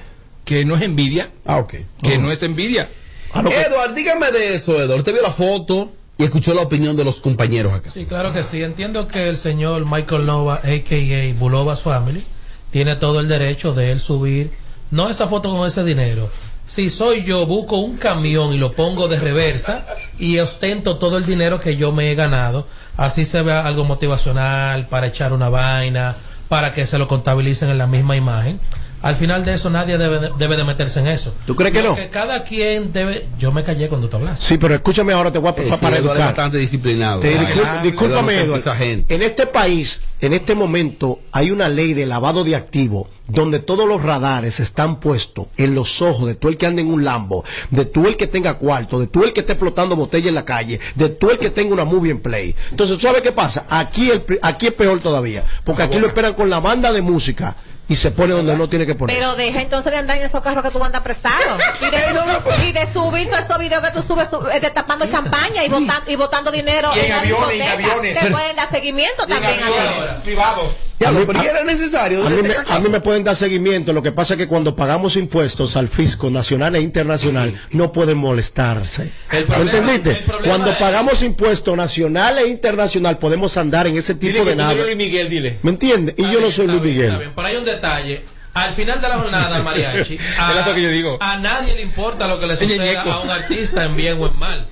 Que 0.48 0.64
no 0.64 0.76
es 0.76 0.80
envidia, 0.82 1.28
Ah, 1.44 1.58
ok. 1.58 1.74
que 2.02 2.16
no 2.16 2.32
es 2.32 2.42
envidia. 2.42 2.88
A 3.34 3.42
lo 3.42 3.50
que- 3.50 3.56
Edward, 3.60 3.92
dígame 3.94 4.30
de 4.32 4.54
eso, 4.54 4.80
Edward. 4.80 4.96
Usted 5.00 5.12
vio 5.12 5.20
la 5.20 5.30
foto 5.30 5.92
y 6.16 6.24
escuchó 6.24 6.54
la 6.54 6.62
opinión 6.62 6.96
de 6.96 7.04
los 7.04 7.20
compañeros 7.20 7.74
acá. 7.74 7.90
Sí, 7.92 8.06
claro 8.06 8.32
que 8.32 8.42
sí. 8.42 8.62
Entiendo 8.62 9.06
que 9.06 9.28
el 9.28 9.36
señor 9.36 9.84
Michael 9.84 10.24
Nova, 10.24 10.62
a.k.a. 10.64 11.34
Bulova's 11.38 11.82
Family, 11.82 12.24
tiene 12.70 12.96
todo 12.96 13.20
el 13.20 13.28
derecho 13.28 13.74
de 13.74 13.92
él 13.92 14.00
subir, 14.00 14.50
no 14.90 15.10
esa 15.10 15.28
foto 15.28 15.50
con 15.54 15.68
ese 15.68 15.84
dinero. 15.84 16.30
Si 16.64 16.88
soy 16.88 17.24
yo, 17.24 17.44
busco 17.44 17.76
un 17.76 17.98
camión 17.98 18.54
y 18.54 18.56
lo 18.56 18.72
pongo 18.72 19.06
de 19.06 19.20
reversa 19.20 19.84
y 20.18 20.38
ostento 20.38 20.96
todo 20.96 21.18
el 21.18 21.26
dinero 21.26 21.60
que 21.60 21.76
yo 21.76 21.92
me 21.92 22.10
he 22.10 22.14
ganado. 22.14 22.66
Así 22.96 23.26
se 23.26 23.42
ve 23.42 23.52
algo 23.52 23.84
motivacional 23.84 24.86
para 24.86 25.08
echar 25.08 25.34
una 25.34 25.50
vaina, 25.50 26.16
para 26.48 26.72
que 26.72 26.86
se 26.86 26.96
lo 26.96 27.06
contabilicen 27.06 27.68
en 27.68 27.76
la 27.76 27.86
misma 27.86 28.16
imagen. 28.16 28.58
Al 29.00 29.14
final 29.16 29.44
de 29.44 29.54
eso 29.54 29.70
nadie 29.70 29.96
debe 29.96 30.18
de, 30.18 30.30
debe 30.38 30.56
de 30.56 30.64
meterse 30.64 30.98
en 31.00 31.06
eso. 31.06 31.32
¿Tú 31.46 31.54
crees 31.54 31.72
que 31.72 31.82
Lo 31.82 31.90
no? 31.90 31.94
Que 31.94 32.08
cada 32.08 32.42
quien 32.42 32.92
debe... 32.92 33.26
Yo 33.38 33.52
me 33.52 33.62
callé 33.62 33.88
cuando 33.88 34.08
tú 34.08 34.16
hablaste. 34.16 34.44
Sí, 34.44 34.58
pero 34.58 34.74
escúchame 34.74 35.12
ahora, 35.12 35.30
te 35.30 35.38
voy 35.38 35.48
a 35.56 35.60
Eh, 35.60 35.68
pa- 35.68 35.76
sí, 35.76 35.82
para 35.82 35.96
es 35.96 36.02
educar. 36.02 36.18
bastante 36.18 36.58
disciplinado. 36.58 37.20
Te 37.20 37.36
discúlpame, 37.82 38.42
esa 38.54 38.74
gente. 38.74 39.14
En 39.14 39.22
este 39.22 39.46
país, 39.46 40.02
en 40.20 40.32
este 40.32 40.54
momento, 40.54 41.20
hay 41.32 41.50
una 41.50 41.68
ley 41.68 41.94
de 41.94 42.06
lavado 42.06 42.42
de 42.44 42.56
activos 42.56 43.06
donde 43.28 43.58
todos 43.58 43.86
los 43.86 44.02
radares 44.02 44.58
están 44.58 45.00
puestos 45.00 45.46
en 45.58 45.74
los 45.74 46.00
ojos 46.00 46.26
de 46.26 46.34
tú 46.34 46.48
el 46.48 46.56
que 46.56 46.66
anda 46.66 46.80
en 46.80 46.90
un 46.90 47.04
Lambo, 47.04 47.44
de 47.70 47.84
tú 47.84 48.06
el 48.08 48.16
que 48.16 48.26
tenga 48.26 48.54
cuarto, 48.54 48.98
de 48.98 49.06
tú 49.06 49.22
el 49.22 49.32
que 49.34 49.40
esté 49.40 49.52
explotando 49.52 49.96
botella 49.96 50.28
en 50.30 50.34
la 50.34 50.46
calle, 50.46 50.80
de 50.94 51.10
tú 51.10 51.30
el 51.30 51.38
que 51.38 51.50
tenga 51.50 51.74
una 51.74 51.84
movie 51.84 52.10
en 52.10 52.20
play. 52.20 52.56
Entonces, 52.70 53.00
¿sabes 53.00 53.20
qué 53.22 53.30
pasa? 53.32 53.66
Aquí, 53.68 54.10
el, 54.10 54.22
pri- 54.22 54.38
aquí 54.42 54.68
es 54.68 54.72
peor 54.72 54.98
todavía, 55.00 55.44
porque 55.62 55.82
aquí 55.82 55.98
lo 55.98 56.06
esperan 56.06 56.32
con 56.34 56.48
la 56.48 56.58
banda 56.60 56.90
de 56.90 57.02
música 57.02 57.54
y 57.88 57.96
se 57.96 58.10
pone 58.10 58.34
donde 58.34 58.54
no 58.56 58.68
tiene 58.68 58.84
que 58.86 58.94
poner. 58.94 59.16
Pero 59.16 59.34
deja 59.34 59.62
entonces 59.62 59.90
de 59.92 59.98
andar 59.98 60.16
en 60.18 60.24
esos 60.26 60.40
carros 60.42 60.62
que 60.62 60.70
tú 60.70 60.82
andas 60.84 61.00
prestado. 61.02 61.58
Y 61.80 61.90
de, 61.90 62.68
y 62.68 62.72
de 62.72 62.92
subir 62.92 63.28
todos 63.30 63.44
esos 63.44 63.58
videos 63.58 63.82
que 63.82 63.90
tú 63.92 64.02
subes 64.02 64.28
su- 64.28 64.46
eh, 64.48 64.60
de 64.60 64.70
tapando 64.70 65.06
champaña 65.06 65.64
y, 65.64 65.68
botan- 65.68 66.02
y 66.06 66.16
botando 66.16 66.50
dinero 66.50 66.90
Y 66.94 67.00
en 67.00 67.08
la 67.08 67.18
aviones, 67.20 67.42
en 67.44 67.58
discoteca. 67.58 67.72
aviones. 67.92 68.20
Te 68.20 68.30
pueden 68.30 68.56
dar 68.56 68.70
seguimiento 68.70 69.24
Y 69.26 69.32
en 69.32 69.38
también 69.42 69.62
a 69.62 69.66
aviones 69.66 70.04
privados. 70.22 70.72
Ya, 71.00 71.12
pero 71.12 71.42
¿y 71.42 71.46
era 71.46 71.62
necesario? 71.64 72.26
A 72.26 72.28
mí, 72.28 72.36
¿Desde 72.36 72.48
me, 72.48 72.54
qué 72.54 72.58
a 72.58 72.62
acaso? 72.62 72.80
mí 72.80 72.88
me 72.88 73.00
pueden 73.00 73.22
dar 73.22 73.36
seguimiento, 73.36 73.92
lo 73.92 74.02
que 74.02 74.10
pasa 74.10 74.34
es 74.34 74.38
que 74.38 74.48
cuando 74.48 74.74
pagamos 74.74 75.14
impuestos 75.16 75.76
al 75.76 75.86
fisco 75.88 76.28
nacional 76.30 76.74
e 76.74 76.80
internacional 76.80 77.52
no 77.70 77.92
pueden 77.92 78.18
molestarse. 78.18 79.10
El 79.30 79.46
¿Me 79.46 79.54
problema- 79.54 79.70
entendiste? 79.94 80.10
el 80.18 80.24
Cuando 80.48 80.70
es- 80.72 80.76
pagamos 80.78 81.22
impuestos 81.22 81.76
nacional 81.76 82.38
e 82.38 82.48
internacional 82.48 83.18
podemos 83.18 83.56
andar 83.56 83.86
en 83.86 83.96
ese 83.96 84.14
Dile 84.14 84.32
tipo 84.32 84.44
que 84.44 84.50
de 84.50 84.56
nada. 84.56 84.74
Luis 84.74 84.96
Miguel, 84.96 85.28
dile. 85.30 85.58
¿Me 85.62 85.70
entiendes? 85.70 86.14
Y 86.18 86.22
Está 86.22 86.32
yo 86.34 86.40
no 86.40 86.50
soy 86.50 86.66
Luis 86.66 86.82
bien, 86.82 86.96
Miguel. 86.96 87.18
bien. 87.18 87.32
Pero 87.36 87.46
hay 87.46 87.56
un 87.56 87.64
detalle. 87.64 88.24
Al 88.54 88.72
final 88.72 89.00
de 89.00 89.08
la 89.08 89.18
jornada, 89.18 89.62
mariachi, 89.62 90.14
Es 90.16 90.66
lo 90.66 90.74
que 90.74 90.82
yo 90.82 90.88
digo. 90.88 91.18
a 91.20 91.36
nadie 91.36 91.76
le 91.76 91.82
importa 91.82 92.26
lo 92.26 92.40
que 92.40 92.46
le 92.48 92.56
suceda 92.56 93.02
a 93.02 93.20
un 93.20 93.30
artista 93.30 93.84
en 93.84 93.94
bien 93.94 94.20
o 94.20 94.26
en 94.26 94.36
mal. 94.38 94.66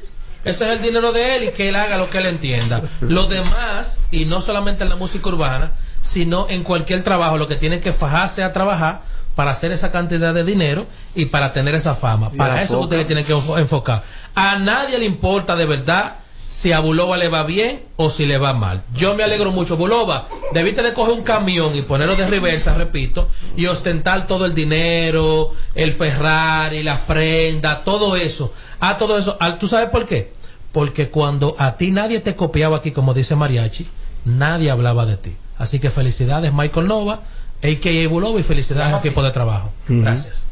Ese 0.44 0.64
es 0.64 0.78
el 0.78 0.82
dinero 0.82 1.12
de 1.12 1.36
él 1.36 1.44
y 1.44 1.48
que 1.50 1.68
él 1.68 1.76
haga 1.76 1.96
lo 1.96 2.08
que 2.10 2.18
él 2.18 2.26
entienda. 2.26 2.82
Lo 3.00 3.26
demás, 3.28 3.98
y 4.10 4.24
no 4.26 4.40
solamente 4.40 4.82
en 4.84 4.88
la 4.90 4.96
música 4.96 5.28
urbana, 5.28 5.72
sino 6.02 6.46
en 6.48 6.62
cualquier 6.62 7.02
trabajo, 7.02 7.36
lo 7.36 7.48
que 7.48 7.56
tienen 7.56 7.80
que 7.80 7.92
fajarse 7.92 8.42
a 8.42 8.52
trabajar 8.52 9.02
para 9.34 9.50
hacer 9.50 9.70
esa 9.72 9.92
cantidad 9.92 10.32
de 10.32 10.44
dinero 10.44 10.86
y 11.14 11.26
para 11.26 11.52
tener 11.52 11.74
esa 11.74 11.94
fama. 11.94 12.30
Y 12.32 12.36
Para 12.36 12.62
eso 12.62 12.80
ustedes 12.80 13.06
tienen 13.06 13.24
que 13.24 13.34
enfo- 13.34 13.58
enfocar. 13.58 14.02
A 14.34 14.58
nadie 14.58 14.98
le 14.98 15.04
importa 15.04 15.56
de 15.56 15.66
verdad 15.66 16.14
si 16.48 16.72
a 16.72 16.80
Bulova 16.80 17.18
le 17.18 17.28
va 17.28 17.42
bien 17.42 17.82
o 17.96 18.08
si 18.08 18.24
le 18.24 18.38
va 18.38 18.54
mal. 18.54 18.82
Yo 18.94 19.14
me 19.14 19.22
alegro 19.24 19.50
mucho. 19.52 19.76
Bulova, 19.76 20.26
debiste 20.54 20.82
de 20.82 20.94
coger 20.94 21.12
un 21.12 21.22
camión 21.22 21.76
y 21.76 21.82
ponerlo 21.82 22.16
de 22.16 22.26
reversa, 22.26 22.72
repito, 22.74 23.28
y 23.56 23.66
ostentar 23.66 24.26
todo 24.26 24.46
el 24.46 24.54
dinero, 24.54 25.52
el 25.74 25.92
Ferrari, 25.92 26.82
las 26.82 27.00
prendas, 27.00 27.84
todo 27.84 28.16
eso. 28.16 28.54
A 28.80 28.96
todo 28.96 29.18
eso. 29.18 29.36
Al- 29.38 29.58
¿Tú 29.58 29.68
sabes 29.68 29.90
por 29.90 30.06
qué? 30.06 30.32
Porque 30.72 31.10
cuando 31.10 31.56
a 31.58 31.76
ti 31.76 31.90
nadie 31.90 32.20
te 32.20 32.36
copiaba 32.36 32.78
aquí, 32.78 32.90
como 32.92 33.12
dice 33.12 33.36
Mariachi, 33.36 33.86
nadie 34.24 34.70
hablaba 34.70 35.04
de 35.04 35.16
ti. 35.18 35.36
Así 35.58 35.78
que 35.78 35.90
felicidades, 35.90 36.52
Michael 36.52 36.86
Nova, 36.86 37.22
a.k.a. 37.62 38.08
Bulova, 38.08 38.38
y 38.40 38.42
felicidades 38.42 38.94
en 38.94 39.00
tiempo 39.00 39.22
de 39.22 39.30
trabajo. 39.30 39.72
Gracias. 39.88 40.42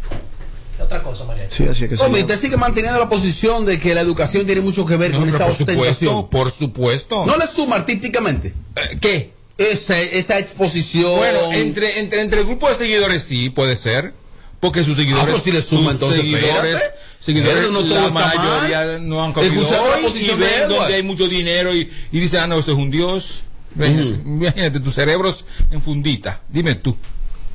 ¿Qué 0.77 0.83
otra 0.83 1.03
cosa, 1.03 1.25
Mariachi? 1.25 1.57
Sí, 1.57 1.69
así 1.69 1.89
que 1.89 1.97
sí. 1.97 2.03
Tommy, 2.03 2.21
usted 2.21 2.37
sigue 2.39 2.57
manteniendo 2.57 2.99
la 2.99 3.09
posición 3.09 3.65
de 3.65 3.79
que 3.79 3.95
la 3.95 4.01
educación 4.01 4.45
tiene 4.47 4.61
mucho 4.61 4.85
que 4.85 4.97
ver 4.97 5.13
No, 5.13 5.21
con 5.21 5.29
esa 5.29 5.47
por 5.47 5.55
supuesto, 5.55 5.81
ostentación. 5.83 6.29
por 6.31 6.51
supuesto. 6.51 7.25
¿No 7.27 7.37
le 7.37 7.47
suma 7.47 7.77
artísticamente 7.77 8.55
Eh, 8.77 8.99
¿Qué? 9.01 9.33
esa, 9.57 10.01
esa 10.01 10.39
exposición? 10.41 11.17
Bueno, 11.17 11.53
entre, 11.53 12.01
entre, 12.01 12.23
entre 12.23 12.41
el 12.41 12.47
grupo 12.47 12.69
de 12.69 12.75
seguidores 12.75 13.23
sí, 13.23 13.51
puede 13.51 13.77
ser. 13.77 14.15
Porque 14.59 14.83
sus 14.83 14.97
seguidores. 14.97 15.27
Ah, 15.27 15.31
pues 15.31 15.43
si 15.43 15.53
le 15.53 15.61
suma, 15.63 15.91
entonces, 15.91 16.23
seguidores, 16.23 16.93
seguidores 17.21 17.71
no 17.71 17.81
todo 17.85 17.95
la 18.01 18.07
está 18.07 18.11
mal. 18.13 18.37
mayoría 18.37 18.99
no 18.99 19.23
han 19.23 19.33
la 19.35 19.41
hoy 19.43 20.03
posición 20.03 20.39
y 20.39 20.43
ven 20.43 20.69
donde 20.71 20.95
hay 20.95 21.03
mucho 21.03 21.29
dinero 21.29 21.75
y, 21.75 21.89
y 22.11 22.19
dicen, 22.19 22.41
ah, 22.41 22.47
no, 22.47 22.59
eso 22.59 22.73
es 22.73 22.79
un 22.79 22.91
dios. 22.91 23.43
Imagínate, 23.77 24.21
imagínate, 24.25 24.81
tus 24.81 24.95
cerebros 24.95 25.45
en 25.71 25.83
fundita. 25.83 26.41
Dime 26.49 26.75
tú. 26.77 26.97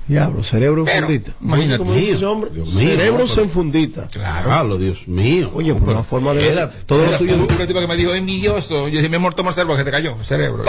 Diablo, 0.08 0.44
cerebro 0.44 0.82
en 0.82 0.86
Pero, 0.88 1.06
fundita. 1.08 1.32
imagínate. 1.40 1.84
Dios 1.84 2.74
mío, 2.74 2.90
Cerebros 2.90 3.30
no, 3.30 3.36
pero- 3.36 3.44
en 3.44 3.50
fundita. 3.52 4.08
Claro, 4.08 4.78
Dios 4.80 5.08
mío. 5.08 5.52
Oye, 5.54 5.74
por 5.76 5.90
una 5.90 6.04
forma 6.04 6.34
de 6.34 6.42
espérate, 6.48 6.78
todo 6.88 7.06
lo 7.12 7.18
tuyo. 7.18 7.36
Un 7.36 7.48
tipo 7.48 7.80
que 7.80 7.88
me 7.88 7.96
dijo, 7.96 8.12
es 8.14 8.24
milloso. 8.24 8.88
Yo 8.88 8.98
dije, 8.98 9.08
mi 9.10 9.18
amor, 9.18 9.36
toma 9.36 9.54
cerebro, 9.54 9.76
que 9.78 9.84
te 9.84 9.92
cayó, 9.92 10.16
cerebro. 10.24 10.64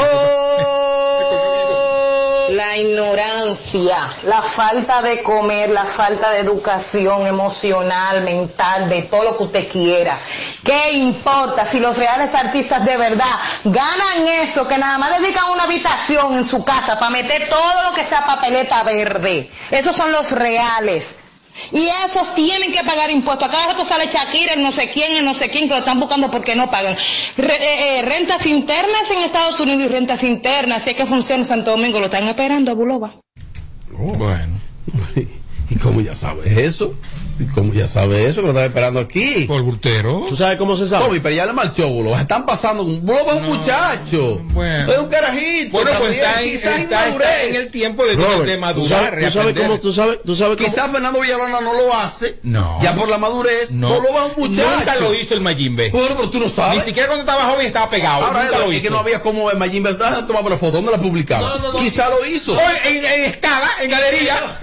La 2.50 2.76
ignorancia, 2.76 4.08
la 4.24 4.42
falta 4.42 5.02
de 5.02 5.22
comer, 5.22 5.70
la 5.70 5.84
falta 5.84 6.30
de 6.30 6.40
educación 6.40 7.24
emocional, 7.26 8.22
mental, 8.22 8.88
de 8.88 9.02
todo 9.02 9.22
lo 9.22 9.36
que 9.36 9.42
usted 9.44 9.68
quiera. 9.68 10.18
¿Qué 10.64 10.92
importa 10.94 11.64
si 11.64 11.78
los 11.78 11.96
reales 11.96 12.34
artistas 12.34 12.84
de 12.84 12.96
verdad 12.96 13.36
ganan 13.62 14.26
eso, 14.26 14.66
que 14.66 14.78
nada 14.78 14.98
más 14.98 15.20
dedican 15.20 15.50
una 15.50 15.62
habitación 15.62 16.34
en 16.34 16.48
su 16.48 16.64
casa 16.64 16.98
para 16.98 17.10
meter 17.10 17.48
todo 17.48 17.84
lo 17.84 17.94
que 17.94 18.04
sea 18.04 18.26
papeleta 18.26 18.82
verde? 18.82 19.48
Esos 19.70 19.94
son 19.94 20.10
los 20.10 20.32
reales. 20.32 21.14
Y 21.72 21.88
esos 22.04 22.34
tienen 22.34 22.72
que 22.72 22.82
pagar 22.84 23.10
impuestos. 23.10 23.48
A 23.48 23.50
cada 23.50 23.66
rato 23.68 23.84
sale 23.84 24.06
Shakira, 24.12 24.54
el 24.54 24.62
no 24.62 24.72
sé 24.72 24.90
quién, 24.90 25.16
el 25.16 25.24
no 25.24 25.34
sé 25.34 25.48
quién, 25.50 25.64
que 25.68 25.74
lo 25.74 25.78
están 25.80 26.00
buscando 26.00 26.30
porque 26.30 26.54
no 26.54 26.70
pagan. 26.70 26.96
Re- 27.36 27.56
eh, 27.56 27.98
eh, 27.98 28.02
rentas 28.02 28.44
internas 28.46 29.10
en 29.10 29.18
Estados 29.18 29.58
Unidos 29.60 29.84
y 29.84 29.88
rentas 29.88 30.22
internas. 30.22 30.82
Si 30.84 30.90
es 30.90 30.96
que 30.96 31.06
funciona 31.06 31.42
en 31.42 31.48
Santo 31.48 31.70
Domingo, 31.72 31.98
lo 32.00 32.06
están 32.06 32.26
esperando 32.28 32.70
a 32.70 32.74
Bulova. 32.74 33.14
Bueno. 33.92 34.58
¿Cómo 35.82 36.00
ya 36.00 36.14
sabes 36.16 36.56
eso? 36.58 36.94
¿Y 37.40 37.46
cómo 37.46 37.72
ya 37.72 37.88
sabes 37.88 38.18
eso? 38.26 38.36
Que 38.40 38.48
lo 38.48 38.48
estaba 38.48 38.66
esperando 38.66 39.00
aquí. 39.00 39.46
Por 39.48 39.62
bultero. 39.62 40.26
¿Tú 40.28 40.36
sabes 40.36 40.58
cómo 40.58 40.76
se 40.76 40.86
sabe? 40.86 41.06
Tommy, 41.06 41.20
pero 41.20 41.34
ya 41.34 41.46
le 41.46 41.52
marchó, 41.54 41.88
boludo. 41.88 42.14
Están 42.18 42.44
pasando. 42.44 42.84
Boludo 42.84 43.26
es 43.28 43.34
un 43.40 43.46
muchacho. 43.46 44.40
Bueno. 44.52 44.92
Es 44.92 44.98
un 44.98 45.06
carajito. 45.08 45.70
Bueno, 45.72 45.90
pues 45.98 46.16
está 46.16 46.42
en, 46.42 46.50
Quizás 46.50 46.78
está- 46.80 47.08
en 47.48 47.54
el 47.56 47.70
tiempo 47.70 48.04
de, 48.04 48.14
Robert, 48.14 48.44
de 48.44 48.54
¿tú 48.56 48.60
madurar. 48.60 49.04
sabes- 49.10 49.24
tú 49.32 49.38
sabes 49.40 49.54
cómo- 49.58 49.80
tú 49.80 49.92
sabes- 49.92 50.18
tú 50.24 50.34
sabes 50.36 50.56
cómo- 50.58 50.68
Quizás 50.68 50.90
Fernando 50.92 51.20
Villalona 51.20 51.60
no 51.62 51.72
lo 51.72 51.94
hace. 51.94 52.38
No. 52.42 52.78
Ya 52.82 52.94
por 52.94 53.08
la 53.08 53.16
madurez. 53.18 53.72
No. 53.72 53.88
Va 53.88 54.26
un 54.26 54.32
muchacho. 54.36 54.68
Nunca 54.78 54.96
lo 54.96 55.14
hizo 55.14 55.34
el 55.34 55.40
Mayimbe. 55.40 55.90
Bueno, 55.90 56.08
pero 56.16 56.28
tú 56.30 56.38
no 56.40 56.48
sabes. 56.48 56.80
Ni 56.80 56.84
siquiera 56.84 57.08
cuando 57.08 57.22
estaba 57.22 57.50
joven 57.52 57.66
estaba 57.66 57.88
pegado. 57.88 58.26
Ahora 58.26 58.42
nunca 58.42 58.56
es, 58.56 58.60
lo 58.64 58.66
es 58.70 58.72
hizo. 58.74 58.82
que 58.82 58.90
no 58.90 58.98
había 58.98 59.20
como 59.22 59.50
el 59.50 59.56
Mayimbe. 59.56 59.92
Déjame 59.94 60.26
tomar 60.26 60.44
una 60.44 60.56
foto. 60.56 60.72
¿Dónde 60.72 60.90
la 60.92 60.98
publicaba? 60.98 61.48
No, 61.48 61.58
no, 61.58 61.72
no. 61.72 61.78
Quizá 61.78 62.08
lo 62.10 62.26
hizo. 62.26 62.52
Hoy 62.52 62.74
en, 62.84 62.96
en 63.04 63.20
escala, 63.30 63.68
en 63.82 63.90
galería. 63.90 64.58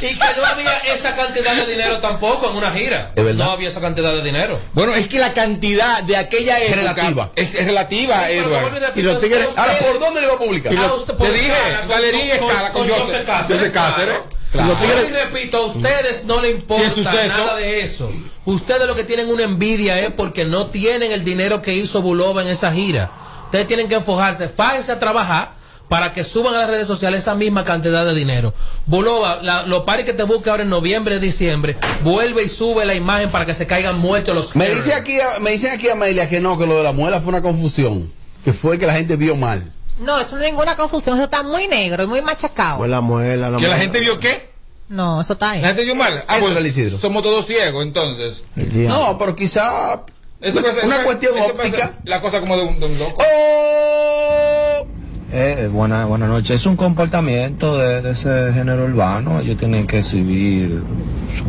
Y 0.00 0.06
que 0.18 0.24
no 0.36 0.44
había 0.46 0.76
esa 0.94 1.14
cantidad 1.14 1.54
de 1.54 1.66
dinero 1.66 1.98
tampoco 2.00 2.50
en 2.50 2.56
una 2.56 2.70
gira. 2.72 3.12
Es 3.14 3.24
verdad. 3.24 3.44
No 3.46 3.50
había 3.52 3.68
esa 3.68 3.80
cantidad 3.80 4.12
de 4.12 4.22
dinero. 4.22 4.58
Bueno, 4.72 4.92
es 4.94 5.06
que 5.08 5.18
la 5.18 5.32
cantidad 5.32 6.02
de 6.02 6.16
aquella 6.16 6.58
época 6.60 6.76
relativa. 6.80 7.30
Es, 7.36 7.54
es 7.54 7.64
relativa, 7.66 8.28
Edward. 8.30 8.60
vuelvo 8.62 8.76
y 8.76 8.80
repito, 8.80 9.00
Y 9.00 9.02
los 9.02 9.20
tigres- 9.22 9.48
Ahora, 9.56 9.78
¿por 9.78 9.98
dónde 10.00 10.20
le 10.20 10.26
va 10.26 10.34
a 10.34 10.38
publicar? 10.38 10.74
Ah, 10.76 10.92
usted 10.94 11.14
Te 11.14 11.32
dije, 11.32 11.52
con- 11.80 11.88
galería 11.88 12.38
con- 12.38 12.48
escala 12.50 12.72
con 12.72 12.88
con 12.88 12.98
José- 12.98 13.12
José 13.12 13.24
Cáceres. 13.24 13.58
José 13.60 13.72
Cáceres. 13.72 14.16
Claro. 14.52 14.76
Claro. 14.78 15.06
Y 15.08 15.12
repito, 15.12 15.56
a 15.58 15.66
ustedes 15.66 16.24
no 16.24 16.42
le 16.42 16.48
¿Y 16.48 16.50
el 16.52 16.56
importa 16.58 17.26
nada 17.26 17.56
de 17.56 17.80
eso. 17.80 18.10
Ustedes 18.44 18.86
lo 18.86 18.94
que 18.94 19.04
tienen 19.04 19.30
una 19.30 19.44
envidia 19.44 19.98
es 20.00 20.10
porque 20.10 20.44
no 20.44 20.66
tienen 20.66 21.12
el 21.12 21.24
dinero 21.24 21.62
que 21.62 21.72
hizo 21.74 22.02
Bulova 22.02 22.42
en 22.42 22.48
esa 22.48 22.72
gira. 22.72 23.10
Ustedes 23.44 23.66
tienen 23.66 23.88
que 23.88 23.94
enfojarse, 23.94 24.48
fájense 24.48 24.92
a 24.92 24.98
trabajar 24.98 25.54
para 25.92 26.14
que 26.14 26.24
suban 26.24 26.54
a 26.54 26.58
las 26.60 26.70
redes 26.70 26.86
sociales 26.86 27.20
esa 27.20 27.34
misma 27.34 27.66
cantidad 27.66 28.02
de 28.06 28.14
dinero. 28.14 28.54
Bulova, 28.86 29.40
la- 29.42 29.64
los 29.66 29.82
paris 29.82 30.06
que 30.06 30.14
te 30.14 30.22
busque 30.22 30.48
ahora 30.48 30.62
en 30.62 30.70
noviembre, 30.70 31.20
diciembre, 31.20 31.76
vuelve 32.02 32.44
y 32.44 32.48
sube 32.48 32.86
la 32.86 32.94
imagen 32.94 33.28
para 33.30 33.44
que 33.44 33.52
se 33.52 33.66
caigan 33.66 33.98
muertos 33.98 34.34
los 34.34 34.56
Me 34.56 34.70
dice 34.70 34.94
aquí, 34.94 35.18
me 35.42 35.50
dicen 35.50 35.70
aquí 35.72 35.90
Amelia 35.90 36.30
que 36.30 36.40
no, 36.40 36.58
que 36.58 36.66
lo 36.66 36.78
de 36.78 36.82
la 36.82 36.92
muela 36.92 37.20
fue 37.20 37.28
una 37.28 37.42
confusión. 37.42 38.10
Que 38.42 38.54
fue 38.54 38.78
que 38.78 38.86
la 38.86 38.94
gente 38.94 39.16
vio 39.16 39.36
mal. 39.36 39.70
No, 40.00 40.18
eso 40.18 40.34
no 40.36 40.42
es 40.42 40.46
ninguna 40.50 40.76
confusión, 40.76 41.16
eso 41.16 41.24
está 41.24 41.42
muy 41.42 41.68
negro 41.68 42.04
y 42.04 42.06
muy 42.06 42.22
machacado. 42.22 42.78
Pues 42.78 42.90
la 42.90 43.02
muela, 43.02 43.50
la 43.50 43.58
¿Que 43.58 43.68
la 43.68 43.76
gente 43.76 44.00
vio 44.00 44.18
qué? 44.18 44.48
No, 44.88 45.20
eso 45.20 45.34
está 45.34 45.50
ahí. 45.50 45.60
¿La 45.60 45.68
gente 45.68 45.84
vio 45.84 45.94
mal? 45.94 46.24
Ah, 46.26 46.38
el 46.38 46.66
Isidro. 46.66 46.98
somos 46.98 47.22
todos 47.22 47.44
ciegos, 47.46 47.82
entonces. 47.82 48.42
No, 48.56 49.18
pero 49.18 49.36
quizá 49.36 50.04
Eso 50.40 50.62
pasa- 50.62 50.86
una 50.86 50.96
eso- 50.96 51.04
cuestión 51.04 51.36
eso 51.36 51.48
pasa- 51.52 51.68
óptica. 51.68 51.92
La 52.04 52.22
cosa 52.22 52.40
como 52.40 52.56
de 52.56 52.62
un, 52.62 52.80
de 52.80 52.86
un 52.86 52.98
loco. 52.98 53.22
¡Oh! 53.22 54.86
Eh, 55.34 55.70
buena, 55.72 56.04
buenas 56.04 56.28
noches. 56.28 56.60
Es 56.60 56.66
un 56.66 56.76
comportamiento 56.76 57.78
de, 57.78 58.02
de 58.02 58.10
ese 58.10 58.52
género 58.52 58.84
urbano. 58.84 59.40
Ellos 59.40 59.56
tienen 59.56 59.86
que 59.86 60.00
exhibir, 60.00 60.82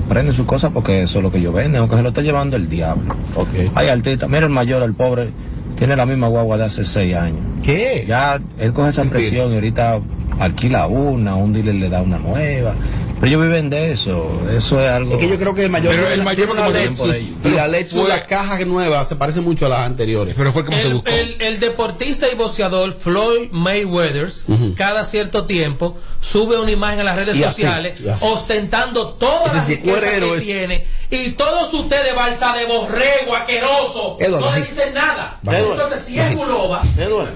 prenden 0.08 0.34
sus 0.34 0.46
cosas 0.46 0.72
porque 0.74 1.02
eso 1.02 1.20
es 1.20 1.24
lo 1.24 1.30
que 1.30 1.40
ellos 1.40 1.54
venden, 1.54 1.82
aunque 1.82 1.98
se 1.98 2.02
lo 2.02 2.10
esté 2.10 2.24
llevando 2.24 2.56
el 2.56 2.70
diablo. 2.70 3.14
Ok. 3.36 3.50
Hay 3.76 3.90
artistas, 3.90 4.30
mira 4.30 4.46
el 4.46 4.52
mayor, 4.52 4.84
el 4.84 4.94
pobre, 4.94 5.32
tiene 5.76 5.98
la 5.98 6.06
misma 6.06 6.28
guagua 6.28 6.58
de 6.58 6.64
hace 6.64 6.86
seis 6.86 7.14
años. 7.14 7.42
¿Qué? 7.62 8.06
Ya 8.08 8.40
él 8.58 8.72
coge 8.72 8.92
esa 8.92 9.04
presión 9.04 9.52
y 9.52 9.56
ahorita 9.56 10.00
alquila 10.40 10.88
una, 10.88 11.36
un 11.36 11.52
dealer 11.52 11.76
le 11.76 11.90
da 11.90 12.02
una 12.02 12.20
nueva. 12.20 12.76
Pero 13.24 13.38
ellos 13.38 13.42
viven 13.48 13.70
de 13.70 13.92
eso. 13.92 14.42
Eso 14.54 14.84
es 14.84 14.90
algo. 14.92 15.14
Es 15.14 15.18
que 15.18 15.30
yo 15.30 15.40
creo 15.40 15.56
que 15.56 15.64
el 15.64 15.70
mayor, 15.70 15.96
Pero 15.96 16.10
el 16.10 16.24
mayor 16.24 16.50
tiempo 16.50 16.70
Lexus 16.70 17.16
y 17.46 17.50
la 17.52 17.70
Lexus, 17.70 18.02
fue- 18.02 18.10
la 18.10 18.26
caja 18.26 18.60
nueva 18.66 19.06
se 19.06 19.16
parece 19.16 19.40
mucho 19.40 19.66
a 19.66 19.70
las 19.70 19.80
anteriores. 19.80 20.34
Pero 20.38 20.52
fue 20.52 20.66
como 20.66 20.76
se 20.78 20.88
El, 20.88 20.94
buscó. 20.96 21.10
el- 21.10 21.42
el 21.42 21.60
deportista 21.62 22.28
y 22.30 22.36
boxeador 22.36 22.92
Floyd 22.94 23.48
Mayweather, 23.52 24.30
cada 24.76 25.06
cierto 25.06 25.46
tiempo, 25.46 25.98
sube 26.20 26.60
una 26.60 26.72
imagen 26.72 27.00
a 27.00 27.04
las 27.06 27.16
redes 27.16 27.38
Y 27.38 27.44
sociales 27.44 28.00
así. 28.12 28.26
ostentando 28.26 29.10
todas 29.14 29.56
Ese 29.70 29.76
las 29.76 29.84
cuerero 29.94 30.32
que 30.32 30.38
es. 30.38 30.44
tiene. 30.44 30.86
Y 31.10 31.32
todos 31.32 31.72
ustedes, 31.76 32.16
balsa 32.16 32.54
de 32.54 32.66
borrego, 32.66 33.36
aqueroso, 33.36 34.18
no 34.20 34.52
le 34.52 34.62
dicen 34.62 34.94
nada. 34.94 35.40
Entonces, 35.46 36.02
si 36.02 36.20
es 36.20 36.32
Eduardo, 36.32 36.82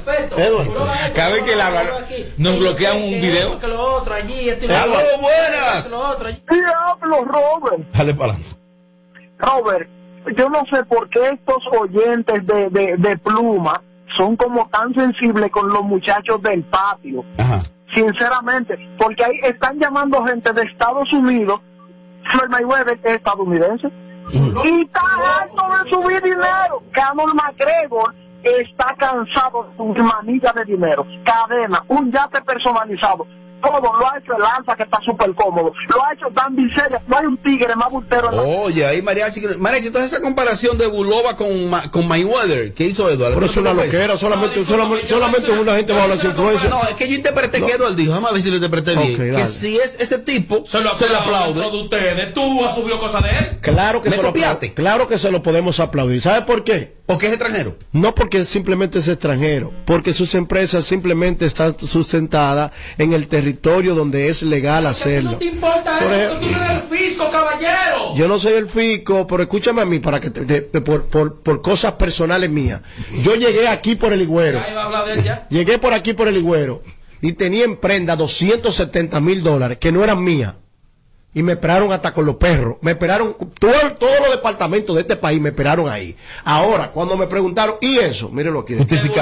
perfecto. 0.04 0.36
Cada 1.16 1.30
vez 1.30 1.44
que 1.44 1.54
él 1.54 1.58
Bulova 1.60 1.80
habla, 1.80 1.98
aquí. 2.00 2.26
nos 2.38 2.58
bloquean 2.60 2.98
que- 2.98 3.04
un 3.04 3.22
video. 3.22 3.60
que 3.60 3.68
lo 3.68 3.96
otro, 3.98 4.14
allí, 4.16 4.50
esto 4.50 4.66
y 4.66 4.68
lo 4.68 4.78
¡Aló, 4.78 4.94
Diablo, 6.50 7.26
Robert. 7.26 7.92
Dale 7.94 8.14
para 8.14 8.34
adelante. 8.34 8.58
Robert, 9.40 9.90
yo 10.36 10.50
no 10.50 10.64
sé 10.72 10.84
por 10.86 11.10
qué 11.10 11.30
estos 11.30 11.64
oyentes 11.80 12.46
de, 12.46 12.70
de, 12.70 12.96
de 12.98 13.18
pluma 13.18 13.82
son 14.16 14.36
como 14.36 14.68
tan 14.70 14.94
sensibles 14.94 15.52
con 15.52 15.70
los 15.70 15.84
muchachos 15.84 16.42
del 16.42 16.64
patio. 16.64 17.24
Ajá. 17.38 17.62
Sinceramente, 17.94 18.78
porque 18.98 19.24
ahí 19.24 19.40
están 19.44 19.80
llamando 19.80 20.24
gente 20.26 20.52
de 20.54 20.64
Estados 20.64 21.12
Unidos. 21.14 21.62
Floyd 22.30 22.50
Mayweather 22.50 23.00
es 23.04 23.16
estadounidense. 23.16 23.88
Y 24.66 24.82
está 24.82 25.02
harto 25.02 25.64
de 25.84 25.90
subir 25.90 26.22
dinero. 26.22 26.84
Conor 26.94 27.34
McGregor 27.34 28.14
está 28.44 28.94
cansado 28.98 29.64
de 29.64 29.78
subir 29.78 30.04
manilla 30.04 30.52
de 30.54 30.66
dinero. 30.66 31.06
Cadena, 31.24 31.84
un 31.88 32.12
yate 32.12 32.42
personalizado. 32.42 33.26
Todo 33.62 33.80
lo 33.82 34.08
ha 34.08 34.18
hecho 34.18 34.34
el 34.38 34.44
Alfa, 34.44 34.76
que 34.76 34.84
está 34.84 35.00
súper 35.06 35.34
cómodo. 35.36 35.72
Lo 35.90 36.06
ha 36.06 36.14
hecho 36.14 36.28
Dan 36.32 36.56
Bilzerian. 36.56 37.02
No 37.08 37.18
hay 37.18 37.26
un 37.26 37.38
tigre 37.38 37.76
más 37.76 37.90
bultero 37.90 38.30
Oye, 38.30 38.86
ahí 38.86 39.02
Mariachi, 39.02 39.42
Mariachi, 39.58 39.88
entonces 39.88 40.12
esa 40.14 40.22
comparación 40.22 40.78
de 40.78 40.88
Bulova 40.88 41.36
con, 41.36 41.70
Ma- 41.70 41.90
con 41.92 42.08
Mayweather 42.08 42.74
que 42.74 42.86
hizo 42.86 43.10
Eduardo. 43.10 43.36
Pero 43.36 43.46
es 43.46 43.58
una 43.58 43.74
loquera, 43.74 44.18
solamente, 44.18 44.64
solamente, 44.66 45.08
solamente 45.08 45.52
una 45.52 45.76
gente 45.76 45.94
bajo 45.94 46.08
las 46.08 46.24
influencias. 46.24 46.70
No, 46.72 46.82
es 46.84 46.94
que 46.96 47.08
yo 47.08 47.16
interpreté 47.16 47.62
que 47.64 47.72
Eduardo 47.74 47.96
dijo, 47.96 48.14
déjame 48.14 48.34
ver 48.34 48.42
si 48.42 48.50
lo 48.50 48.56
interpreté 48.56 48.96
bien. 48.96 49.18
Que 49.36 49.46
si 49.46 49.78
es 49.78 49.96
ese 50.00 50.20
tipo, 50.20 50.64
Se 50.66 50.80
lo 50.80 50.92
se 50.92 51.06
aplaude. 51.16 51.62
de 51.62 51.78
ustedes. 51.82 52.34
Tú 52.34 52.66
has 52.66 52.76
subido 52.76 53.00
cosas 53.00 53.24
de 53.24 53.30
él. 53.30 53.58
Claro 53.62 54.02
que, 54.02 54.10
¿Me 54.10 54.16
se 54.16 54.24
lo, 54.24 54.34
claro 54.76 55.08
que 55.08 55.18
se 55.18 55.32
lo 55.32 55.42
podemos 55.42 55.80
aplaudir. 55.80 56.22
¿Sabe 56.22 56.44
por 56.46 56.64
qué? 56.64 56.97
Porque 57.08 57.28
es 57.28 57.34
extranjero. 57.34 57.76
No 57.94 58.14
porque 58.14 58.44
simplemente 58.46 59.00
es 59.00 59.08
extranjero, 59.08 59.74
porque 59.86 60.14
sus 60.14 60.36
empresas 60.36 60.86
simplemente 60.86 61.46
están 61.46 61.76
sustentadas 61.80 62.72
en 62.98 63.14
el 63.14 63.28
territorio 63.28 63.96
donde 63.96 64.28
es 64.30 64.44
legal 64.44 64.86
¿A 64.86 64.92
ti 64.94 65.00
hacerlo. 65.02 65.32
no 65.32 65.38
te 65.38 65.46
importa 65.46 65.98
Por 66.00 66.08
eso? 66.14 66.16
ejemplo- 66.34 66.40
Tú 66.40 66.52
no 66.52 66.64
eres 66.66 66.84
el 66.84 66.98
fisco, 66.98 67.32
caballero. 67.32 68.14
Yo 68.16 68.28
no 68.28 68.38
soy 68.38 68.54
el 68.54 68.68
fico, 68.68 69.26
pero 69.26 69.42
escúchame 69.44 69.82
a 69.82 69.86
mí 69.86 70.00
para 70.00 70.20
que 70.20 70.30
te- 70.32 70.62
por, 70.82 71.06
por, 71.06 71.40
por 71.42 71.62
cosas 71.62 71.94
personales 71.94 72.50
mías. 72.50 72.82
Yo 73.24 73.36
llegué 73.36 73.68
aquí 73.70 73.96
por 73.96 74.12
el 74.12 74.22
Higüero. 74.22 74.60
Ahí 74.60 74.74
va 74.74 74.84
a 74.84 74.86
hablar 74.86 75.06
de 75.08 75.14
él 75.14 75.24
ya. 75.24 75.48
Llegué 75.50 75.80
por 75.80 75.94
aquí 75.94 76.14
por 76.14 76.28
el 76.28 76.36
Higüero 76.38 76.84
y 77.22 77.34
tenía 77.34 77.64
en 77.64 77.78
prenda 77.78 78.16
270 78.18 79.22
mil 79.22 79.42
dólares 79.44 79.78
que 79.80 79.92
no 79.94 80.04
eran 80.04 80.22
mías. 80.24 80.56
Y 81.38 81.44
me 81.44 81.54
esperaron 81.54 81.92
hasta 81.92 82.14
con 82.14 82.26
los 82.26 82.36
perros. 82.38 82.78
Me 82.82 82.92
esperaron, 82.92 83.36
todo- 83.60 83.72
todos 84.00 84.20
los 84.22 84.32
departamentos 84.32 84.96
de 84.96 85.04
este 85.04 85.16
país 85.18 85.40
me 85.40 85.50
esperaron 85.50 85.88
ahí. 85.88 86.16
Ahora, 86.44 86.90
cuando 86.92 87.16
me 87.16 87.28
preguntaron, 87.28 87.76
¿y 87.80 88.00
eso? 88.00 88.30
Mírenlo 88.30 88.62
aquí. 88.62 88.74
Tú 88.76 88.84
dijiste 88.86 89.10
que 89.12 89.20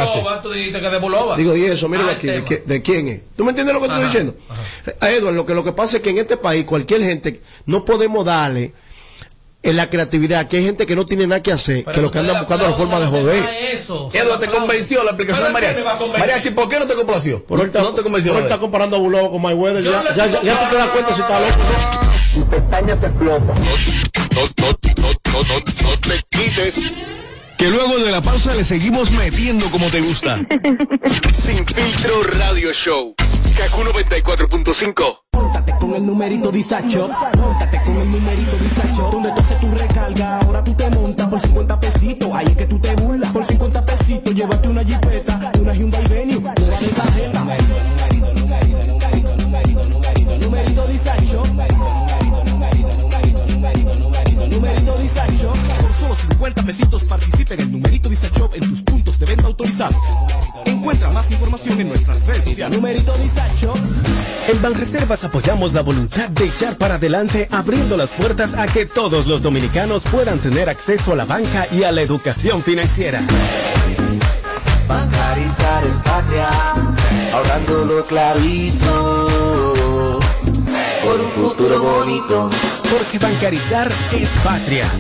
de. 1.36 1.36
Digo, 1.38 1.55
y 1.57 1.66
eso, 1.66 1.89
mírenlo 1.89 2.11
Ah, 2.11 2.16
aquí, 2.16 2.28
¿de, 2.28 2.63
de 2.66 2.82
quién 2.82 3.07
es? 3.09 3.22
¿Tú 3.36 3.43
me 3.43 3.49
entiendes 3.49 3.74
lo 3.76 3.82
que 3.82 3.88
Ajá, 3.88 3.95
estoy 3.95 4.05
diciendo? 4.11 4.38
A 5.01 5.11
Edward, 5.11 5.34
lo 5.36 5.45
que, 5.45 5.53
lo 5.53 5.63
que 5.66 5.74
pasa 5.74 5.97
es 5.97 6.03
que 6.03 6.11
en 6.11 6.20
este 6.20 6.38
país, 6.38 6.63
cualquier 6.66 7.01
gente, 7.01 7.41
no 7.66 7.84
podemos 7.84 8.26
darle 8.26 8.72
en 9.66 9.76
la 9.78 9.89
creatividad, 9.89 10.47
que 10.47 10.57
hay 10.57 10.63
gente 10.63 10.86
que 10.86 10.95
no 10.95 11.05
tiene 11.05 11.26
nada 11.28 11.41
que 11.43 11.51
hacer, 11.51 11.84
que 11.86 12.01
lo 12.01 12.11
que 12.11 12.20
anda 12.20 12.39
buscando 12.39 12.66
es 12.66 12.72
la 12.72 12.78
forma 12.78 12.99
de 12.99 13.07
joder. 13.07 13.49
Eso. 13.74 14.09
Eduardo, 14.13 14.39
¿te 14.39 14.47
convenció 14.47 15.03
la 15.03 15.11
aplicación 15.11 15.47
de 15.47 15.53
Mariachi? 15.53 15.84
Mariachi, 16.18 16.49
¿por 16.51 16.70
qué 16.70 16.80
no 16.80 16.86
te 16.88 16.93
complació? 16.93 17.43
Por 17.45 17.59
no 17.59 17.93
te 17.93 18.03
convenció. 18.03 18.34
por 18.34 18.43
de- 18.43 18.57
comparando 18.57 18.95
a 18.97 18.99
Bulova 18.99 19.30
con 19.32 19.41
Mayweather, 19.41 19.84
ya, 19.84 20.03
no 20.03 20.09
ya, 20.16 20.28
ya, 20.28 20.70
te 20.70 20.76
das 20.76 20.89
cuenta 20.89 21.13
si 21.13 21.22
está 21.22 21.39
loco. 21.39 21.57
¿no? 21.57 22.34
Tu 22.34 22.49
pestaña 22.49 22.95
te 22.95 23.05
explota. 23.07 23.53
No, 23.53 24.41
no, 24.41 24.68
no, 24.97 25.11
no, 25.34 25.43
no, 25.43 25.89
no 25.89 25.99
te 25.99 26.22
quites. 26.30 26.82
Que 27.57 27.70
luego 27.70 27.97
de 27.99 28.11
la 28.11 28.22
pausa 28.22 28.53
le 28.53 28.63
seguimos 28.63 29.09
metiendo 29.11 29.70
como 29.72 29.89
te 29.89 30.01
gusta. 30.01 30.45
Sin 31.34 31.66
filtro 31.66 32.22
radio 32.38 32.72
show. 32.74 33.16
Kaku 33.57 33.82
94.5. 33.84 35.24
Con 35.80 35.93
el 35.93 36.05
numerito 36.05 36.51
Disacho. 36.51 37.09
Móntate 37.38 37.82
con 37.84 37.97
el 37.97 38.11
numerito 38.11 38.57
Disacho. 38.57 39.09
Donde 39.11 39.32
tú 39.32 39.39
haces 39.39 39.59
tu 39.59 39.71
recarga, 39.71 40.39
ahora 40.39 40.63
tú 40.63 40.73
te 40.73 40.89
montas 40.89 41.28
por 41.28 41.39
50 41.39 41.80
pesitos. 41.80 42.30
Ahí 42.34 42.47
es 42.47 42.57
que 42.57 42.65
tú 42.65 42.80
te 42.80 42.95
burlas. 42.95 43.32
Por 43.32 43.45
50 43.45 43.86
pesitos, 43.86 44.34
llévate 44.34 44.67
una 44.67 44.84
jipeta, 44.84 45.51
una 45.59 45.73
Hyundai 45.73 46.07
Venue, 46.07 46.39
nueva 46.39 46.53
de 46.55 46.88
tarjeta. 46.88 47.39
Numerito, 47.39 47.76
numerito, 48.36 48.86
numerito, 48.86 49.36
numerito, 49.36 49.86
numerito, 49.86 50.38
numerito, 50.39 50.88
Disacho. 50.88 51.43
Numerito 54.49 54.97
Disacho. 54.97 55.53
Por 55.82 55.93
solo 55.93 56.15
50 56.15 56.63
pesitos 56.63 57.03
participa 57.05 57.53
en 57.55 57.59
el 57.61 57.71
numerito 57.71 58.09
Disacho 58.09 58.49
en 58.53 58.69
tus 58.69 58.82
puntos 58.82 59.19
de 59.19 59.26
venta 59.26 59.47
autorizados. 59.47 59.95
Encuentra 60.66 61.11
más 61.11 61.30
información 61.32 61.80
en 61.82 61.89
nuestras 61.89 62.26
redes 62.26 62.43
sociales. 62.43 62.78
Numerito 62.78 63.13
Disacho. 63.18 63.74
En 64.47 64.61
Banreservas 64.61 65.24
apoyamos 65.24 65.74
la 65.74 65.82
voluntad 65.82 66.30
de 66.30 66.45
echar 66.45 66.78
para 66.78 66.95
adelante 66.95 67.47
abriendo 67.51 67.97
las 67.97 68.11
puertas 68.11 68.55
a 68.55 68.68
que 68.68 68.86
todos 68.86 69.28
los 69.28 69.41
dominicanos 69.41 70.03
puedan 70.03 70.39
tener 70.39 70.70
acceso 70.70 71.13
a 71.13 71.16
la 71.16 71.26
banca 71.26 71.68
y 71.72 71.84
a 71.84 71.91
la 71.91 72.01
educación 72.01 72.61
financiera. 72.61 73.22
Bancarizar 74.88 75.84
es 75.86 75.95
patria, 76.03 76.47
ahorrando 77.34 77.86
los 77.86 78.05
clavitos. 78.05 79.45
Por 81.06 81.22
un 81.22 81.30
futuro 81.30 81.82
bonito. 81.82 82.49
Porque 82.89 83.20
bancarizar 83.20 83.91
es 84.12 84.28
patria. 84.43 84.91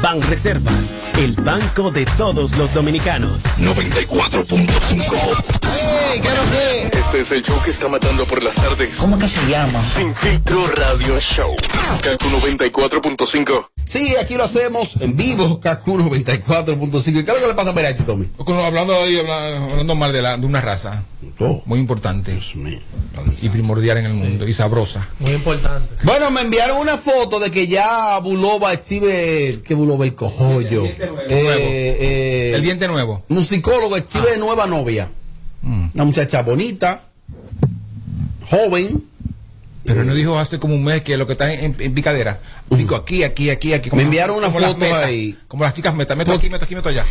Ban 0.00 0.22
Reservas, 0.22 0.94
el 1.18 1.34
banco 1.34 1.90
de 1.90 2.06
todos 2.16 2.56
los 2.56 2.72
dominicanos. 2.72 3.42
94.5. 3.58 5.91
Este 6.16 7.20
es 7.20 7.32
el 7.32 7.42
show 7.42 7.56
que 7.64 7.70
está 7.70 7.88
matando 7.88 8.26
por 8.26 8.42
las 8.42 8.56
tardes. 8.56 8.96
¿Cómo 8.96 9.18
que 9.18 9.26
se 9.26 9.40
llama? 9.48 9.82
Sin 9.82 10.14
filtro 10.14 10.66
radio 10.66 11.18
show. 11.18 11.56
Kaku 12.02 12.26
94.5. 12.28 13.68
Sí, 13.86 14.14
aquí 14.20 14.34
lo 14.34 14.44
hacemos 14.44 14.96
en 15.00 15.16
vivo, 15.16 15.58
Kaku 15.58 15.96
94.5. 15.98 17.08
¿Y 17.08 17.12
qué 17.14 17.20
es 17.20 17.26
lo 17.28 17.40
que 17.40 17.46
le 17.46 17.54
pasa 17.54 17.70
a 17.70 17.72
Merachi, 17.72 18.02
Tommy? 18.02 18.28
Hablando, 18.46 18.94
ahí, 18.94 19.18
habla- 19.20 19.64
hablando 19.70 19.94
mal 19.94 20.12
de, 20.12 20.20
la, 20.20 20.36
de 20.36 20.44
una 20.44 20.60
raza. 20.60 21.02
Muy 21.64 21.78
importante. 21.78 22.38
Y 23.40 23.48
primordial 23.48 23.96
en 23.96 24.04
el 24.06 24.12
mundo. 24.12 24.46
Y 24.46 24.52
sabrosa. 24.52 25.08
Muy 25.18 25.32
importante. 25.32 25.94
Bueno, 26.02 26.30
me 26.30 26.42
enviaron 26.42 26.76
una 26.76 26.98
foto 26.98 27.40
de 27.40 27.50
que 27.50 27.68
ya 27.68 28.18
Bulova 28.18 28.74
exhibe, 28.74 29.62
que 29.64 29.74
Bulova 29.74 30.04
el 30.04 30.14
cojollo. 30.14 30.84
Eh, 30.84 30.94
eh, 31.30 32.52
El 32.54 32.62
diente 32.62 32.86
nuevo. 32.86 33.24
musicólogo 33.28 33.96
exhibe 33.96 34.36
nueva 34.36 34.66
novia. 34.66 35.08
Una 35.62 36.04
muchacha 36.04 36.42
bonita, 36.42 37.02
joven. 38.50 39.04
Pero 39.84 40.04
no 40.04 40.14
dijo 40.14 40.38
hace 40.38 40.60
como 40.60 40.74
un 40.76 40.84
mes 40.84 41.02
que 41.02 41.16
lo 41.16 41.26
que 41.26 41.32
está 41.32 41.52
en, 41.52 41.74
en 41.78 41.92
picadera. 41.94 42.38
Digo 42.70 42.94
aquí, 42.94 43.24
aquí, 43.24 43.50
aquí, 43.50 43.72
aquí. 43.72 43.90
Me 43.92 44.02
enviaron 44.04 44.36
una 44.38 44.46
como 44.46 44.60
foto 44.60 44.78
metas, 44.78 45.04
ahí. 45.04 45.36
Como 45.48 45.64
las 45.64 45.74
chicas 45.74 45.92
meta. 45.94 46.14
Meto 46.14 46.32
aquí, 46.32 46.48
meto 46.48 46.64
aquí, 46.64 46.74
meto 46.76 46.88
allá. 46.88 47.04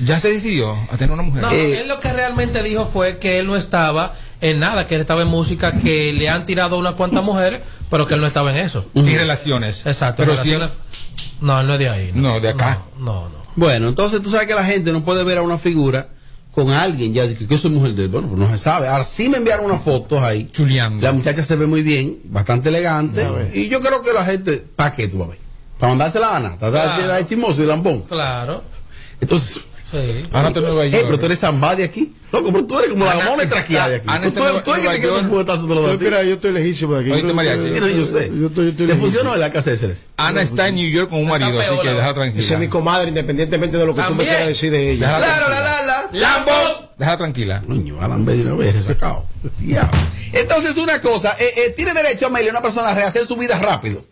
Ya 0.00 0.18
se 0.18 0.32
decidió 0.32 0.76
a 0.90 0.96
tener 0.96 1.12
una 1.12 1.22
mujer. 1.22 1.42
No, 1.42 1.50
él 1.50 1.86
lo 1.88 2.00
que 2.00 2.12
realmente 2.12 2.62
dijo 2.62 2.86
fue 2.86 3.18
que 3.18 3.38
él 3.38 3.46
no 3.46 3.54
estaba 3.54 4.14
en 4.40 4.58
nada, 4.60 4.86
que 4.86 4.94
él 4.96 5.00
estaba 5.02 5.22
en 5.22 5.28
música, 5.28 5.72
que 5.72 6.12
le 6.12 6.28
han 6.30 6.46
tirado 6.46 6.78
unas 6.78 6.94
cuantas 6.94 7.22
mujeres, 7.22 7.60
pero 7.90 8.06
que 8.06 8.14
él 8.14 8.20
no 8.20 8.26
estaba 8.26 8.50
en 8.50 8.56
eso. 8.64 8.86
Y 8.94 9.02
relaciones. 9.14 9.84
Exacto. 9.86 10.22
Pero 10.22 10.32
relaciones- 10.32 10.70
No, 11.42 11.60
él 11.60 11.66
no 11.66 11.74
es 11.74 11.78
de 11.80 11.88
ahí. 11.90 12.10
No, 12.14 12.40
de 12.40 12.48
acá. 12.48 12.80
No, 12.98 13.28
no. 13.28 13.34
Bueno, 13.56 13.88
entonces 13.88 14.22
tú 14.22 14.30
sabes 14.30 14.48
que 14.48 14.54
la 14.54 14.64
gente 14.64 14.90
no 14.92 15.04
puede 15.04 15.22
ver 15.22 15.36
a 15.38 15.42
una 15.42 15.58
figura 15.58 16.08
con 16.54 16.70
alguien 16.70 17.12
ya 17.12 17.26
de 17.26 17.34
que, 17.36 17.46
que 17.46 17.58
soy 17.58 17.70
mujer 17.72 17.92
de 17.92 18.04
él. 18.04 18.08
Bueno, 18.08 18.28
pues 18.28 18.40
no 18.40 18.48
se 18.48 18.58
sabe. 18.58 18.88
Ahora 18.88 19.04
sí 19.04 19.28
me 19.28 19.38
enviaron 19.38 19.66
unas 19.66 19.82
fotos 19.82 20.22
ahí. 20.22 20.48
Chuleando. 20.52 21.02
La 21.02 21.12
muchacha 21.12 21.42
se 21.42 21.56
ve 21.56 21.66
muy 21.66 21.82
bien, 21.82 22.18
bastante 22.24 22.68
elegante. 22.68 23.26
Y 23.54 23.68
yo 23.68 23.80
creo 23.80 24.02
que 24.02 24.12
la 24.12 24.24
gente, 24.24 24.64
¿para 24.76 24.92
qué 24.94 25.08
tú 25.08 25.18
vas 25.18 25.28
a 25.28 25.30
ver? 25.32 25.40
Para 25.78 25.90
mandarse 25.90 26.20
la 26.20 26.36
Ana, 26.36 26.48
está 26.54 26.70
Claro. 26.70 27.12
de 27.14 27.26
chismoso 27.26 27.62
y 27.62 27.66
lambón. 27.66 28.02
Claro. 28.02 28.62
Entonces, 29.20 29.60
Sí. 29.90 30.24
Ana 30.32 30.48
está 30.48 30.58
en 30.58 30.64
Nueva 30.64 30.84
eh, 30.86 30.90
York. 30.90 31.04
pero 31.06 31.18
tú 31.20 31.26
eres 31.26 31.38
zamba 31.38 31.76
de 31.76 31.84
aquí. 31.84 32.12
Loco, 32.32 32.50
pero 32.50 32.66
tú 32.66 32.78
eres 32.80 32.90
como 32.90 33.04
la 33.04 33.12
Ana- 33.12 33.24
mona 33.26 33.48
traqueada 33.48 33.90
de 33.90 33.96
aquí. 33.96 34.04
Ana 34.08 34.22
Tú, 34.22 34.28
está 34.28 34.40
en 34.50 34.54
tú, 34.56 34.62
tú 34.64 34.70
eres 34.74 34.86
que 34.88 34.94
te 34.94 35.00
quieres 35.02 35.22
un 35.22 35.28
fuetazo 35.28 35.68
te 35.68 35.74
lo 35.74 35.82
das 35.82 35.94
a 35.94 35.98
ti. 35.98 36.04
Mira, 36.06 36.22
yo 36.24 36.34
estoy 36.34 36.52
lejísimo 36.52 36.94
de 36.94 37.00
aquí. 37.02 37.10
Oíste, 37.12 37.32
mariachi. 37.32 37.62
Sí, 37.62 37.74
no, 37.80 37.86
yo 37.88 38.06
sé. 38.06 38.32
Yo 38.36 38.46
estoy, 38.48 38.64
yo 38.64 38.70
estoy 38.70 38.86
¿Te 38.88 38.96
funcionó 38.96 39.34
en 39.34 39.40
la 39.40 39.52
casa 39.52 39.70
de 39.70 39.76
Ceres? 39.76 40.06
Ana 40.16 40.42
está 40.42 40.66
en 40.66 40.74
New 40.76 40.88
York 40.90 41.10
con 41.10 41.20
un 41.20 41.28
marido, 41.28 41.60
así 41.60 41.78
que 41.80 41.88
déjala 41.90 42.14
tranquila. 42.14 42.42
Esa 42.42 42.54
es 42.54 42.60
mi 42.60 42.66
comadre, 42.68 43.08
independientemente 43.08 43.76
de 43.76 43.86
lo 43.86 43.94
que 43.94 44.02
tú 44.02 44.14
me 44.16 44.24
quieras 44.24 44.48
decir 44.48 44.72
de 44.72 44.90
ella. 44.92 45.16
Claro, 45.16 45.48
la, 45.48 45.60
la, 45.60 45.82
la. 46.12 46.20
¡Lambón! 46.20 46.90
Déjala 46.98 47.18
tranquila. 47.18 47.62
Coño, 47.66 48.00
Alan 48.00 48.22
una 48.28 48.54
vez, 48.54 48.84
sacado. 48.84 49.24
Entonces, 50.32 50.76
una 50.76 51.00
cosa, 51.00 51.36
eh, 51.38 51.48
eh, 51.56 51.70
tiene 51.70 51.92
derecho 51.94 52.26
Amelia, 52.26 52.50
una 52.50 52.62
persona 52.62 52.90
a 52.90 52.94
rehacer 52.94 53.26
su 53.26 53.36
vida 53.36 53.58
rápido. 53.58 54.04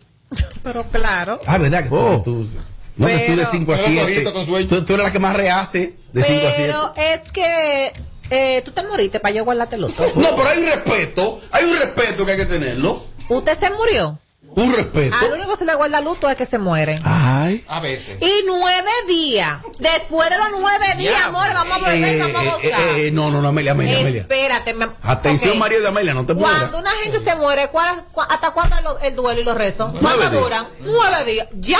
Pero 0.63 0.83
claro. 0.89 1.39
Ah, 1.45 1.57
¿verdad? 1.57 1.83
Que 1.83 1.89
tú, 1.89 1.95
Oh. 1.97 2.21
tú- 2.21 2.47
no, 2.95 3.07
que 3.07 3.13
tú 3.19 3.31
de 3.31 3.37
Pero- 3.37 3.49
5 3.51 3.73
a 3.73 3.75
Pero 3.75 3.87
7. 3.87 4.01
solito 4.13 4.33
con 4.33 4.45
sueño. 4.45 4.67
Tú, 4.67 4.85
tú 4.85 4.93
eres 4.93 5.05
la 5.05 5.11
que 5.11 5.19
más 5.19 5.35
rehace 5.35 5.95
de 6.13 6.23
5 6.23 6.47
a 6.47 6.51
7. 6.51 6.55
Pero 6.57 6.93
es 6.95 7.31
que 7.31 7.93
eh, 8.29 8.61
tú 8.63 8.71
te 8.71 8.83
moriste 8.83 9.19
para 9.19 9.33
yo 9.35 9.43
guardarte 9.45 9.75
el 9.75 9.83
otro. 9.83 10.05
No, 10.15 10.35
pero 10.35 10.47
hay 10.47 10.59
un 10.59 10.65
respeto, 10.65 11.39
hay 11.51 11.65
un 11.65 11.77
respeto 11.77 12.25
que 12.25 12.31
hay 12.31 12.37
que 12.37 12.45
tenerlo. 12.45 13.03
Usted 13.29 13.57
se 13.57 13.69
murió. 13.71 14.19
Un 14.55 14.75
respeto. 14.75 15.15
Al 15.15 15.31
único 15.33 15.51
que 15.51 15.57
se 15.57 15.65
le 15.65 15.75
guarda 15.75 15.99
luto 16.01 16.29
es 16.29 16.35
que 16.37 16.45
se 16.45 16.59
muere. 16.59 16.99
Ay. 17.03 17.63
A 17.67 17.79
veces. 17.79 18.17
Y 18.21 18.31
nueve 18.45 18.89
días. 19.07 19.59
Después 19.79 20.29
de 20.29 20.37
los 20.37 20.47
nueve 20.59 20.85
días, 20.97 21.23
amor, 21.23 21.47
vamos 21.53 21.77
a 21.87 21.89
beber, 21.91 22.15
Eh, 22.15 22.19
vamos 22.19 22.35
a 22.37 22.43
eh, 22.43 22.49
gozar. 22.49 22.79
eh, 22.97 23.07
eh, 23.07 23.11
no, 23.11 23.31
no, 23.31 23.41
no, 23.41 23.47
Amelia, 23.49 23.71
Amelia, 23.71 23.99
Amelia. 23.99 24.21
Espérate. 24.21 24.73
me- 24.73 24.87
Atención, 25.01 25.53
ok. 25.53 25.59
marido 25.59 25.81
de 25.81 25.87
Amelia, 25.87 26.13
no 26.13 26.25
te 26.25 26.33
mueras. 26.35 26.59
Cuando 26.59 26.77
una 26.79 26.91
gente 27.03 27.19
se 27.19 27.35
muere, 27.35 27.67
¿cuál- 27.69 28.05
cu- 28.11 28.21
¿hasta 28.21 28.51
cuándo 28.51 28.75
es 28.77 28.83
lo- 28.83 28.99
el 28.99 29.15
duelo 29.15 29.41
y 29.41 29.43
los 29.43 29.55
rezos? 29.57 29.91
¿Cuánto 29.99 30.29
duran? 30.29 30.67
Nueve 30.81 31.25
días. 31.25 31.47
¿Ya? 31.55 31.79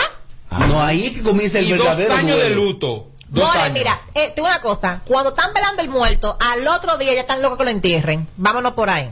No, 0.68 0.82
ahí 0.82 1.08
es 1.08 1.12
que 1.14 1.24
comienza 1.24 1.60
el 1.60 1.66
Y 1.66 1.72
dos 1.74 1.80
verdadero 1.80 2.14
años 2.16 2.38
de 2.40 2.50
luto. 2.52 3.10
Dos 3.30 3.46
More, 3.56 3.70
mira, 3.72 4.00
eh, 4.14 4.28
te 4.30 4.36
digo 4.36 4.48
una 4.48 4.62
cosa. 4.62 5.02
Cuando 5.06 5.32
están 5.32 5.54
velando 5.56 5.82
el 5.82 5.90
muerto, 5.90 6.38
al 6.40 6.68
otro 6.68 6.98
día 6.98 7.16
ya 7.16 7.22
están 7.22 7.42
locos 7.42 7.58
que 7.58 7.64
lo 7.64 7.72
entierren. 7.72 8.28
Vámonos 8.38 8.74
por 8.74 8.92
ahí. 8.92 9.10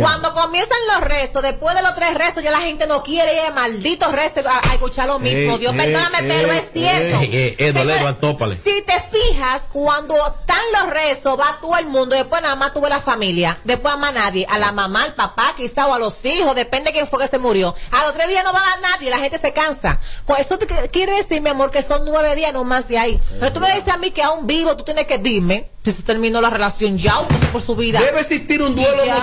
Cuando 0.00 0.32
comienzan 0.34 0.76
los 0.94 1.02
rezos, 1.08 1.42
después 1.42 1.74
de 1.74 1.82
los 1.82 1.94
tres 1.94 2.14
rezos, 2.14 2.42
ya 2.42 2.50
la 2.50 2.60
gente 2.60 2.86
no 2.86 3.02
quiere 3.02 3.34
ir 3.34 3.40
a 3.48 3.52
malditos 3.52 4.12
rezos 4.12 4.44
a, 4.46 4.70
a 4.70 4.74
escuchar 4.74 5.06
lo 5.08 5.18
mismo. 5.18 5.52
Ey, 5.54 5.58
Dios 5.58 5.72
ey, 5.72 5.78
perdóname, 5.78 6.22
pero 6.28 6.52
es 6.52 6.64
cierto. 6.72 7.20
Eh, 7.22 7.28
eh, 7.32 7.56
eh, 7.58 7.72
dolero, 7.72 8.06
atópale. 8.08 8.58
Si 8.64 8.82
te 8.82 8.94
fijas, 9.10 9.62
cuando 9.72 10.14
están 10.14 10.58
los 10.72 10.90
rezos, 10.90 11.38
va 11.38 11.58
todo 11.60 11.76
el 11.76 11.86
mundo, 11.86 12.14
después 12.16 12.40
nada 12.42 12.56
más 12.56 12.72
tuve 12.72 12.88
la 12.88 13.00
familia, 13.00 13.58
después 13.64 13.96
más 13.98 14.12
nadie, 14.14 14.46
a 14.48 14.58
la 14.58 14.72
mamá, 14.72 15.04
al 15.04 15.14
papá, 15.14 15.54
quizá 15.56 15.86
o 15.86 15.94
a 15.94 15.98
los 15.98 16.24
hijos, 16.24 16.54
depende 16.54 16.90
de 16.90 16.94
quién 16.94 17.06
fue 17.06 17.20
que 17.20 17.28
se 17.28 17.38
murió. 17.38 17.74
A 17.92 18.04
los 18.04 18.14
tres 18.14 18.28
días 18.28 18.44
no 18.44 18.52
va 18.52 18.60
a 18.60 18.80
nadie, 18.80 19.10
la 19.10 19.18
gente 19.18 19.38
se 19.38 19.52
cansa. 19.52 19.98
Pues 20.26 20.40
eso 20.40 20.58
te- 20.58 20.66
quiere 20.90 21.12
decir, 21.12 21.40
mi 21.40 21.50
amor, 21.50 21.70
que 21.70 21.82
son 21.82 22.04
nueve 22.04 22.34
días 22.36 22.52
no 22.52 22.64
más 22.64 22.88
de 22.88 22.98
ahí. 22.98 23.20
Entonces 23.32 23.52
tú 23.52 23.60
me 23.60 23.72
dices 23.74 23.88
a 23.92 23.96
mí 23.98 24.10
que 24.10 24.22
aún 24.22 24.46
vivo, 24.46 24.76
tú 24.76 24.84
tienes 24.84 25.06
que 25.06 25.18
dime 25.18 25.70
si 25.84 25.92
se 25.92 26.02
terminó 26.02 26.42
la 26.42 26.50
relación 26.50 26.98
ya, 26.98 27.18
usted 27.20 27.48
por 27.50 27.62
su 27.62 27.74
vida. 27.74 27.98
Debe 28.00 28.20
existir 28.20 28.60
un 28.60 28.76
duelo 28.76 29.06
Ya. 29.06 29.14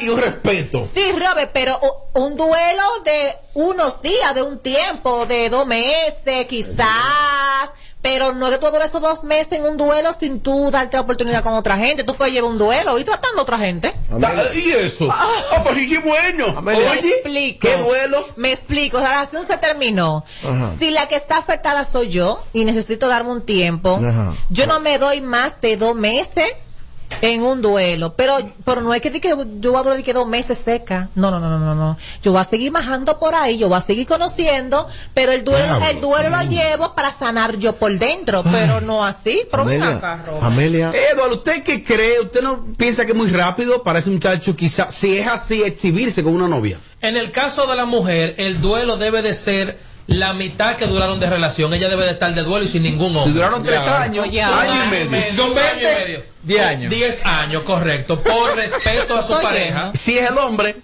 Y 0.00 0.08
un 0.08 0.20
respeto. 0.20 0.86
Sí, 0.92 1.12
Robert, 1.12 1.50
pero 1.52 1.78
un 2.14 2.36
duelo 2.36 2.82
de 3.04 3.36
unos 3.54 4.00
días, 4.02 4.34
de 4.34 4.42
un 4.42 4.58
tiempo, 4.60 5.26
de 5.26 5.48
dos 5.50 5.66
meses, 5.66 6.46
quizás. 6.46 7.70
Pero 8.00 8.32
no 8.32 8.48
es 8.48 8.54
que 8.54 8.58
tú 8.58 8.68
dures 8.72 8.88
esos 8.88 9.00
dos 9.00 9.22
meses 9.22 9.52
en 9.52 9.64
un 9.64 9.76
duelo 9.76 10.12
sin 10.12 10.40
tú 10.40 10.72
darte 10.72 10.96
la 10.96 11.02
oportunidad 11.02 11.44
con 11.44 11.54
otra 11.54 11.76
gente. 11.76 12.02
Tú 12.02 12.16
puedes 12.16 12.34
llevar 12.34 12.50
un 12.50 12.58
duelo 12.58 12.98
y 12.98 13.04
tratando 13.04 13.38
a 13.38 13.42
otra 13.42 13.58
gente. 13.58 13.94
Da- 14.10 14.34
¿Y 14.56 14.70
eso? 14.72 15.06
Ah, 15.08 15.62
pues 15.62 15.76
sí, 15.76 15.88
qué 15.88 15.98
bueno. 16.00 16.60
Me 16.62 16.74
Oye, 16.74 17.08
explico. 17.10 17.60
qué 17.60 17.76
duelo. 17.76 18.26
Me 18.34 18.52
explico. 18.52 18.98
La 18.98 19.08
relación 19.10 19.46
se 19.46 19.56
terminó. 19.58 20.24
Ajá. 20.42 20.72
Si 20.80 20.90
la 20.90 21.06
que 21.06 21.14
está 21.14 21.38
afectada 21.38 21.84
soy 21.84 22.08
yo 22.08 22.42
y 22.52 22.64
necesito 22.64 23.06
darme 23.06 23.30
un 23.30 23.42
tiempo, 23.46 24.00
Ajá. 24.04 24.34
yo 24.50 24.66
no 24.66 24.80
me 24.80 24.98
doy 24.98 25.20
más 25.20 25.60
de 25.60 25.76
dos 25.76 25.94
meses 25.94 26.44
en 27.20 27.42
un 27.42 27.62
duelo. 27.62 28.14
Pero, 28.16 28.38
pero 28.64 28.80
no 28.80 28.94
es 28.94 29.02
que, 29.02 29.10
di 29.10 29.20
que 29.20 29.28
yo 29.60 29.72
voy 29.72 29.80
a 29.80 29.82
durar 29.82 30.02
que 30.02 30.12
dos 30.12 30.26
meses 30.26 30.58
seca. 30.64 31.08
No, 31.14 31.30
no, 31.30 31.38
no, 31.38 31.50
no, 31.50 31.58
no, 31.58 31.74
no. 31.74 31.98
Yo 32.22 32.32
voy 32.32 32.40
a 32.40 32.44
seguir 32.44 32.72
bajando 32.72 33.18
por 33.18 33.34
ahí, 33.34 33.58
yo 33.58 33.68
voy 33.68 33.78
a 33.78 33.80
seguir 33.80 34.06
conociendo, 34.06 34.88
pero 35.14 35.32
el 35.32 35.44
duelo, 35.44 35.78
el 35.90 36.00
duelo 36.00 36.30
lo 36.30 36.42
llevo 36.42 36.94
para 36.94 37.12
sanar 37.12 37.56
yo 37.56 37.74
por 37.74 37.96
dentro, 37.98 38.42
pero 38.44 38.80
no 38.80 39.04
así. 39.04 39.42
Pero 39.50 39.62
acá, 39.62 40.22
Robert. 40.26 40.44
Amelia. 40.44 40.92
Eduardo, 41.12 41.36
¿usted 41.36 41.62
qué 41.62 41.84
cree? 41.84 42.20
¿Usted 42.20 42.42
no 42.42 42.64
piensa 42.76 43.04
que 43.04 43.12
es 43.12 43.18
muy 43.18 43.28
rápido 43.30 43.82
para 43.82 43.98
ese 43.98 44.10
muchacho 44.10 44.56
quizá, 44.56 44.90
si 44.90 45.18
es 45.18 45.26
así, 45.26 45.62
exhibirse 45.62 46.22
con 46.22 46.34
una 46.34 46.48
novia? 46.48 46.78
En 47.00 47.16
el 47.16 47.30
caso 47.32 47.66
de 47.66 47.76
la 47.76 47.84
mujer, 47.84 48.34
el 48.38 48.60
duelo 48.60 48.96
debe 48.96 49.22
de 49.22 49.34
ser 49.34 49.91
la 50.14 50.32
mitad 50.32 50.76
que 50.76 50.86
duraron 50.86 51.20
de 51.20 51.28
relación. 51.28 51.72
Ella 51.74 51.88
debe 51.88 52.04
de 52.04 52.12
estar 52.12 52.34
de 52.34 52.42
duelo 52.42 52.64
y 52.64 52.68
sin 52.68 52.82
ningún 52.82 53.08
hombre. 53.16 53.24
Si 53.24 53.32
duraron 53.32 53.62
tres 53.62 53.80
años, 53.80 54.26
año 54.26 54.84
y 54.84 54.90
medio. 54.90 55.36
Son 55.36 55.54
20 55.54 55.60
año 55.60 55.80
y 55.80 56.04
medio. 56.04 56.24
10 56.42 56.62
años. 56.62 56.90
10 56.90 57.26
años, 57.26 57.62
correcto. 57.62 58.20
Por 58.20 58.56
respeto 58.56 59.16
a 59.16 59.22
su 59.22 59.32
pareja. 59.40 59.92
Si 59.94 60.18
es 60.18 60.30
el 60.30 60.38
hombre, 60.38 60.76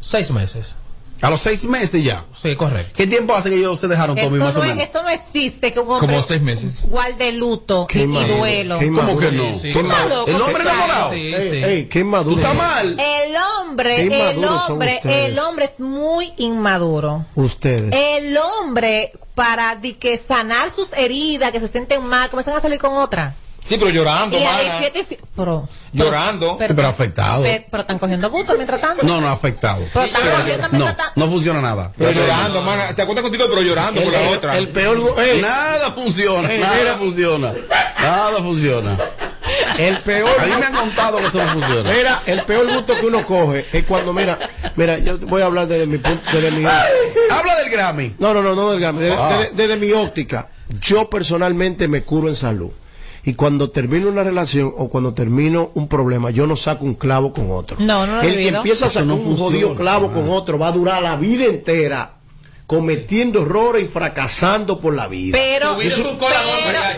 Seis 0.00 0.30
meses. 0.30 0.74
A 1.20 1.30
los 1.30 1.40
seis 1.40 1.64
meses 1.64 2.02
ya. 2.04 2.24
Sí, 2.40 2.54
correcto. 2.56 2.92
¿Qué 2.96 3.06
tiempo 3.06 3.34
hace 3.34 3.50
que 3.50 3.56
ellos 3.56 3.78
se 3.80 3.88
dejaron, 3.88 4.16
Eso 4.16 4.28
Tommy, 4.28 4.38
más 4.40 4.54
no, 4.54 4.60
o 4.60 4.64
es- 4.64 4.68
menos? 4.70 4.88
eso 4.88 5.02
no 5.02 5.08
existe 5.08 5.72
que 5.72 5.80
un 5.80 5.90
hombre 5.90 6.06
Como 6.08 6.22
seis 6.22 6.40
meses. 6.40 6.72
guarde 6.84 7.32
luto 7.32 7.86
y, 7.88 7.92
Qué 7.92 8.02
y 8.02 8.06
maduro, 8.06 8.36
duelo. 8.36 8.78
qué 8.78 8.86
¿Cómo 8.86 9.18
que 9.18 9.32
no? 9.32 9.42
Sí, 9.44 9.52
sí. 9.54 9.72
¿Qué 9.72 9.80
Está 9.80 9.82
mal- 9.82 10.08
loco, 10.08 10.30
¿El 10.30 10.42
hombre 10.42 10.62
enamorado? 10.62 11.10
Sí, 11.12 11.34
Ey, 11.34 11.50
sí. 11.50 11.56
ey, 11.64 11.84
qué 11.88 12.00
¿Tú 12.00 12.06
maduro. 12.06 12.40
estás 12.40 12.54
mal? 12.56 13.00
El 13.00 13.36
hombre, 13.36 14.02
el 14.02 14.44
hombre, 14.44 15.00
el 15.04 15.38
hombre 15.38 15.64
es 15.64 15.80
muy 15.80 16.32
inmaduro. 16.36 17.26
Ustedes. 17.34 17.92
El 17.92 18.36
hombre, 18.38 19.10
para 19.34 19.76
di 19.76 19.94
que 19.94 20.16
sanar 20.18 20.70
sus 20.70 20.92
heridas, 20.92 21.52
que 21.52 21.60
se 21.60 21.68
sienten 21.68 22.04
mal, 22.04 22.30
comienzan 22.30 22.56
a 22.56 22.60
salir 22.60 22.78
con 22.78 22.96
otra. 22.96 23.34
Sí, 23.68 23.76
pero 23.78 23.90
llorando, 23.90 24.38
Y 24.38 24.44
mana. 24.44 24.58
fi- 24.80 25.18
pero, 25.36 25.68
Llorando. 25.92 26.56
Pero 26.58 26.86
afectado. 26.86 27.42
pe- 27.42 27.66
pero 27.70 27.80
están 27.82 27.98
cogiendo 27.98 28.30
gusto 28.30 28.54
mientras 28.54 28.80
tanto. 28.80 29.02
No, 29.06 29.20
no, 29.20 29.28
afectado. 29.28 29.84
Pero 29.92 30.06
están 30.06 30.22
cogiendo 30.22 30.68
No, 30.72 30.78
mientras 30.84 31.12
no 31.16 31.28
funciona 31.28 31.60
nada. 31.60 31.92
Pero 31.96 32.12
llorando, 32.12 32.62
mana. 32.62 32.94
Te 32.94 33.02
acuerdas 33.02 33.22
contigo, 33.22 33.44
pero 33.48 33.60
llorando 33.62 34.00
por 34.00 34.12
la 34.12 34.22
El, 34.22 34.34
otra. 34.36 34.56
el 34.56 34.68
peor. 34.68 34.98
gu- 34.98 35.18
ey, 35.20 35.40
Nada 35.42 35.92
funciona, 35.92 36.50
Ey, 36.52 36.60
nada 36.60 36.76
mira. 36.78 36.96
funciona. 36.98 37.52
Nada 38.00 38.36
funciona. 38.42 38.96
el 39.78 39.98
peor. 39.98 40.30
A 40.40 40.44
mí 40.46 40.52
me 40.58 40.66
han 40.66 40.74
contado 40.74 41.18
que 41.18 41.26
eso 41.26 41.38
no 41.44 41.48
funciona. 41.52 41.90
Mira, 41.90 42.22
el 42.26 42.42
peor 42.42 42.72
gusto 42.72 42.94
que 42.98 43.06
uno 43.06 43.24
coge 43.26 43.64
es 43.72 43.84
cuando, 43.84 44.12
mira, 44.12 44.38
mira, 44.76 44.98
yo 44.98 45.18
voy 45.18 45.42
a 45.42 45.46
hablar 45.46 45.68
desde 45.68 45.86
mi 45.86 45.98
punto, 45.98 46.20
desde 46.32 46.50
mi, 46.52 46.64
Habla 46.66 47.56
del 47.62 47.70
Grammy. 47.70 48.14
no, 48.18 48.34
no, 48.34 48.42
no, 48.42 48.54
no 48.54 48.70
del 48.70 48.80
Grammy, 48.80 49.00
desde, 49.00 49.16
Ah. 49.16 49.36
desde- 49.38 49.50
desde 49.54 49.76
mi 49.76 49.92
óptica. 49.92 50.48
Yo 50.80 51.08
personalmente 51.08 51.86
me 51.88 52.02
curo 52.02 52.28
en 52.28 52.34
salud. 52.34 52.70
Y 53.28 53.34
cuando 53.34 53.68
termino 53.68 54.08
una 54.08 54.24
relación 54.24 54.72
o 54.74 54.88
cuando 54.88 55.12
termino 55.12 55.70
un 55.74 55.86
problema, 55.86 56.30
yo 56.30 56.46
no 56.46 56.56
saco 56.56 56.86
un 56.86 56.94
clavo 56.94 57.30
con 57.30 57.50
otro. 57.50 57.76
No, 57.78 58.06
no 58.06 58.16
lo 58.16 58.22
El 58.22 58.36
que 58.36 58.48
empieza 58.48 58.86
a 58.86 58.88
sacar 58.88 59.06
no 59.06 59.16
un 59.16 59.36
jodido 59.36 59.74
clavo 59.74 60.10
con 60.10 60.30
otro 60.30 60.58
va 60.58 60.68
a 60.68 60.72
durar 60.72 61.02
la 61.02 61.14
vida 61.16 61.44
entera 61.44 62.17
cometiendo 62.68 63.40
errores 63.44 63.84
y 63.86 63.88
fracasando 63.88 64.78
por 64.78 64.94
la 64.94 65.06
vida. 65.06 65.38
Pero, 65.38 65.72
Tu 65.72 65.80
vida 65.80 65.88
es 65.88 66.00
pero, 66.02 66.18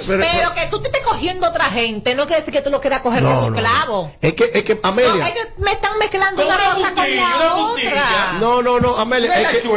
pero, 0.04 0.18
mariachi. 0.18 0.60
que 0.60 0.66
tú 0.68 0.80
te 0.80 0.88
estés 0.88 1.02
cogiendo 1.02 1.46
otra 1.48 1.66
gente, 1.66 2.16
no 2.16 2.24
quiere 2.26 2.40
decir 2.40 2.52
que 2.52 2.60
tú 2.60 2.70
lo 2.70 2.80
quieras 2.80 3.02
coger 3.02 3.22
No, 3.22 3.46
un 3.46 3.52
no, 3.52 3.56
clavo. 3.58 4.12
Es 4.20 4.32
que, 4.34 4.50
es 4.52 4.64
que, 4.64 4.74
No, 4.74 4.80
Amelia. 4.88 5.28
es 5.28 5.32
que 5.34 5.62
me 5.62 5.70
están 5.70 5.96
mezclando 6.00 6.44
una 6.44 6.56
una 6.56 6.74
cosa 6.74 6.92
con 6.92 7.16
la 7.16 7.54
otra. 7.54 8.32
No, 8.40 8.60
no, 8.62 8.80
no, 8.80 8.96
Amelia, 8.96 9.32
es 9.40 9.58
que, 9.62 9.68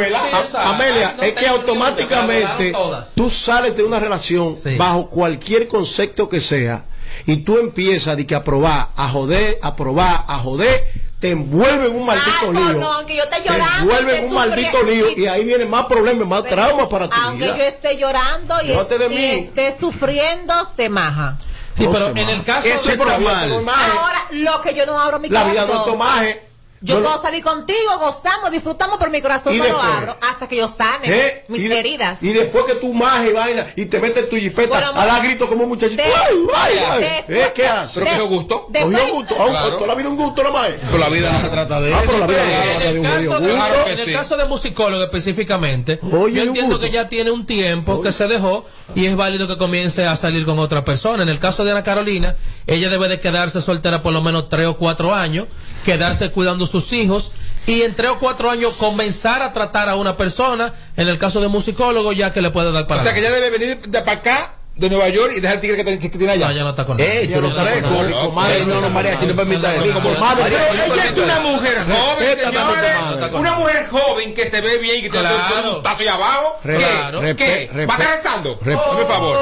a-. 0.56 0.70
Amelia, 0.70 1.14
Ay, 1.20 1.28
es 1.28 1.34
que 1.34 1.46
automáticamente 1.46 2.72
tú 3.14 3.30
sales 3.30 3.76
de 3.76 3.84
una 3.84 4.00
relación 4.00 4.56
Sí. 4.60 4.76
bajo 4.76 5.08
cualquier 5.08 5.68
concepto 5.68 6.28
que 6.28 6.40
sea 6.40 6.86
y 7.24 7.36
tú 7.38 7.58
empiezas 7.58 8.16
de 8.16 8.26
que 8.26 8.34
a 8.34 8.42
probar, 8.42 8.88
a 8.96 9.08
joder, 9.10 9.60
a 9.62 9.76
probar, 9.76 10.24
a 10.26 10.38
joder, 10.38 11.03
te 11.24 11.30
envuelve 11.30 11.86
en 11.86 11.96
un 11.96 12.04
maldito 12.04 12.52
lío. 12.52 12.72
no, 12.74 12.92
aunque 12.92 13.16
yo 13.16 13.22
esté 13.22 13.40
te 13.40 13.48
llorando. 13.48 13.78
envuelve 13.80 14.12
y 14.12 14.18
en 14.18 14.24
un 14.24 14.28
te 14.28 14.34
maldito 14.36 14.82
lío 14.82 15.10
y- 15.16 15.20
y 15.22 15.26
ahí 15.26 15.42
vienen 15.46 15.70
más 15.70 15.86
problemas, 15.86 16.28
más 16.28 16.42
pero 16.42 16.54
traumas 16.56 16.86
para 16.88 17.08
tu 17.08 17.16
Aunque 17.16 17.44
vida. 17.44 17.56
yo 17.56 17.62
esté 17.64 17.96
llorando 17.96 18.54
y, 18.62 18.66
Llévate 18.66 18.98
de 18.98 19.06
es- 19.06 19.12
y 19.12 19.24
esté 19.46 19.74
sufriendo, 19.80 20.52
se 20.66 20.90
maja. 20.90 21.38
Sí, 21.78 21.84
No 21.84 21.92
pero 21.92 22.08
en 22.08 22.28
el 22.28 22.44
caso 22.44 22.68
Eso 22.68 22.84
de- 22.88 22.92
está 22.92 23.04
la 23.06 23.16
vida 23.16 23.32
mal. 23.32 23.48
no 23.48 23.58
es 23.60 23.64
maje. 23.64 23.90
Ahora, 23.98 24.26
lo 24.32 24.60
que 24.60 24.74
yo 24.74 24.84
no 24.84 25.00
abro 25.00 25.18
mi 25.18 25.30
La 25.30 25.40
corazón. 25.44 25.64
vida 25.66 25.74
no 25.74 25.80
es 25.80 25.86
tomaje. 25.86 26.42
Yo 26.84 27.00
no- 27.00 27.08
puedo 27.08 27.22
salir 27.22 27.42
contigo, 27.42 27.78
gozamos, 27.98 28.50
disfrutamos, 28.50 28.96
pero 28.98 29.10
mi 29.10 29.22
corazón 29.22 29.54
¿Y 29.54 29.58
no 29.58 29.64
lo 29.68 29.80
abro 29.80 30.16
hasta 30.30 30.46
que 30.46 30.56
yo 30.56 30.68
sane 30.68 31.06
¿Eh? 31.08 31.44
mis 31.48 31.62
y 31.62 31.68
de- 31.68 31.78
heridas. 31.80 32.22
Y 32.22 32.32
después 32.32 32.66
que 32.66 32.74
tú 32.74 32.92
majes 32.92 33.30
y 33.30 33.32
vaina 33.32 33.66
y 33.74 33.86
te 33.86 34.00
metes 34.00 34.28
tu 34.28 34.36
jipeta, 34.36 34.68
Bueno, 34.90 35.00
a 35.00 35.06
la 35.06 35.18
grito 35.20 35.48
como 35.48 35.62
un 35.64 35.70
muchachito. 35.70 36.02
de- 36.02 36.08
¡Ay, 36.08 36.36
ay, 36.54 36.78
ay! 36.90 37.00
después- 37.00 37.38
¿Eh? 37.38 37.52
¿Qué 37.54 37.66
haces? 37.66 38.02
Pero 38.04 38.26
gusto. 38.28 38.66
Después- 38.68 38.98
Cogió 38.98 39.14
gusto. 39.14 39.34
Claro. 39.34 39.68
toda 39.76 39.86
la 39.86 39.94
vida 39.94 40.08
un 40.10 40.16
gusto, 40.16 40.42
nada 40.42 40.54
más. 40.54 40.70
Pero 40.86 40.98
la 40.98 41.08
vida 41.08 41.32
no 41.32 41.40
se 41.40 41.48
trata 41.48 41.80
de 41.80 41.94
Ah, 41.94 41.96
eso. 42.02 42.06
pero 42.06 42.18
la 42.18 42.26
vida 42.26 42.38
no 42.44 42.50
se 42.50 42.54
En 42.54 42.64
trata 42.68 42.78
de 42.84 42.90
el, 42.90 42.98
un 42.98 43.02
caso 43.04 43.14
jodido 43.16 43.32
de, 43.40 43.46
gusto. 43.46 43.54
Claro 43.66 43.86
en 43.88 43.98
el 43.98 44.04
sí. 44.06 44.12
caso 44.12 44.36
de 44.36 44.44
musicólogo 44.44 45.02
específicamente, 45.04 46.00
Oye, 46.12 46.34
yo 46.36 46.42
un 46.42 46.48
entiendo 46.48 46.78
que 46.80 46.90
ya 46.90 47.08
tiene 47.08 47.30
un 47.30 47.46
tiempo 47.46 48.02
que 48.02 48.12
se 48.12 48.28
dejó 48.28 48.66
y 48.94 49.06
es 49.06 49.16
válido 49.16 49.48
que 49.48 49.56
comience 49.56 50.06
a 50.06 50.16
salir 50.16 50.44
con 50.44 50.58
otra 50.58 50.84
persona. 50.84 51.22
En 51.22 51.28
el 51.30 51.38
caso 51.38 51.64
de 51.64 51.70
Ana 51.70 51.82
Carolina, 51.82 52.36
ella 52.66 52.90
debe 52.90 53.08
de 53.08 53.20
quedarse 53.20 53.60
soltera 53.62 54.02
por 54.02 54.12
lo 54.12 54.20
menos 54.20 54.48
tres 54.50 54.66
o 54.66 54.76
cuatro 54.76 55.14
años, 55.14 55.46
quedarse 55.84 56.30
cuidando 56.30 56.66
sus 56.80 56.92
hijos 56.92 57.30
y 57.66 57.82
en 57.82 57.94
tres 57.94 58.10
o 58.10 58.18
cuatro 58.18 58.50
años 58.50 58.74
comenzar 58.74 59.40
a 59.42 59.52
tratar 59.52 59.88
a 59.88 59.94
una 59.94 60.16
persona, 60.16 60.74
en 60.96 61.08
el 61.08 61.18
caso 61.18 61.40
de 61.40 61.46
musicólogo, 61.48 62.12
ya 62.12 62.32
que 62.32 62.42
le 62.42 62.50
puede 62.50 62.72
dar 62.72 62.86
para 62.88 63.00
O 63.00 63.04
sea 63.04 63.14
que 63.14 63.22
ya 63.22 63.30
debe 63.30 63.50
venir 63.56 63.80
de 63.80 64.00
para 64.02 64.18
acá, 64.18 64.54
de 64.74 64.90
Nueva 64.90 65.08
York, 65.08 65.32
y 65.36 65.40
dejar 65.40 65.54
el 65.54 65.60
tigre 65.60 65.76
que, 65.76 65.84
te- 65.84 65.98
que 66.00 66.08
tiene 66.08 66.32
allá. 66.32 66.48
No, 66.48 66.52
ya 66.52 66.62
no 66.64 66.70
está 66.70 66.84
con 66.84 66.98
Ey, 67.00 67.28
pero 67.28 67.42
no 67.42 67.54
fresco. 67.54 67.88
no, 67.88 68.80
no, 68.80 68.90
mariachi, 68.90 69.26
no 69.26 69.34
permita 69.36 69.72
eso. 69.72 69.84
Ella 69.84 71.04
es 71.04 71.16
una 71.16 71.40
mujer 71.40 71.78
joven, 71.86 72.38
señores. 72.42 73.32
Una 73.34 73.52
mujer 73.54 73.88
joven 73.88 74.34
que 74.34 74.50
se 74.50 74.60
ve 74.60 74.78
bien 74.78 74.96
y 74.98 75.02
que 75.02 75.10
Claro. 75.10 75.36
todo 75.62 75.76
un 75.76 75.82
tazo 75.84 76.00
ahí 76.00 76.08
abajo. 76.08 76.58
¿Qué? 76.64 77.36
¿Qué? 77.36 77.70
¿Va 77.86 77.96
repe- 77.96 78.96
Por 78.96 79.06
favor. 79.08 79.36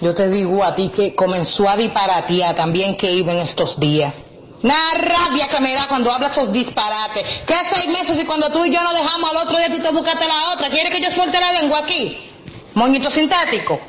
Yo 0.00 0.12
te 0.16 0.28
digo 0.28 0.64
a 0.64 0.74
ti 0.74 0.90
que 0.94 1.14
comenzó 1.14 1.68
a 1.68 1.76
disparatear 1.76 2.56
también 2.56 2.96
que 2.96 3.12
iba 3.12 3.32
en 3.32 3.38
estos 3.38 3.78
días. 3.78 4.24
Una 4.62 4.94
rabia 4.94 5.48
que 5.48 5.60
me 5.60 5.74
da 5.74 5.88
cuando 5.88 6.12
hablas 6.12 6.32
esos 6.32 6.52
disparates. 6.52 7.26
¿Qué 7.46 7.54
seis 7.74 7.86
meses 7.88 8.18
y 8.20 8.24
cuando 8.24 8.50
tú 8.50 8.64
y 8.64 8.72
yo 8.72 8.82
nos 8.82 8.94
dejamos 8.94 9.30
al 9.30 9.36
otro 9.38 9.58
día 9.58 9.68
tú 9.68 9.80
te 9.80 9.90
buscaste 9.90 10.26
la 10.26 10.52
otra? 10.52 10.70
¿Quieres 10.70 10.92
que 10.92 11.00
yo 11.00 11.10
suelte 11.10 11.40
la 11.40 11.52
lengua 11.60 11.80
aquí? 11.80 12.30
Moñito 12.74 13.10
sintético. 13.10 13.80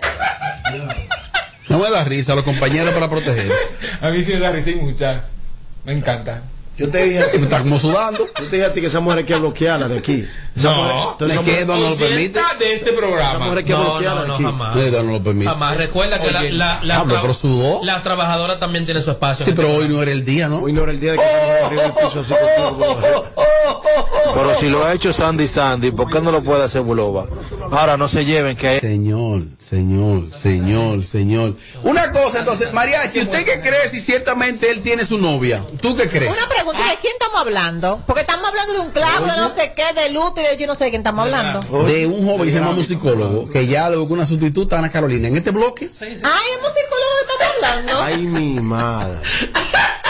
No 1.69 1.78
me 1.78 1.89
da 1.89 2.03
risa 2.03 2.36
los 2.36 2.43
compañeros 2.43 2.93
para 2.93 3.09
protegerse. 3.09 3.78
A 4.01 4.09
mí 4.09 4.24
sí 4.24 4.34
me 4.34 4.39
da 4.39 4.51
risa 4.51 4.71
y 4.71 4.76
mucha. 4.76 5.26
Me 5.86 5.93
encanta. 5.93 6.43
Yo 6.78 6.89
te 6.89 7.03
dije, 7.05 7.24
Está 7.34 7.59
como 7.59 7.78
sudando. 7.78 8.19
yo 8.19 8.45
te 8.49 8.55
dije 8.55 8.65
a 8.65 8.74
ti 8.74 8.82
que 8.82 8.88
esa 8.88 8.99
mujer 8.99 9.19
hay 9.19 9.26
que 9.26 9.36
bloquearla 9.36 9.88
de 9.88 9.99
aquí. 9.99 10.26
Esa 10.55 10.69
mujer- 10.71 10.93
No, 10.95 11.11
entonces 11.13 11.28
¿de 11.28 11.34
esa 11.34 11.43
qué 11.43 11.51
mujer- 11.51 11.67
no 11.67 11.78
nos 11.78 11.89
lo 11.91 11.95
permite? 11.97 12.39
De 12.59 12.74
este 12.74 12.89
esa 12.89 12.97
programa. 12.97 13.39
mujer 13.45 13.57
hay 13.59 13.63
que 13.63 13.71
No, 13.74 14.01
no, 14.01 14.26
no, 14.26 14.38
jamás. 14.38 14.76
No, 14.76 15.03
no 15.03 15.11
lo 15.13 15.24
permite. 15.24 15.49
Jamás. 15.49 15.78
Recuerda 15.78 16.21
que 16.21 16.32
la, 16.32 16.39
Oye, 16.41 16.51
la, 16.51 16.80
la 16.84 17.03
tra- 17.03 17.21
pero 17.21 17.34
sudó. 17.34 17.84
las 17.84 18.03
trabajadoras 18.03 18.59
también 18.59 18.86
tienen 18.86 19.03
su 19.03 19.11
espacio. 19.11 19.45
Sí, 19.45 19.53
pero 19.55 19.71
hoy 19.74 19.88
no 19.88 20.01
era 20.01 20.11
el 20.11 20.26
día, 20.26 20.47
¿no? 20.49 20.59
Hoy 20.59 20.74
no 20.74 20.84
era 20.84 20.91
el 20.91 20.99
día 20.99 21.11
de 21.13 21.17
que 21.19 21.24
Pero 24.36 24.55
si 24.59 24.69
lo 24.69 24.86
ha 24.86 24.93
hecho 24.93 25.13
Sandy 25.13 25.47
Sandy, 25.47 25.91
¿por 25.91 26.09
qué 26.09 26.19
no 26.21 26.32
lo 26.32 26.41
puede 26.41 26.63
hacer 26.63 26.82
Buloba? 26.82 27.28
Ahora 27.71 27.97
no 27.97 28.07
se 28.07 28.26
lleven 28.26 28.55
que 28.57 28.80
Señor, 28.80 29.43
señor, 29.59 30.34
señor, 30.34 31.05
señor. 31.05 31.55
Una 31.84 32.11
cosa, 32.11 32.39
entonces, 32.39 32.74
Mariachi, 32.74 33.21
¿usted 33.21 33.45
qué 33.45 33.61
cree 33.61 33.89
si 33.89 33.99
ciertamente 33.99 34.69
él 34.71 34.80
tiene 34.82 35.05
su 35.05 35.17
novia? 35.17 35.63
¿Tú 35.82 35.95
qué 35.95 36.07
crees? 36.09 36.32
Una 36.32 36.47
pregunta, 36.47 36.62
¿de 36.72 36.97
quién 37.01 37.14
estamos 37.14 37.41
hablando? 37.41 38.01
Porque 38.05 38.22
estamos 38.22 38.47
hablando 38.47 38.74
de 38.74 38.80
un 38.80 38.91
clavo, 38.91 39.26
de 39.26 39.38
no 39.38 39.49
sé 39.53 39.74
qué, 39.76 39.93
de 39.93 40.09
luto 40.11 40.41
y 40.41 40.43
de 40.43 40.57
yo 40.57 40.68
no 40.68 40.76
sé 40.76 40.86
de 40.86 40.89
quién 40.91 41.01
estamos 41.01 41.26
hablando. 41.26 41.59
De 41.84 42.07
un 42.07 42.26
joven 42.26 42.45
que 42.45 42.51
se 42.51 42.59
llama 42.59 42.72
musicólogo, 42.72 43.49
que 43.49 43.68
ya 43.68 43.89
le 43.89 43.97
buscó 43.97 44.14
una 44.14 44.26
sustituta 44.26 44.78
a 44.78 44.80
Ana 44.80 44.89
Carolina. 44.91 45.28
En 45.28 45.36
este 45.36 45.51
bloque, 45.51 45.89
Ay, 46.01 46.14
es 46.14 46.22
musicólogo 46.24 47.11
que 47.18 47.34
estamos 47.34 47.55
hablando. 47.55 48.01
Ay, 48.01 48.18
mi 48.24 48.61
madre. 48.61 49.20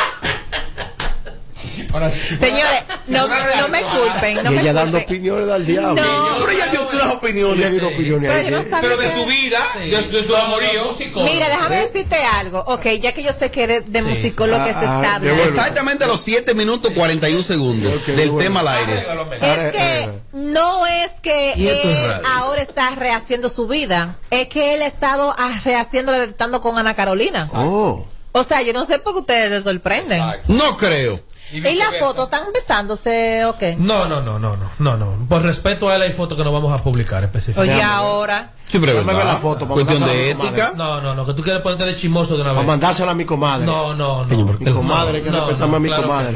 Ahora 1.94 2.10
sí. 2.12 2.38
Señores, 2.38 2.84
no, 3.08 3.28
no 3.28 3.68
me 3.70 3.82
culpen, 3.84 4.44
no 4.44 4.52
y 4.52 4.56
me 4.56 4.62
ella 4.62 4.74
dando 4.74 4.98
culpen. 4.98 5.16
opiniones 5.18 5.50
al 5.52 5.66
diablo. 5.66 6.02
No. 6.02 6.38
pero 6.40 6.50
ella 6.52 6.68
dio 6.68 6.90
unas 6.90 7.08
opiniones. 7.14 7.58
Ella 7.60 7.70
dio 7.70 7.88
opiniones 7.88 8.32
Pero 8.32 8.40
ahí. 8.46 8.52
yo 8.52 8.58
no 8.58 8.64
sabía 8.64 8.80
Pero 8.82 8.98
de 8.98 9.08
que- 9.08 9.14
su 9.16 9.26
vida, 9.28 9.60
de, 9.76 9.90
de 9.90 10.28
su 10.28 10.36
amorío. 10.36 10.92
Mira, 11.24 11.50
déjame 11.50 11.76
decirte 11.78 12.16
algo. 12.18 12.60
Ok, 12.68 12.86
ya 13.02 13.12
que 13.14 13.24
yo 13.24 13.32
sé 13.32 13.52
que 13.52 13.64
eres 13.64 13.92
de 13.92 14.02
musicólogo 14.02 14.64
que 14.66 14.72
se 14.72 14.76
Ah, 14.80 14.82
está 14.82 14.92
ah, 14.92 15.16
hablando. 15.16 15.30
bueno. 15.30 15.44
Exactamente 15.44 16.04
a 16.04 16.08
los 16.08 16.22
7 16.22 16.54
minutos 16.56 16.92
41 16.96 17.44
segundos 17.44 18.06
del 18.08 18.32
bueno. 18.32 18.38
tema 18.44 18.60
al 18.62 18.68
aire. 18.70 19.06
Es 19.42 19.72
que 19.72 20.10
no 20.34 20.88
es 20.88 21.12
que 21.22 21.54
él 21.54 22.14
ahora 22.36 22.62
está 22.62 22.90
rehaciendo 22.96 23.50
su 23.50 23.68
vida, 23.68 24.18
es 24.32 24.48
que 24.48 24.74
él 24.74 24.82
ha 24.82 24.88
estado 24.88 25.36
ah, 25.38 25.62
rehaciendo, 25.64 26.14
estando 26.16 26.62
con 26.62 26.78
Ana 26.78 26.96
Carolina. 26.96 27.50
Oh. 27.54 28.06
O 28.32 28.44
sea, 28.44 28.64
yo 28.64 28.74
no 28.74 28.84
sé 28.84 28.98
por 28.98 29.14
qué 29.14 29.20
ustedes 29.20 29.50
se 29.64 29.70
sorprenden. 29.70 30.20
No 30.48 30.76
creo. 30.76 31.20
¿Y 31.54 31.76
la 31.76 31.86
foto 32.00 32.24
están 32.24 32.46
besándose 32.54 33.46
o 33.46 33.58
qué? 33.58 33.76
No, 33.78 34.08
no, 34.08 34.22
no, 34.22 34.40
no, 34.40 34.58
no, 34.58 34.70
no, 34.80 34.98
no. 34.98 35.26
Por 35.30 35.42
respeto 35.44 35.90
a 35.90 35.96
él 35.96 36.02
hay 36.02 36.12
fotos 36.12 36.38
que 36.38 36.44
no 36.44 36.52
vamos 36.52 36.74
a 36.74 36.84
publicar 36.84 37.24
específicamente. 37.24 37.76
Oye, 37.76 37.84
ahora. 37.84 38.52
Sí, 38.66 38.80
pero 38.80 39.06
verdad. 39.06 39.26
la 39.26 39.36
foto 39.36 39.68
para 39.68 39.74
Cuestión 39.86 40.10
de 40.10 40.32
ética. 40.32 40.74
No, 40.76 41.00
no, 41.00 41.14
no, 41.14 41.26
que 41.28 41.34
tú 41.34 41.44
quieres 41.44 41.62
ponerte 41.62 41.86
de 41.86 41.96
chismoso 41.96 42.36
de 42.36 42.42
una 42.42 42.50
Para 42.52 42.62
vez. 42.62 42.68
mandársela 42.68 43.12
a 43.12 43.16
mi 43.16 43.26
comadre. 43.26 43.66
No, 43.66 43.94
no, 43.94 44.26
no. 44.26 44.36
Mi 44.60 44.72
comadre, 44.74 45.22
que 45.22 45.30
respetamos 45.30 45.76
a 45.76 45.80
mi 45.80 45.90
comadre. 45.92 46.36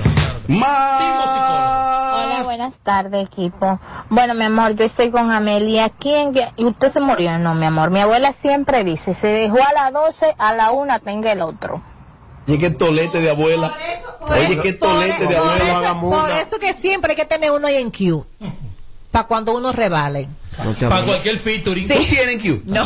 Hola, 1.49 2.41
buenas 2.43 2.77
tardes, 2.79 3.25
equipo. 3.25 3.79
Bueno, 4.09 4.33
mi 4.35 4.43
amor, 4.43 4.75
yo 4.75 4.85
estoy 4.85 5.09
con 5.11 5.31
Amelia. 5.31 5.89
¿Quién? 5.89 6.33
que- 6.33 6.51
¿Y 6.57 6.65
usted 6.65 6.91
se 6.91 6.99
murió? 6.99 7.37
No, 7.39 7.55
mi 7.55 7.65
amor. 7.65 7.89
Mi 7.89 8.01
abuela 8.01 8.31
siempre 8.33 8.83
dice, 8.83 9.13
se 9.13 9.27
dejó 9.27 9.57
a 9.57 9.73
las 9.73 9.93
12, 9.93 10.35
a 10.37 10.53
la 10.53 10.71
1 10.71 10.99
tenga 10.99 11.31
el 11.31 11.41
otro. 11.41 11.81
Y 12.47 12.57
qué 12.57 12.69
tolete 12.69 13.19
de 13.21 13.29
abuela. 13.29 13.73
Oye, 14.21 14.59
qué 14.61 14.73
tolete 14.73 15.27
de 15.27 15.35
Por 15.35 15.47
abuela. 15.49 15.81
eso, 15.81 15.99
por 16.01 16.31
eso 16.31 16.59
que 16.59 16.73
siempre 16.73 17.11
hay 17.11 17.15
que 17.17 17.25
tener 17.25 17.51
uno 17.51 17.67
ahí 17.67 17.75
en 17.75 17.91
Q. 17.91 18.25
Para 19.11 19.27
cuando 19.27 19.53
uno 19.55 19.71
revale. 19.71 20.27
Para 20.79 21.03
cualquier 21.03 21.37
featuring. 21.37 21.87
Sí. 21.87 21.93
¿Tú 21.93 22.03
tienes 22.15 22.41
Q? 22.43 22.61
No. 22.65 22.85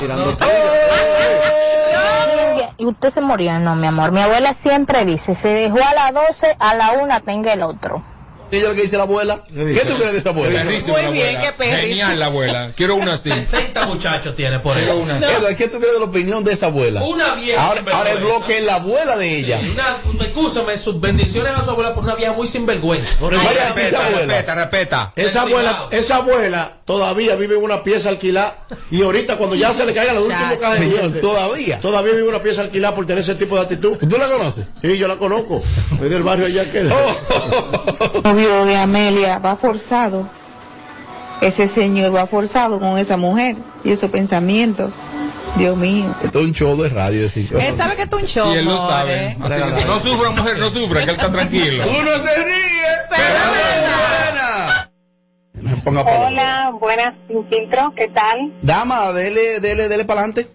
¿Y 2.78 2.86
usted 2.86 3.12
se 3.12 3.22
murió? 3.22 3.59
No, 3.59 3.76
mi 3.76 3.88
amor. 3.88 4.12
Mi 4.12 4.22
abuela 4.22 4.53
siempre 4.53 5.05
dice, 5.05 5.36
se 5.36 5.49
dejó 5.49 5.78
a 5.78 5.93
las 5.93 6.14
12, 6.14 6.55
a 6.57 6.76
la 6.76 6.93
1 6.93 7.22
tenga 7.22 7.53
el 7.53 7.62
otro. 7.62 8.03
Ella 8.51 8.67
lo 8.69 8.75
que 8.75 8.81
dice 8.81 8.97
la 8.97 9.03
abuela. 9.03 9.43
¿Qué 9.47 9.81
tú 9.87 9.95
crees 9.95 10.11
de 10.13 10.17
esa 10.19 10.29
abuela? 10.29 10.63
Perrísimo 10.63 10.97
la 10.97 11.05
abuela. 11.07 11.53
Genial 11.59 12.19
la 12.19 12.25
abuela. 12.25 12.71
Quiero 12.75 12.95
una 12.95 13.13
así. 13.13 13.29
60 13.31 13.85
muchachos 13.87 14.35
tiene 14.35 14.59
por 14.59 14.75
Quiero 14.75 14.93
eso. 14.93 15.01
una. 15.03 15.17
Edward, 15.17 15.55
¿qué 15.55 15.67
tú 15.67 15.77
crees 15.79 15.93
de 15.93 15.99
la 15.99 16.05
opinión 16.05 16.43
de 16.43 16.51
esa 16.53 16.67
abuela? 16.67 17.03
Una 17.03 17.35
vieja 17.35 17.61
Ahora, 17.61 18.11
el 18.11 18.17
bloque 18.19 18.57
es 18.57 18.65
la 18.65 18.75
abuela 18.75 19.17
de 19.17 19.37
ella. 19.39 19.59
Una, 19.73 20.25
escúchame, 20.25 20.77
sus 20.77 20.99
bendiciones 20.99 21.53
a 21.53 21.63
su 21.63 21.71
abuela 21.71 21.93
por 21.95 22.03
una 22.03 22.15
vieja 22.15 22.33
muy 22.33 22.47
sinvergüenza. 22.47 23.09
Por 23.19 23.33
eso- 23.33 23.43
María, 23.43 23.69
esa 23.69 24.05
abuela. 24.05 24.25
Respeta, 24.33 24.55
respeta. 24.55 25.13
Esa 25.15 25.41
abuela, 25.43 25.87
esa 25.91 26.15
abuela 26.17 26.77
todavía 26.85 27.35
vive 27.35 27.55
en 27.55 27.63
una 27.63 27.83
pieza 27.83 28.09
alquilada 28.09 28.57
y 28.89 29.01
ahorita 29.01 29.37
cuando 29.37 29.55
ya 29.55 29.73
se 29.73 29.85
le 29.85 29.93
caiga 29.93 30.13
la 30.13 30.19
última 30.21 30.57
caja 30.59 30.75
de 30.75 30.87
dientes, 30.89 31.21
todavía. 31.21 31.79
todavía 31.79 32.11
vive 32.13 32.23
en 32.23 32.29
una 32.29 32.43
pieza 32.43 32.61
alquilada 32.61 32.95
por 32.95 33.05
tener 33.07 33.23
ese 33.23 33.35
tipo 33.35 33.55
de 33.55 33.61
actitud. 33.61 33.97
¿Tú 33.97 34.17
la 34.17 34.27
conoces? 34.27 34.65
Sí, 34.81 34.97
yo 34.97 35.07
la 35.07 35.15
conozco. 35.17 35.61
Soy 35.97 36.09
del 36.09 36.23
barrio 36.23 36.47
allá 36.47 36.69
que 36.69 36.81
novio 38.24 38.65
de 38.65 38.78
Amelia 38.78 39.39
va 39.39 39.55
forzado. 39.55 40.28
Ese 41.41 41.67
señor 41.67 42.15
va 42.15 42.28
forzado 42.28 42.80
con 42.80 42.97
esa 42.97 43.17
mujer 43.17 43.55
y 43.84 43.91
esos 43.91 44.11
pensamientos. 44.11 44.91
Dios 45.57 45.76
mío. 45.76 46.15
Esto 46.24 46.39
es 46.39 46.45
un 46.45 46.53
show 46.53 46.82
de 46.82 46.89
radio. 46.89 47.22
Decir, 47.22 47.49
Él 47.53 47.76
sabe 47.76 47.95
que 47.95 48.07
tú 48.07 48.17
un 48.17 48.26
show, 48.26 48.53
Y 48.53 48.59
él 48.59 48.65
lo 48.65 48.78
sabe. 48.88 49.38
Así 49.41 49.61
que 49.80 49.86
no 49.86 49.99
sufra, 49.99 50.30
mujer, 50.32 50.57
no 50.59 50.69
sufra, 50.69 50.99
que 50.99 51.09
él 51.11 51.15
está 51.15 51.32
tranquilo. 51.32 51.84
Uno 51.89 52.11
se 52.19 52.43
ríe, 52.43 52.91
pero 53.09 53.24
es 55.84 55.84
buena. 55.84 56.28
Hola, 56.28 56.72
buenas, 56.80 57.13
sin 57.28 57.45
filtro, 57.49 57.93
¿qué 57.97 58.07
tal? 58.07 58.53
Dama, 58.61 59.11
dele, 59.11 59.59
dele, 59.59 59.89
dele 59.89 60.05
para 60.05 60.22
adelante. 60.22 60.47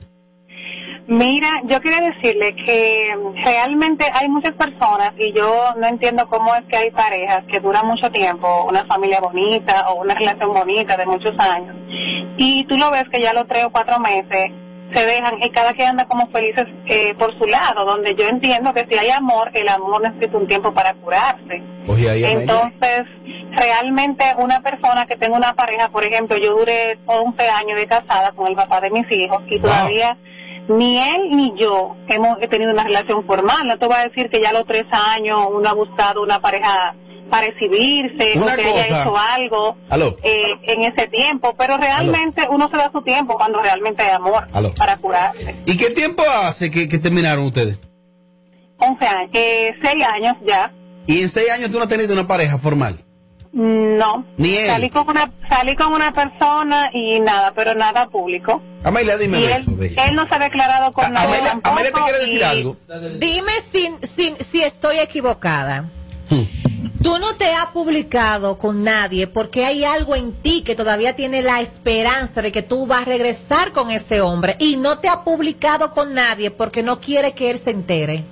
Mira, 1.09 1.63
yo 1.67 1.81
quería 1.81 2.01
decirle 2.01 2.57
que 2.57 3.17
realmente 3.45 4.05
hay 4.13 4.29
muchas 4.29 4.55
personas 4.55 5.13
y 5.19 5.33
yo 5.33 5.75
no 5.77 5.87
entiendo 5.87 6.27
cómo 6.27 6.53
es 6.57 6.65
que 6.69 6.77
hay 6.77 6.91
parejas 6.91 7.45
que 7.49 7.61
duran 7.61 7.87
mucho 7.87 8.11
tiempo, 8.11 8.67
una 8.69 8.85
familia 8.87 9.21
bonita 9.21 9.89
o 9.89 10.03
una 10.03 10.15
relación 10.15 10.53
bonita 10.53 10.97
de 10.97 11.07
muchos 11.07 11.39
años, 11.39 11.77
y 12.39 12.65
tú 12.65 12.77
lo 12.77 12.91
ves 12.91 13.05
que 13.13 13.21
ya 13.21 13.33
los 13.33 13.47
tres 13.47 13.65
o 13.65 13.71
cuatro 13.71 14.01
meses 14.01 14.51
se 14.93 15.05
dejan 15.05 15.43
y 15.43 15.51
cada 15.51 15.75
quien 15.75 15.91
anda 15.91 16.07
como 16.07 16.29
felices 16.29 16.67
eh, 16.87 17.15
por 17.19 17.37
su 17.39 17.47
lado, 17.47 17.85
donde 17.85 18.15
yo 18.17 18.29
entiendo 18.29 18.75
que 18.75 18.87
si 18.89 18.99
hay 18.99 19.11
amor, 19.11 19.51
el 19.55 19.69
amor 19.69 20.03
necesita 20.03 20.37
un 20.37 20.49
tiempo 20.49 20.73
para 20.75 20.95
curarse. 20.95 21.63
Oye, 21.87 22.11
ahí, 22.11 22.25
Amelia. 22.25 22.41
Entonces, 22.41 23.03
realmente 23.53 24.25
una 24.39 24.61
persona 24.61 25.07
que 25.07 25.17
tenga 25.17 25.37
una 25.37 25.55
pareja, 25.55 25.89
por 25.89 26.05
ejemplo, 26.05 26.37
yo 26.37 26.57
duré 26.57 26.99
11 27.07 27.49
años 27.49 27.79
de 27.79 27.87
casada 27.87 28.33
con 28.33 28.49
el 28.49 28.55
papá 28.55 28.81
de 28.81 28.91
mis 28.91 29.11
hijos 29.11 29.43
y 29.49 29.59
todavía 29.59 30.17
ni 30.69 30.99
él 30.99 31.31
ni 31.31 31.55
yo 31.59 31.97
hemos 32.09 32.39
tenido 32.51 32.73
una 32.73 32.85
relación 32.85 33.25
formal. 33.27 33.67
No 33.67 33.79
te 33.79 33.87
voy 33.87 33.97
a 33.97 34.09
decir 34.09 34.29
que 34.31 34.41
ya 34.41 34.51
a 34.51 34.53
los 34.53 34.67
tres 34.67 34.85
años 34.91 35.41
uno 35.53 35.69
ha 35.69 35.73
buscado 35.75 36.23
una 36.23 36.41
pareja 36.41 36.95
para 37.31 37.47
exhibirse 37.47 38.35
Una 38.37 38.53
o 38.53 38.57
que 38.57 38.62
haya 38.62 39.01
hecho 39.01 39.17
algo 39.17 39.77
Aló. 39.91 40.14
eh, 40.23 40.45
en 40.62 40.83
ese 40.85 41.09
tiempo, 41.09 41.55
pero 41.59 41.77
realmente 41.77 42.47
uno 42.49 42.69
se 42.71 42.77
da 42.77 42.91
su 42.93 43.03
tiempo 43.03 43.35
cuando 43.37 43.61
realmente 43.61 44.03
hay 44.05 44.11
amor 44.14 44.47
Aló. 44.53 44.73
para 44.75 44.97
curarse. 44.97 45.57
¿Y 45.67 45.77
qué 45.77 45.91
tiempo 45.91 46.23
hace 46.45 46.71
que, 46.71 46.89
que 46.89 46.99
terminaron 46.99 47.45
ustedes? 47.47 47.81
11 48.79 49.07
años, 49.07 49.31
eh, 49.33 49.75
6 49.83 50.05
años 50.05 50.37
ya. 50.47 50.73
Y 51.09 51.21
en 51.23 51.29
seis 51.29 51.51
años 51.51 51.71
tú 51.71 51.77
no 51.79 51.85
has 51.85 51.89
tenido 51.89 52.12
una 52.12 52.27
pareja 52.27 52.59
formal. 52.59 52.97
No. 53.59 54.27
Ni 54.37 54.55
él. 54.55 54.67
Salí 54.67 54.91
con 54.91 55.09
una 55.09 55.33
salí 55.49 55.75
con 55.77 55.91
una 55.95 56.13
persona 56.13 56.91
y 56.93 57.21
nada, 57.21 57.55
pero 57.57 57.75
nada 57.75 58.07
público. 58.11 58.61
Amelia, 58.85 59.17
dime 59.17 59.41
y 59.41 59.45
eso 59.45 59.57
él, 59.71 59.79
de 59.79 59.87
ella. 59.87 60.05
él 60.05 60.15
no 60.15 60.29
se 60.29 60.35
ha 60.35 60.39
declarado 60.39 60.93
con 60.93 61.11
nadie 61.11 61.39
Amelia, 61.65 61.91
te 61.91 61.93
quiere 62.03 62.19
decir 62.19 62.41
y- 62.41 62.43
algo. 62.43 62.77
Dime 63.19 63.53
si, 63.73 63.91
si, 64.03 64.35
si 64.39 64.61
estoy 64.63 64.99
equivocada. 64.99 65.89
Tú 67.03 67.19
no 67.19 67.35
te 67.37 67.51
has 67.53 67.67
publicado 67.67 68.59
con 68.59 68.85
nadie 68.85 69.27
porque 69.27 69.65
hay 69.65 69.85
algo 69.85 70.15
en 70.17 70.33
ti 70.35 70.61
que 70.63 70.75
todavía 70.75 71.17
tiene 71.17 71.41
la 71.41 71.61
esperanza 71.63 72.43
de 72.43 72.53
que 72.53 72.61
tú 72.63 72.87
vas 72.87 73.03
a 73.03 73.05
regresar 73.07 73.73
con 73.73 73.91
ese 73.91 74.21
hombre 74.21 74.57
y 74.59 74.77
no 74.77 74.99
te 74.99 75.09
has 75.09 75.19
publicado 75.19 75.91
con 75.93 76.13
nadie 76.13 76.51
porque 76.51 76.83
no 76.83 77.01
quiere 77.01 77.33
que 77.33 77.51
él 77.51 77.59
se 77.59 77.71
entere. 77.71 78.25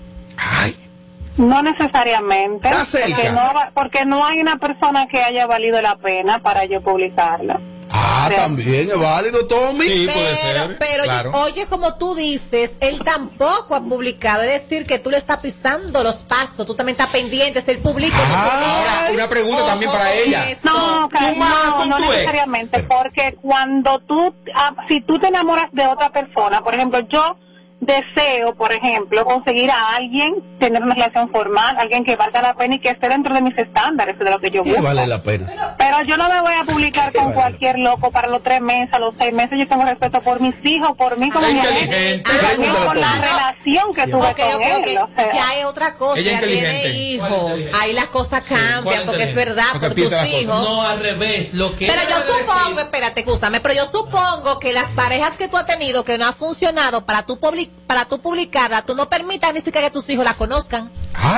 No 1.37 1.63
necesariamente. 1.63 2.69
Está 2.69 2.85
cerca. 2.85 3.17
Porque 3.17 3.33
no, 3.33 3.53
porque 3.75 4.05
no 4.07 4.25
hay 4.25 4.41
una 4.41 4.57
persona 4.57 5.07
que 5.09 5.21
haya 5.21 5.47
valido 5.47 5.81
la 5.81 5.97
pena 5.97 6.39
para 6.41 6.65
yo 6.65 6.81
publicarla. 6.81 7.61
Ah, 7.97 8.29
también 8.35 8.89
es 8.89 8.99
válido, 8.99 9.47
Tommy. 9.47 10.07
pero, 10.07 10.77
pero 10.79 11.43
oye, 11.43 11.67
como 11.67 11.95
tú 11.95 12.15
dices, 12.15 12.75
él 12.81 13.01
tampoco 13.05 13.75
ha 13.75 13.81
publicado. 13.83 14.43
Es 14.43 14.69
decir, 14.69 14.87
que 14.87 14.99
tú 14.99 15.11
le 15.11 15.17
estás 15.17 15.39
pisando 15.39 16.03
los 16.03 16.17
pasos. 16.23 16.67
Tú 16.67 16.75
también 16.75 16.95
estás 16.95 17.11
pendiente, 17.11 17.61
es 17.61 17.69
el 17.69 17.79
público. 17.79 18.17
Ahora, 18.17 19.13
una 19.13 19.29
pregunta 19.29 19.65
también 19.67 19.93
para 19.93 20.13
ella. 20.13 20.45
No, 20.65 21.03
no, 21.03 21.09
con 21.09 21.89
no 21.89 21.99
ex. 21.99 22.11
necesariamente, 22.11 22.83
porque 22.85 23.37
cuando 23.41 24.01
tú, 24.01 24.35
ah, 24.55 24.75
si 24.89 25.01
tú 25.03 25.19
te 25.19 25.29
enamoras 25.29 25.69
de 25.73 25.87
otra 25.87 26.11
persona, 26.11 26.63
por 26.65 26.75
ejemplo, 26.75 27.01
yo 27.09 27.37
deseo, 27.81 28.55
por 28.55 28.73
ejemplo, 28.73 29.25
conseguir 29.27 29.71
a 29.71 29.97
alguien, 29.97 30.35
tener 30.59 30.83
una 30.83 30.95
relación 30.95 31.31
formal, 31.31 31.77
alguien 31.79 32.03
que 32.05 32.17
valga 32.17 32.41
la 32.41 32.55
pena 32.55 32.77
y 32.77 32.79
que 32.79 32.89
esté 32.89 33.09
dentro 33.11 33.35
de 33.35 33.43
mis 33.43 33.57
estándares, 33.59 34.19
de 34.19 34.31
lo 34.31 34.39
que 34.41 34.51
yo 34.51 34.65
busco. 34.65 34.83
vale 34.83 35.07
la 35.07 35.23
pena. 35.23 35.75
Pero 35.77 36.03
yo 36.03 36.17
no 36.17 36.29
me 36.31 36.41
voy 36.41 36.55
a 36.55 36.65
publicar 36.65 37.13
con 37.13 37.33
cualquier 37.35 37.79
loco 37.79 38.11
para 38.11 38.29
los 38.29 38.43
tres 38.43 38.61
meses, 38.63 38.93
a 38.95 38.99
los 38.99 39.15
seis 39.19 39.35
meses. 39.35 39.59
Yo 39.59 39.67
tengo 39.69 39.85
respeto 39.85 40.21
por 40.23 40.41
mis 40.41 40.55
hijos, 40.65 40.97
por 40.97 41.19
mí 41.19 41.31
como 41.31 41.47
mi 41.47 41.53
inteligente. 41.53 42.23
y 42.25 42.47
también 42.47 42.73
por 42.87 42.97
la 42.97 43.13
relación 43.21 43.93
que 43.95 44.07
tuve 44.07 44.29
Ok, 44.29 44.37
con 44.41 44.55
ok, 44.55 44.63
él. 44.87 44.99
ok. 44.99 45.11
o 45.11 45.15
sea. 45.17 45.33
Ya 45.35 45.55
es 45.59 45.65
otra 45.67 45.95
cosa, 45.95 46.21
Ella 46.21 46.33
ya 46.33 46.41
tiene 46.47 46.89
hijos. 46.89 47.61
Ahí 47.81 47.93
las 47.93 48.07
cosas 48.07 48.45
¿cuál 48.49 48.61
cambian, 48.61 49.05
porque 49.07 49.23
es 49.25 49.35
verdad, 49.35 49.65
Porque 49.73 49.89
por 49.89 49.95
tus 49.97 50.13
hijos. 50.31 50.47
No, 50.63 50.83
al 50.83 51.01
revés. 51.01 51.53
Lo 51.55 51.77
que 51.77 51.87
Pero 51.87 52.01
yo 52.09 52.19
debe 52.19 52.39
decir- 52.39 52.47
supongo, 52.55 52.81
espérate, 52.81 53.21
escúchame, 53.21 53.61
pero 53.61 53.75
yo 53.75 53.85
supongo 53.85 54.59
que 54.59 54.73
las 54.73 54.91
parejas 54.93 55.33
que 55.33 55.49
tú 55.49 55.57
has 55.59 55.67
tenido 55.67 56.05
que 56.05 56.17
no 56.17 56.27
han 56.27 56.35
funcionado 56.35 57.05
para 57.05 57.25
tú, 57.27 57.39
public- 57.39 57.73
para 57.87 58.07
tú 58.07 58.19
publicarla, 58.21 58.83
tú 58.83 58.95
no 58.95 59.09
permitas 59.11 59.53
ni 59.53 59.61
siquiera 59.61 59.89
que 59.89 59.93
tus 59.93 60.09
hijos 60.09 60.25
la 60.25 60.35
conozcan. 60.35 60.91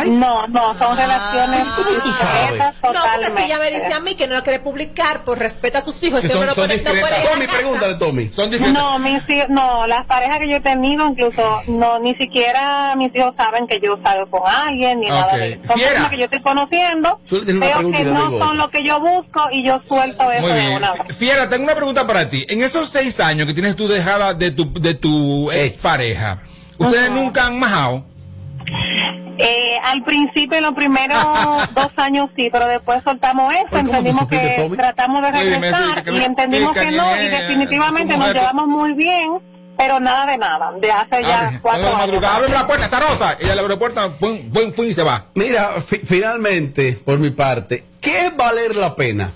No, 0.08 0.46
no, 0.46 0.72
son 0.78 0.96
relaciones 0.96 1.60
¿Cómo 1.60 1.88
tú 2.02 2.10
sabes? 2.12 2.58
No, 2.82 3.02
porque 3.12 3.26
si 3.36 3.42
ella 3.44 3.58
me 3.58 3.70
dice 3.70 3.92
a 3.92 4.00
mí 4.00 4.14
que 4.14 4.26
no 4.26 4.34
la 4.34 4.42
quiere 4.42 4.60
publicar 4.60 5.24
por 5.24 5.38
respeto 5.38 5.78
a 5.78 5.80
sus 5.80 6.00
hijos, 6.02 6.22
hombre 6.22 6.32
son- 6.32 6.46
no 6.46 6.54
son 6.54 6.66
puede, 6.66 6.82
no 6.82 7.30
Tommy, 7.30 7.46
pregúntale, 7.46 7.94
Tommy. 7.96 8.28
Son 8.32 8.72
No, 8.72 8.98
mis 9.00 9.28
hijos- 9.28 9.48
no, 9.50 9.86
las 9.86 10.06
parejas 10.06 10.38
que 10.38 10.48
yo 10.50 10.56
he 10.56 10.60
tenido, 10.60 11.06
incluso, 11.08 11.60
no, 11.66 11.98
ni 11.98 12.14
siquiera 12.14 12.94
mis 12.96 13.14
hijos 13.14 13.34
saben 13.36 13.66
que 13.66 13.80
yo 13.80 13.98
salgo 14.02 14.30
con 14.30 14.42
alguien, 14.50 15.00
ni 15.00 15.08
nada 15.08 15.26
Ok. 15.26 15.32
de 15.32 15.52
eso. 15.54 15.60
Son 15.66 15.76
Fiera. 15.76 15.90
personas 15.90 16.10
que 16.10 16.18
yo 16.18 16.24
estoy 16.24 16.40
conociendo, 16.42 17.20
veo 17.28 17.78
que 17.90 18.04
no 18.04 18.24
digo 18.28 18.38
son 18.38 18.56
lo 18.56 18.70
que 18.70 18.84
yo 18.84 19.00
busco 19.00 19.48
y 19.52 19.66
yo 19.66 19.80
suelto 19.88 20.30
eso 20.32 20.42
Muy 20.42 20.52
de 20.52 20.60
bien. 20.60 20.72
una 20.76 20.92
vez. 20.94 21.16
Fiera, 21.16 21.48
tengo 21.50 21.64
una 21.64 21.74
pregunta 21.74 22.06
para 22.06 22.30
ti. 22.30 22.46
En 22.48 22.62
esos 22.62 22.88
seis 22.88 23.20
años 23.20 23.46
que 23.46 23.52
tienes 23.52 23.76
tú 23.76 23.88
dejada 23.88 24.32
de 24.32 24.52
tu, 24.52 24.72
de 24.72 24.94
tu 24.94 25.50
ex 25.52 25.82
pareja, 25.82 26.15
¿ustedes 26.78 27.10
nunca 27.10 27.46
han 27.46 27.58
majado? 27.58 28.04
Eh, 29.38 29.76
al 29.84 30.02
principio, 30.02 30.56
en 30.58 30.64
los 30.64 30.74
primeros 30.74 31.18
dos 31.74 31.90
años 31.96 32.30
sí, 32.36 32.48
pero 32.50 32.66
después 32.66 33.02
soltamos 33.04 33.52
eso, 33.54 33.78
entendimos 33.78 34.26
que 34.28 34.68
tratamos 34.76 35.22
de 35.22 35.30
regresar 35.30 36.04
y 36.10 36.22
entendimos 36.22 36.74
que 36.74 36.90
no, 36.90 37.16
y 37.16 37.20
ni- 37.20 37.28
definitivamente 37.28 38.16
nos 38.16 38.32
llevamos 38.32 38.66
muy 38.66 38.94
bien, 38.94 39.38
pero 39.76 40.00
nada 40.00 40.24
de 40.24 40.38
nada, 40.38 40.72
de 40.80 40.90
hace 40.90 41.22
ya 41.22 41.40
Abre, 41.48 41.58
cuatro 41.60 41.86
años. 41.86 41.98
madrugada, 41.98 42.36
abre 42.36 42.48
la 42.48 42.66
puerta, 42.66 42.88
Zarosa. 42.88 43.36
Ella 43.38 43.54
le 43.54 43.60
abre 43.60 43.74
la 43.74 43.78
puerta, 43.78 44.08
pum, 44.08 44.38
pum, 44.74 44.84
y 44.86 44.94
se 44.94 45.02
va. 45.02 45.26
Mira, 45.34 45.68
fi- 45.82 46.00
finalmente, 46.02 46.98
por 47.04 47.18
mi 47.18 47.28
parte, 47.30 47.84
¿qué 48.00 48.26
es 48.28 48.36
valer 48.36 48.74
la 48.74 48.96
pena? 48.96 49.30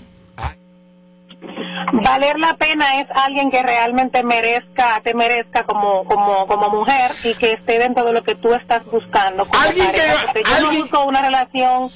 Valer 1.93 2.39
la 2.39 2.55
pena 2.55 2.99
es 3.01 3.07
alguien 3.15 3.49
que 3.51 3.61
realmente 3.63 4.23
merezca, 4.23 5.01
te 5.03 5.13
merezca 5.13 5.63
como, 5.63 6.03
como, 6.05 6.47
como 6.47 6.69
mujer 6.69 7.11
y 7.23 7.33
que 7.35 7.53
esté 7.53 7.79
dentro 7.79 8.03
de 8.05 8.13
lo 8.13 8.23
que 8.23 8.35
tú 8.35 8.53
estás 8.53 8.83
buscando. 8.85 9.45
como 9.47 9.61
Alguien 9.61 9.87
que- 9.91 10.43
yo 10.43 10.59
no 10.61 10.71
busco 10.71 11.03
una 11.05 11.21
relación, 11.21 11.89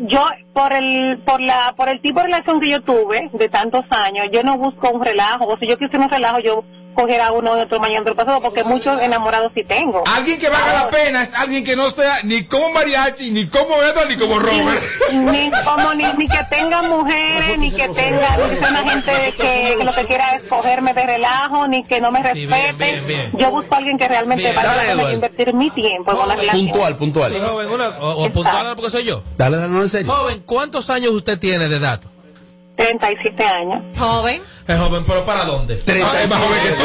yo 0.00 0.26
por 0.52 0.72
el, 0.72 1.18
por 1.26 1.40
la, 1.40 1.74
por 1.76 1.88
el 1.88 2.00
tipo 2.00 2.20
de 2.20 2.26
relación 2.26 2.60
que 2.60 2.68
yo 2.70 2.82
tuve 2.82 3.30
de 3.32 3.48
tantos 3.48 3.84
años, 3.90 4.28
yo 4.32 4.42
no 4.42 4.56
busco 4.58 4.90
un 4.90 5.04
relajo. 5.04 5.46
O 5.46 5.56
si 5.58 5.66
yo 5.66 5.76
quisiera 5.78 6.04
un 6.04 6.10
relajo, 6.10 6.38
yo 6.40 6.64
cogiera 6.94 7.30
uno 7.32 7.54
de 7.54 7.62
otro 7.62 7.78
mañana 7.78 8.00
otro 8.02 8.16
pasado, 8.16 8.40
porque 8.42 8.64
muchos 8.64 9.00
enamorados 9.00 9.52
sí 9.54 9.62
tengo. 9.64 10.02
Alguien 10.16 10.38
que 10.38 10.48
valga 10.48 10.72
la 10.84 10.90
pena 10.90 11.22
es 11.22 11.32
alguien 11.34 11.62
que 11.64 11.76
no 11.76 11.90
sea 11.92 12.18
ni 12.24 12.42
como 12.44 12.70
mariachi, 12.72 13.30
ni 13.30 13.46
como 13.46 13.80
Edward, 13.82 14.08
ni 14.08 14.16
como 14.16 14.38
Robert. 14.40 14.82
ni 15.12 15.50
como 15.64 15.94
ni, 15.94 16.04
ni 16.14 16.26
que 16.28 16.38
tenga 16.50 16.82
mujeres, 16.82 17.56
ni 17.58 17.70
que 17.70 17.88
tenga 17.88 18.36
ni 18.36 18.50
que 18.56 18.56
sea 18.60 18.70
una 18.70 18.90
gente 18.90 19.12
que, 19.38 19.76
que 19.78 19.84
lo 19.84 19.92
que 19.94 20.06
quiera 20.06 20.34
es 20.34 20.42
cogerme 20.48 20.92
de 20.94 21.06
relajo, 21.06 21.68
ni 21.68 21.84
que 21.84 22.00
no 22.00 22.10
me 22.10 22.22
respete. 22.22 22.72
bien, 22.72 23.06
bien. 23.06 23.30
Yo 23.34 23.50
busco 23.50 23.74
a 23.74 23.78
alguien 23.78 23.96
que 23.98 24.08
realmente 24.08 24.52
valga 24.52 24.74
la 24.76 24.82
pena 24.96 25.12
invertir 25.12 25.54
mi 25.54 25.70
tiempo 25.70 26.10
en 26.12 26.18
una 26.18 26.34
relación. 26.34 26.66
Puntual, 26.68 26.96
puntual. 26.96 27.32
Sí, 27.32 27.38
joven, 27.40 27.70
una- 27.70 27.88
o, 28.00 28.24
o 28.24 28.30
puntual 28.30 28.74
porque 28.74 28.90
soy 28.90 29.04
yo. 29.04 29.22
Dale, 29.36 29.56
dale, 29.56 29.68
no 29.72 29.82
en 29.82 29.88
serio. 29.88 30.12
Joven, 30.12 30.42
¿cuántos 30.44 30.90
años 30.90 31.12
usted 31.12 31.38
tiene 31.38 31.68
de 31.68 31.76
edad? 31.76 32.00
37 32.78 33.44
años. 33.44 33.82
Joven. 33.98 34.40
Es 34.68 34.78
joven, 34.78 35.02
pero 35.04 35.24
¿para 35.24 35.44
dónde? 35.44 35.74
Es 35.74 36.28
más 36.28 36.40
joven 36.40 36.60
que 36.62 36.68
tú. 36.70 36.84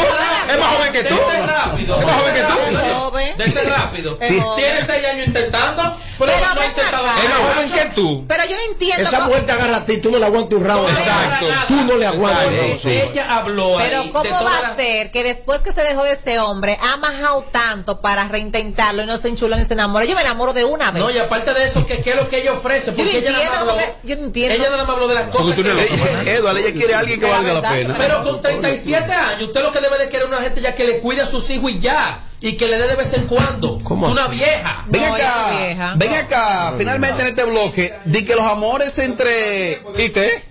Es 0.50 0.60
más 0.60 0.76
joven 0.76 0.92
que 0.94 1.04
tú. 1.04 1.16
Dese 1.16 1.48
rápido. 1.48 2.00
Es 2.00 2.06
más 2.06 2.16
joven 2.16 2.34
que 2.34 2.42
tú. 2.42 2.94
Joven. 2.96 3.38
Dese 3.38 3.64
rápido. 3.70 4.18
Es. 4.20 4.44
Tiene 4.56 4.82
seis 4.82 5.06
años 5.06 5.28
intentando, 5.28 5.98
pero, 6.18 6.32
Pero 6.34 6.56
no 6.56 6.62
ha 6.62 6.66
intentado. 6.66 7.06
Es 7.06 7.30
más 7.30 7.54
joven 7.54 7.72
que 7.72 7.86
tú. 7.94 8.26
Pero 8.28 8.44
yo 8.46 8.56
entiendo. 8.72 9.04
Esa 9.04 9.20
mujer 9.28 9.46
te 9.46 9.52
agarra 9.52 9.78
a 9.78 9.86
ti, 9.86 9.98
tú 9.98 10.10
no 10.10 10.18
le 10.18 10.26
aguantas 10.26 10.54
un 10.54 10.66
round. 10.66 10.90
Exacto. 10.90 11.46
Tú 11.68 11.76
no 11.84 11.98
le 11.98 12.08
aguantas. 12.08 12.86
Ella 12.86 13.36
habló 13.36 13.78
ahí 13.78 13.90
Pero 13.90 14.04
de 14.04 14.12
¿cómo 14.12 14.44
va 14.44 14.68
a 14.70 14.76
ser 14.76 15.12
que 15.12 15.24
después 15.24 15.60
que 15.60 15.74
se 15.74 15.82
dejó 15.84 16.04
de 16.06 16.14
ese 16.14 16.40
hombre 16.40 16.80
ha 16.82 16.98
majado 16.98 17.44
tanto 17.52 18.02
para 18.02 18.28
reintentarlo 18.30 19.04
y 19.04 19.06
no 19.06 19.18
se 19.18 19.28
enchuló 19.28 19.58
ni 19.58 19.66
se 19.66 19.74
enamora? 19.74 20.06
Yo 20.06 20.16
me 20.16 20.22
enamoro 20.22 20.54
de 20.54 20.64
una 20.64 20.90
vez. 20.90 21.04
No, 21.04 21.12
y 21.12 21.20
aparte 21.20 21.54
de 21.54 21.66
eso, 21.66 21.86
¿qué, 21.86 22.02
qué 22.02 22.12
es 22.12 22.16
lo 22.16 22.30
que 22.30 22.42
ella 22.42 22.54
ofrece? 22.54 22.94
Porque 22.94 23.20
ella 23.20 23.32
nada 23.32 23.50
más 23.50 23.60
habló, 23.60 23.76
yo 24.04 24.16
entiendo. 24.16 24.56
ella 24.56 24.70
nada 24.72 24.84
más 24.86 24.96
habló 24.96 25.08
de 25.08 25.16
las 25.16 25.28
cosas 25.28 25.56
que 25.56 25.83
Eduardo, 26.26 26.60
ella 26.60 26.74
quiere 26.74 26.94
a 26.96 27.00
alguien 27.00 27.20
que 27.20 27.26
valga 27.26 27.54
la 27.54 27.62
pena. 27.72 27.96
Pero 27.98 28.24
con 28.24 28.42
37 28.42 29.12
años, 29.12 29.44
usted 29.48 29.62
lo 29.62 29.72
que 29.72 29.80
debe 29.82 29.98
de 29.98 30.06
querer 30.10 30.24
es 30.24 30.32
una 30.32 30.42
gente 30.42 30.62
ya 30.62 30.76
que 30.76 30.86
le 30.86 31.00
cuide 31.00 31.22
a 31.22 31.26
sus 31.26 31.50
hijos 31.50 31.72
y 31.72 31.80
ya. 31.80 32.20
Y 32.42 32.58
que 32.58 32.68
le 32.68 32.78
dé 32.78 32.88
de 32.88 32.96
vez 32.96 33.14
en 33.14 33.26
cuando. 33.26 33.78
¿Cómo 33.84 34.10
Una 34.10 34.28
vieja. 34.28 34.84
Ven 34.88 35.02
No, 35.02 35.16
ella 35.16 35.16
acá, 35.16 35.58
vieja. 35.66 35.94
ven 35.96 36.14
acá, 36.14 36.74
finalmente 36.78 37.22
en 37.22 37.28
este 37.30 37.44
bloque, 37.46 37.94
di 38.06 38.26
que 38.26 38.36
los 38.36 38.44
amores 38.44 38.98
entre... 39.00 39.82
¿Viste? 39.96 40.44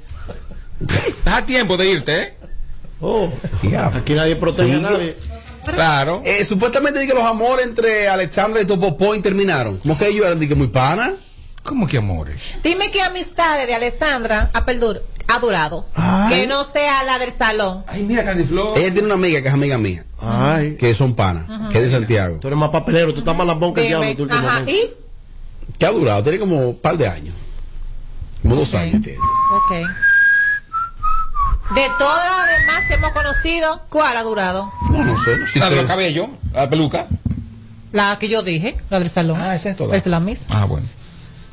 Estás 1.06 1.34
a 1.34 1.44
tiempo 1.44 1.76
de 1.76 1.86
irte, 1.86 2.22
¿eh? 2.22 2.34
Oh, 3.00 3.30
aquí 3.94 4.14
nadie 4.14 4.36
protege 4.36 4.78
Sí. 4.78 4.84
a 4.84 4.90
nadie. 4.90 5.16
Claro. 5.74 6.22
Eh, 6.24 6.44
supuestamente 6.44 6.98
di 7.00 7.06
que 7.06 7.14
los 7.14 7.24
amores 7.24 7.66
entre 7.66 8.08
Alexandra 8.08 8.60
y 8.62 8.64
Topo 8.64 8.96
Point 8.96 9.22
terminaron. 9.22 9.76
Como 9.78 9.96
que 9.98 10.06
ellos 10.08 10.24
eran 10.26 10.40
di 10.40 10.48
que 10.48 10.54
muy 10.54 10.68
panas. 10.68 11.12
¿Cómo 11.62 11.86
que 11.86 11.98
amores? 11.98 12.40
Dime 12.64 12.90
qué 12.90 13.02
amistades 13.02 13.68
de 13.68 13.74
Alessandra, 13.74 14.50
ah, 14.52 14.64
perdón, 14.64 14.98
ha 15.28 15.38
durado. 15.38 15.86
Que 16.28 16.46
no 16.46 16.64
sea 16.64 17.02
la 17.04 17.18
del 17.18 17.30
salón. 17.30 17.84
Ay, 17.86 18.02
mira. 18.02 18.22
Ella 18.32 18.74
tiene 18.74 19.02
una 19.02 19.14
amiga 19.14 19.42
que 19.42 19.48
es 19.48 19.54
amiga 19.54 19.78
mía. 19.78 20.04
Ay. 20.20 20.76
Que 20.76 20.94
son 20.94 21.14
panas. 21.14 21.46
Que 21.70 21.78
es 21.78 21.84
de 21.84 21.90
Santiago. 21.90 22.38
Tú 22.38 22.48
eres 22.48 22.58
más 22.58 22.70
papelero, 22.70 23.12
tú 23.12 23.20
estás 23.20 23.36
más 23.36 23.46
lambón 23.46 23.74
que 23.74 23.82
el 23.82 23.88
diablo. 23.88 24.16
tú 24.16 24.32
ajá, 24.32 24.62
y, 24.66 24.90
Que 25.78 25.86
ha 25.86 25.90
durado. 25.90 26.22
Tiene 26.22 26.38
como 26.38 26.56
un 26.68 26.78
par 26.78 26.96
de 26.96 27.08
años. 27.08 27.34
Como 28.42 28.56
dos 28.56 28.74
años 28.74 29.02
tiene. 29.02 29.18
ok. 29.18 29.88
De 31.74 31.88
todas 31.98 32.24
las 32.24 32.58
demás 32.58 32.82
que 32.86 32.94
hemos 32.94 33.12
conocido, 33.12 33.82
¿cuál 33.88 34.16
ha 34.16 34.22
durado? 34.22 34.70
No, 34.90 35.04
no 35.04 35.24
sé. 35.24 35.46
Si 35.52 35.58
La 35.58 35.70
de 35.70 35.76
los 35.76 35.86
cabellos, 35.86 36.28
la 36.52 36.68
peluca. 36.68 37.06
La 37.92 38.18
que 38.18 38.28
yo 38.28 38.42
dije, 38.42 38.76
la 38.90 38.98
del 38.98 39.08
salón. 39.08 39.40
Ah, 39.40 39.54
esa 39.54 39.70
es 39.70 39.76
toda. 39.76 39.96
Es 39.96 40.06
la 40.06 40.20
misma. 40.20 40.46
Ah, 40.50 40.64
bueno. 40.66 40.86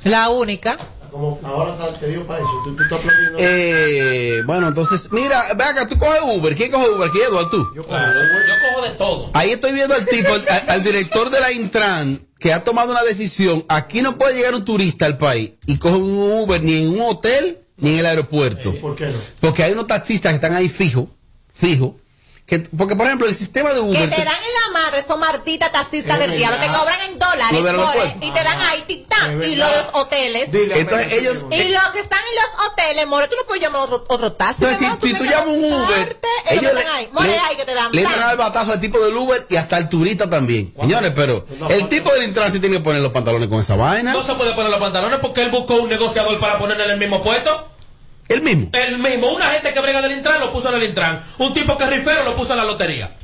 La 0.04 0.30
única. 0.30 0.78
Como 1.12 1.40
ahora 1.44 1.76
te 2.00 2.08
dio 2.08 2.26
para 2.26 2.40
eso. 2.40 2.50
Tú, 2.64 2.76
tú 2.76 2.84
estás 2.84 3.00
aplaudiendo. 3.00 3.38
Eh, 3.40 4.42
bueno, 4.46 4.68
entonces, 4.68 5.12
mira, 5.12 5.44
ve 5.58 5.64
acá, 5.64 5.88
tú 5.88 5.98
coges 5.98 6.22
Uber. 6.24 6.56
¿Quién 6.56 6.72
coge 6.72 6.90
Uber? 6.90 7.10
¿Quién, 7.10 7.26
Eduardo? 7.28 7.50
Tú. 7.50 7.68
Yo 7.76 7.86
cojo 7.86 8.82
de 8.84 8.92
todo. 8.98 9.30
Ahí 9.34 9.52
estoy 9.52 9.74
viendo 9.74 9.96
al 9.96 10.06
tipo, 10.06 10.34
al, 10.34 10.46
al 10.68 10.84
director 10.84 11.30
de 11.30 11.40
la 11.40 11.52
Intran, 11.52 12.20
que 12.38 12.54
ha 12.54 12.64
tomado 12.64 12.92
una 12.92 13.04
decisión. 13.04 13.66
Aquí 13.68 14.02
no 14.02 14.18
puede 14.18 14.36
llegar 14.36 14.56
un 14.56 14.66
turista 14.66 15.06
al 15.06 15.18
país 15.18 15.52
y 15.66 15.78
coge 15.78 15.96
un 15.96 16.42
Uber 16.42 16.62
ni 16.62 16.84
en 16.84 16.90
un 16.90 17.02
hotel 17.02 17.60
ni 17.78 17.94
en 17.94 18.00
el 18.00 18.06
aeropuerto. 18.06 18.74
¿Por 18.80 18.96
qué 18.96 19.08
no? 19.08 19.18
Porque 19.40 19.64
hay 19.64 19.74
unos 19.74 19.88
taxistas 19.88 20.32
que 20.32 20.36
están 20.36 20.54
ahí 20.54 20.70
fijos, 20.70 21.06
fijos. 21.52 21.94
Que, 22.50 22.58
porque, 22.60 22.96
por 22.96 23.06
ejemplo, 23.06 23.28
el 23.28 23.36
sistema 23.36 23.70
de 23.70 23.76
Que 23.76 23.82
Uber. 23.82 24.10
te 24.10 24.24
dan 24.24 24.28
en 24.28 24.74
la 24.74 24.80
madre 24.80 25.00
esos 25.00 25.20
martitas 25.20 25.72
taxistas 25.72 26.18
del 26.18 26.36
diablo, 26.36 26.58
te 26.60 26.66
cobran 26.66 27.00
en 27.02 27.20
dólares 27.20 28.14
y 28.22 28.32
te 28.32 28.44
dan 28.44 28.60
ahí 28.62 28.84
titán 28.88 29.44
y 29.44 29.56
los 29.56 29.70
hoteles. 29.94 30.50
Entonces 30.52 31.14
ellos. 31.14 31.44
Y 31.52 31.68
los 31.70 31.84
que 31.94 32.00
están 32.00 32.20
en 32.20 32.36
los 32.36 32.72
hoteles, 32.72 33.06
more, 33.06 33.28
tú 33.28 33.36
no 33.36 33.46
puedes 33.46 33.62
llamar 33.62 33.82
otro, 33.84 34.04
otro 34.08 34.34
taxi. 34.34 34.66
Entonces, 34.66 34.88
si, 35.00 35.14
tú 35.14 35.26
llamas 35.26 35.48
un 35.48 35.62
que 35.62 35.76
Uber, 35.76 36.20
ellos 36.50 36.64
ellos 36.64 36.72
te 36.72 36.84
dan 36.84 36.96
ahí. 36.96 37.10
More 37.12 37.28
le, 37.28 37.38
ahí 37.38 37.56
que 37.56 37.66
te 37.66 37.76
dan. 37.76 37.92
le 37.92 38.02
entran 38.02 38.20
tan. 38.20 38.30
al 38.30 38.38
batazo 38.38 38.72
al 38.72 38.80
tipo 38.80 39.00
del 39.00 39.16
Uber 39.16 39.46
y 39.48 39.56
hasta 39.56 39.78
al 39.78 39.88
turista 39.88 40.28
también. 40.28 40.74
Señores, 40.80 41.12
pero 41.16 41.46
el 41.70 41.88
tipo 41.88 42.12
del 42.14 42.24
Intran 42.24 42.52
sí 42.52 42.60
tiene 42.60 42.78
que 42.78 42.84
poner 42.84 43.04
los 43.04 43.12
pantalones 43.12 43.48
con 43.48 43.60
esa 43.60 43.76
vaina. 43.76 44.12
No 44.12 44.24
se 44.24 44.34
puede 44.34 44.54
poner 44.54 44.72
los 44.72 44.80
pantalones 44.80 45.20
porque 45.20 45.44
él 45.44 45.52
buscó 45.52 45.76
un 45.76 45.90
negociador 45.90 46.40
para 46.40 46.58
ponerle 46.58 46.86
en 46.86 46.92
el 46.92 46.98
mismo 46.98 47.22
puesto. 47.22 47.68
El 48.30 48.42
mismo. 48.44 48.70
El 48.74 49.00
mismo. 49.00 49.32
Una 49.36 49.50
gente 49.50 49.74
que 49.74 49.80
brega 49.82 50.02
del 50.02 50.12
Intran 50.14 50.40
lo 50.40 50.52
puso 50.54 50.70
en 50.70 50.76
el 50.82 50.88
Intran. 50.90 51.20
Un 51.40 51.54
tipo 51.54 51.76
que 51.78 51.86
rifero 51.88 52.24
lo 52.24 52.36
puso 52.36 52.52
en 52.54 52.58
la 52.60 52.64
lotería. 52.66 53.16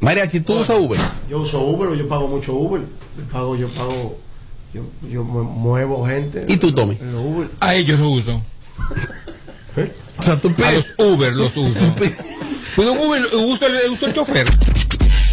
Mariachi, 0.00 0.40
tú 0.40 0.54
usas 0.58 0.78
Uber. 0.78 0.98
Yo 1.28 1.38
uso 1.38 1.60
Uber, 1.60 1.96
yo 1.98 2.06
pago 2.08 2.28
mucho 2.28 2.52
Uber. 2.54 2.82
Yo 2.82 3.24
pago, 3.32 3.56
yo 3.56 3.68
pago. 3.68 4.18
Yo, 4.74 4.82
yo 5.08 5.22
mu- 5.24 5.44
muevo 5.44 6.06
gente. 6.06 6.44
¿Y 6.48 6.56
tú, 6.56 6.72
Tommy? 6.72 6.96
En 7.00 7.12
los 7.12 7.22
Uber. 7.22 7.48
A 7.60 7.74
ellos 7.74 7.98
los 7.98 8.08
uso. 8.22 8.42
O 10.18 10.22
sea, 10.22 10.40
tú 10.40 10.48
A 10.50 10.56
pides. 10.56 10.94
los 10.98 11.08
Uber 11.12 11.34
los 11.34 11.56
uso. 11.56 11.94
Cuido 12.76 12.92
un 12.92 12.98
Uber, 12.98 13.22
uso 13.34 13.66
el, 13.66 13.90
uso 13.90 14.06
el 14.06 14.12
chofer. 14.14 14.48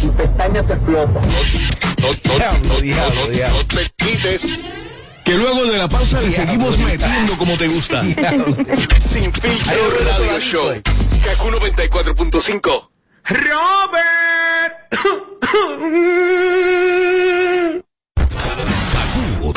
Tu 0.00 0.12
pestaña 0.14 0.62
te 0.66 0.72
explota. 0.74 1.20
No, 1.20 2.08
no, 2.08 2.38
no, 2.38 2.80
no, 2.80 3.14
no, 3.14 3.48
no 3.58 3.66
te 3.66 3.90
quites. 3.96 4.48
Que 5.30 5.38
luego 5.38 5.64
de 5.64 5.78
la 5.78 5.88
pausa 5.88 6.20
le 6.20 6.32
seguimos 6.32 6.76
metiendo 6.78 7.38
como 7.38 7.56
te 7.56 7.68
gusta. 7.68 8.02
Sin 8.02 9.32
filtro 9.32 9.90
radio 10.04 10.40
show. 10.40 10.68
Kaku 11.24 11.50
94.5. 11.50 12.88
Kaku 18.92 19.54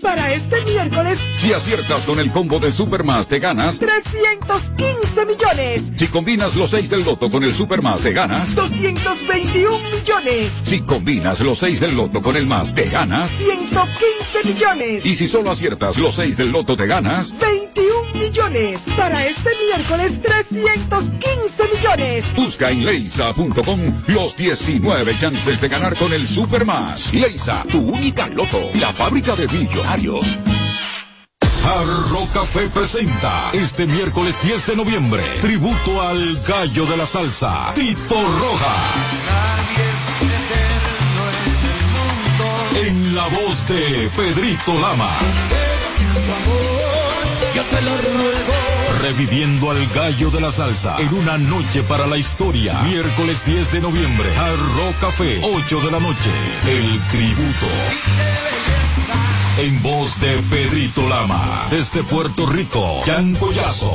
Para 0.02 0.32
este 0.34 0.60
miércoles, 0.62 1.18
Si 1.38 1.52
aciertas 1.52 2.04
con 2.06 2.18
el 2.18 2.30
combo 2.32 2.58
de 2.58 2.72
Supermas, 2.72 3.28
te 3.28 3.38
ganas. 3.38 3.78
315 3.78 5.26
millones, 5.26 5.82
Si 5.96 6.08
combinas 6.08 6.56
los 6.56 6.70
6 6.70 6.90
del 6.90 7.04
loto 7.04 7.30
con 7.30 7.44
el 7.44 7.54
Supermas, 7.54 8.00
te 8.00 8.12
ganas. 8.12 8.54
221 8.54 9.78
millones, 9.90 10.52
Si 10.64 10.80
combinas 10.80 11.40
los 11.40 11.58
6 11.58 11.80
del 11.80 11.94
loto 11.94 12.20
con 12.20 12.36
el 12.36 12.46
más, 12.46 12.74
te 12.74 12.88
ganas. 12.88 13.30
115 13.38 14.44
millones, 14.44 15.06
Y 15.06 15.14
si 15.14 15.28
solo 15.28 15.52
aciertas 15.52 15.96
los 15.98 16.14
6 16.16 16.36
del 16.36 16.50
loto, 16.50 16.76
te 16.76 16.86
ganas. 16.86 17.32
21 17.38 18.14
millones. 18.14 18.82
Para 18.96 19.24
este 19.26 19.50
miércoles, 19.70 20.20
315 20.20 21.62
millones. 21.76 22.24
Busca 22.34 22.70
en 22.70 22.84
leisa.com 22.84 23.80
los 24.08 24.36
19 24.36 25.16
chances 25.18 25.60
de 25.60 25.68
ganar 25.68 25.94
con 25.96 26.12
el 26.12 26.26
Supermas. 26.26 27.12
Leisa, 27.12 27.64
tu 27.70 27.78
única 27.78 28.26
loto. 28.28 28.60
La 28.80 28.92
fábrica 28.92 29.34
de 29.36 29.46
millonarios. 29.96 30.26
Jarro 31.62 32.26
Café 32.32 32.68
presenta 32.68 33.50
este 33.52 33.86
miércoles 33.86 34.36
10 34.42 34.66
de 34.66 34.76
noviembre 34.76 35.22
tributo 35.40 36.02
al 36.02 36.42
gallo 36.42 36.86
de 36.86 36.96
la 36.96 37.06
salsa, 37.06 37.72
Tito 37.74 38.14
Roja. 38.14 38.74
En 42.84 43.14
la 43.14 43.26
voz 43.28 43.66
de 43.68 44.10
Pedrito 44.16 44.74
Lama. 44.80 45.08
Yo 47.54 47.62
te 47.62 47.82
lo 47.82 47.96
ruego. 47.96 48.52
Reviviendo 49.00 49.70
al 49.70 49.86
gallo 49.88 50.30
de 50.30 50.40
la 50.40 50.50
salsa 50.50 50.96
en 50.98 51.14
una 51.14 51.38
noche 51.38 51.82
para 51.82 52.06
la 52.06 52.16
historia. 52.16 52.80
Miércoles 52.82 53.44
10 53.44 53.72
de 53.72 53.80
noviembre, 53.80 54.28
Jarro 54.34 54.94
Café, 55.00 55.40
8 55.42 55.80
de 55.80 55.90
la 55.90 56.00
noche. 56.00 56.30
El 56.66 57.00
tributo. 57.10 57.66
En 59.58 59.82
voz 59.82 60.18
de 60.18 60.38
Pedrito 60.50 61.06
Lama. 61.08 61.66
Desde 61.70 62.02
Puerto 62.02 62.46
Rico, 62.46 63.00
Jan 63.04 63.34
Collazo. 63.34 63.94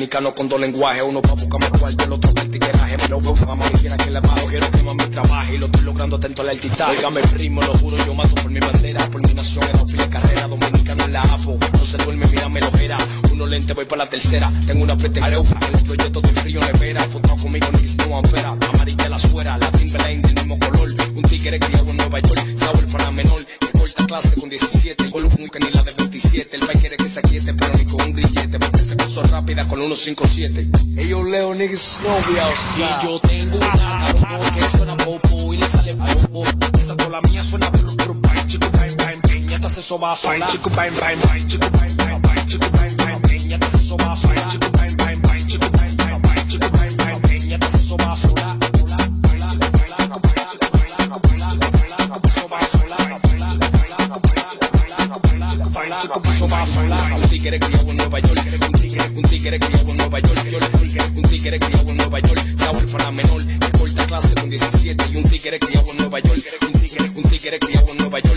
Dominicano 0.06 0.34
con 0.34 0.48
dos 0.48 0.60
lenguajes. 0.60 1.02
Uno 1.02 1.20
pa' 1.20 1.34
buscar 1.34 1.60
más 1.60 1.80
cuarto, 1.80 2.04
el 2.04 2.12
otro 2.12 2.32
para 2.32 2.48
tigueraje. 2.48 2.96
Me 2.96 3.08
lo 3.08 3.20
veo 3.20 3.34
mamá, 3.46 3.64
y 3.74 3.78
quiera 3.78 3.96
que 3.96 4.10
le 4.10 4.20
bajo. 4.20 4.46
Quiero 4.46 4.70
que 4.70 4.82
mami 4.82 5.04
trabaje 5.10 5.54
y 5.54 5.58
lo 5.58 5.66
estoy 5.66 5.82
logrando 5.82 6.16
atento 6.16 6.42
al 6.42 6.48
altitaje. 6.50 6.96
Óigame 6.98 7.20
primo, 7.22 7.60
lo 7.62 7.76
juro, 7.76 7.96
yo 8.06 8.14
mato 8.14 8.34
por 8.36 8.50
mi 8.50 8.60
bandera. 8.60 9.04
Por 9.10 9.26
mi 9.26 9.34
nación, 9.34 9.64
en 9.64 9.96
la 9.96 10.10
carrera. 10.10 10.46
Dominicano 10.46 10.85
en 11.06 11.12
la 11.12 11.22
APO. 11.22 11.58
No 11.72 11.84
se 11.84 11.96
duerme, 11.98 12.26
mírame 12.26 12.60
lo 12.60 12.78
era. 12.78 12.98
Uno 13.32 13.46
lente, 13.46 13.72
voy 13.72 13.86
para 13.86 14.04
la 14.04 14.10
tercera. 14.10 14.52
Tengo 14.66 14.84
una 14.84 14.96
pretensión. 14.96 15.46
En 15.68 15.74
el 15.78 15.84
proyecto 15.84 16.20
de 16.20 16.28
frío 16.28 16.60
nevera. 16.60 17.02
Foto 17.04 17.36
conmigo, 17.36 17.66
ni 17.72 18.08
no 18.08 18.18
ampera. 18.18 18.56
Amarilla 18.74 19.08
la 19.08 19.18
suera, 19.18 19.58
la 19.58 19.70
Timberline 19.72 20.22
del 20.22 20.34
mismo 20.34 20.58
color. 20.58 20.88
Un 21.14 21.22
tigre 21.22 21.58
criado 21.58 21.88
en 21.88 21.96
Nueva 21.96 22.20
York. 22.20 22.58
Sabor 22.58 22.86
para 22.92 23.10
menor. 23.10 23.44
Que 23.44 23.78
corta 23.78 24.06
clase 24.06 24.40
con 24.40 24.48
17. 24.50 25.10
Con 25.10 25.24
un 25.24 25.48
que 25.48 25.58
ni 25.60 25.70
la 25.70 25.82
de 25.82 25.92
27. 25.96 26.56
El 26.56 26.66
país 26.66 26.80
quiere 26.80 26.96
que 26.96 27.08
se 27.08 27.20
aquiete, 27.20 27.54
pero 27.54 27.72
ni 27.74 27.84
con 27.84 28.02
un 28.02 28.12
grillete. 28.12 28.58
Porque 28.58 28.78
se 28.80 28.96
puso 28.96 29.22
rápida 29.22 29.66
con 29.68 29.78
157. 29.78 30.68
Ellos 30.96 31.24
leo 31.26 31.54
niggas 31.54 31.98
novia, 32.02 32.48
o 32.48 32.76
sea. 32.76 33.00
Si 33.00 33.06
yo 33.06 33.20
tengo 33.20 33.56
una 33.56 34.12
cabrón 34.20 34.54
que 34.54 34.76
suena 34.76 34.96
popo 34.96 35.54
y 35.54 35.56
le 35.56 35.66
sale 35.66 35.94
popo. 35.94 36.44
Esta 36.74 36.96
con 36.96 37.12
la 37.12 37.20
mía 37.22 37.42
suena 37.42 37.70
pru, 37.70 38.20
bang, 39.66 39.70
piñata 39.70 39.70
se 39.70 39.82
soba 39.82 40.14
sola. 40.14 40.46
Chico, 40.48 40.70
bang, 40.70 40.92
bang, 41.00 41.18
bang, 41.20 41.48
chico, 41.48 41.70
bang, 41.70 41.96
bang, 41.96 42.22
bang, 42.22 42.46
chico, 42.46 42.68
bang, 42.70 42.96
bang, 42.96 43.20
piñata 43.22 43.70
se 43.70 43.78
soba 43.78 44.16
sola. 44.16 44.48
Chico, 44.48 44.70
bang, 44.72 44.96
bang, 44.96 45.20
bang, 45.22 45.46
chico, 45.46 45.70
bang, 45.70 45.96
bang, 45.96 46.22
bang, 46.22 46.48
chico, 46.48 46.68
bang, 46.70 46.96
bang, 46.96 47.20
piñata 47.22 47.70
se 47.70 47.78
soba 47.78 48.16
sola. 48.16 48.58
Un 57.16 57.22
tigre 57.28 57.58
criado 57.58 57.90
en 57.90 57.96
Nueva 57.96 58.20
York, 58.20 58.40
un 59.14 59.22
tigre, 59.22 59.58
criado 59.58 59.90
en 59.90 59.96
Nueva 59.96 60.20
York, 60.20 61.12
un 61.14 61.22
tigre 61.22 61.58
criado 61.58 61.90
en 61.90 61.96
Nueva 61.96 62.20
York, 62.20 62.40
sabor 62.58 62.86
para 62.90 63.10
menor, 63.10 63.46
que 63.46 63.78
corta 63.78 64.06
clase 64.06 64.34
con 64.34 64.50
17 64.50 65.04
y 65.12 65.16
un 65.16 65.24
tigre 65.24 65.58
criado 65.58 65.90
en 65.90 65.96
Nueva 65.98 66.20
York, 66.20 66.75
un 67.16 67.22
tigre, 67.24 67.58
criado 67.58 67.86
en 67.90 67.96
Nueva 67.98 68.20
York, 68.20 68.36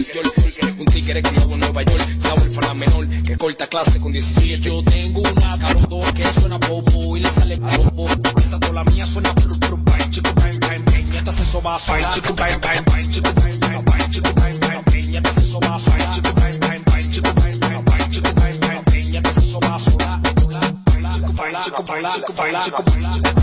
un 0.77 0.85
tigre 0.85 1.21
criado 1.21 1.51
en 1.53 1.59
Nueva 1.59 1.83
York, 1.83 2.03
sabor 2.19 2.53
para 2.55 2.73
menor, 2.73 3.07
que 3.25 3.37
corta 3.37 3.67
clase 3.67 3.99
con 3.99 4.11
17. 4.11 4.61
Yo 4.61 4.83
tengo 4.83 5.21
una 5.21 5.57
cabrón 5.57 6.13
que 6.13 6.23
suena 6.33 6.59
popo 6.59 7.17
y 7.17 7.19
le 7.19 7.29
sale 7.29 7.57
popo, 7.57 8.07
esa 8.37 8.59
con 8.59 8.75
la 8.75 8.83
mía 8.85 9.05
suena 9.05 9.33
bang, 9.33 10.09
chico, 10.09 10.33
bang, 10.35 10.59
bang, 10.59 10.85
bang, 10.85 11.13
esta 11.13 11.31
se 11.31 11.45
soba 11.45 11.77
sola, 11.77 12.11
chico, 12.13 12.33
bang, 12.33 12.59
bang, 12.61 12.83
bang, 12.85 13.11
chico, 13.11 13.31
bang, 13.33 13.59
bang, 13.59 13.85
bang, 13.85 14.11
chico, 14.11 14.33
bang, 14.33 14.59
bang, 14.59 14.83
bang, 14.85 15.15
esta 15.15 15.33
se 15.33 15.41
soba 15.47 15.79
sola, 15.79 16.11
chico, 16.11 16.33
bang, 16.33 16.59
bang, 16.59 16.83
bang, 16.85 17.11
chico, 17.11 17.33
bang, 17.33 17.59
bang, 17.59 17.85
bang, 17.85 18.11
chico, 18.11 18.33
bang, 18.33 18.59
bang, 18.59 18.83
bang, 18.85 19.15
esta 19.15 19.33
se 19.33 19.41
soba 19.41 19.79
sola, 19.79 20.21
chico, 20.23 21.33
baila, 21.33 21.63
chico, 21.63 21.83
baila, 21.83 22.13
chico, 22.13 22.33
chico, 22.33 22.81
baila, 22.81 23.38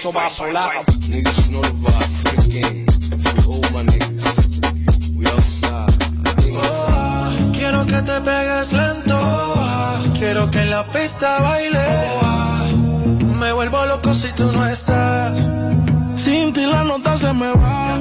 chico, 0.00 0.12
soba 0.12 0.28
sola. 0.28 0.70
Niggas 1.08 1.50
know 1.50 1.60
the 1.60 1.68
vibe, 1.68 2.08
freaking, 2.22 2.86
all 3.48 3.60
my 3.72 3.82
niggas, 3.84 5.14
we 5.16 5.26
outside. 5.26 5.92
Quiero 7.52 7.86
que 7.86 8.02
te 8.02 8.20
pegues 8.20 8.72
lento. 8.72 9.18
Quiero 10.18 10.50
que 10.50 10.60
en 10.60 10.70
la 10.70 10.86
pista 10.90 11.40
baile. 11.40 11.86
Me 13.38 13.52
vuelvo 13.52 13.86
loco 13.86 14.12
si 14.14 14.28
tú 14.32 14.50
no 14.52 14.66
estás. 14.66 15.38
Sin 16.16 16.52
ti 16.52 16.66
la 16.66 16.84
nota 16.84 17.18
se 17.18 17.32
me 17.32 17.52
va. 17.52 17.98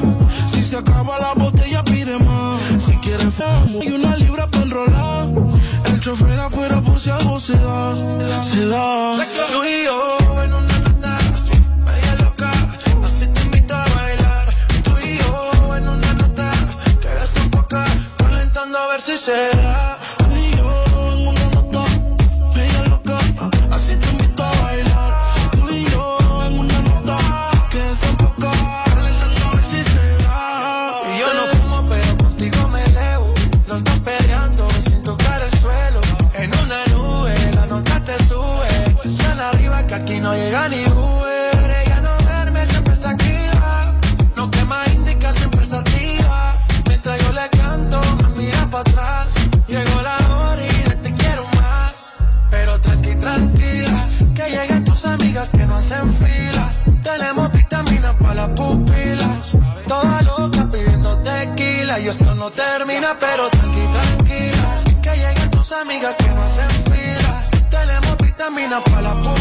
Si 0.47 0.63
se 0.63 0.77
acaba 0.77 1.19
la 1.19 1.33
botella, 1.33 1.83
pide 1.83 2.17
más. 2.19 2.61
Si 2.79 2.97
quieres 2.97 3.33
famo 3.33 3.81
y 3.81 3.91
una 3.91 4.15
libra 4.17 4.49
para 4.49 4.63
enrolar. 4.63 5.29
El 5.85 5.99
chofer 5.99 6.39
afuera 6.39 6.81
por 6.81 6.99
si 6.99 7.09
algo 7.09 7.39
se 7.39 7.53
da. 7.57 8.43
Se 8.43 8.65
da. 8.67 9.15
Tú 9.51 9.63
y 9.63 9.85
yo 9.85 10.17
en 10.43 10.53
una 10.53 10.88
a 19.29 19.58
pero 63.19 63.49
tranqui, 63.49 63.79
tranquila. 63.91 64.81
Que 65.01 65.09
lleguen 65.15 65.51
tus 65.51 65.71
amigas 65.71 66.15
que 66.17 66.29
no 66.29 66.43
hacen 66.43 66.69
fila. 66.91 67.49
Tenemos 67.69 68.17
vitaminas 68.17 68.81
para 68.83 69.01
las 69.01 69.15
pupilas. 69.15 69.38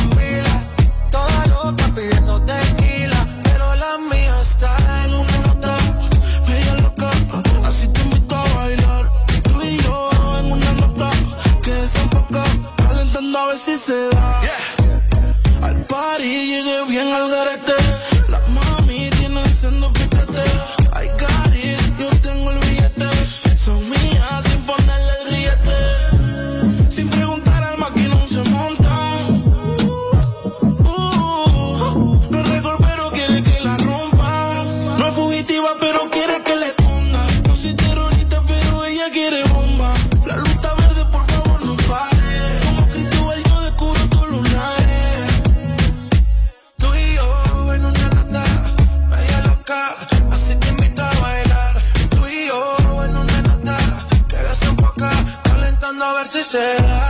Se 56.43 56.59
da. 56.59 57.08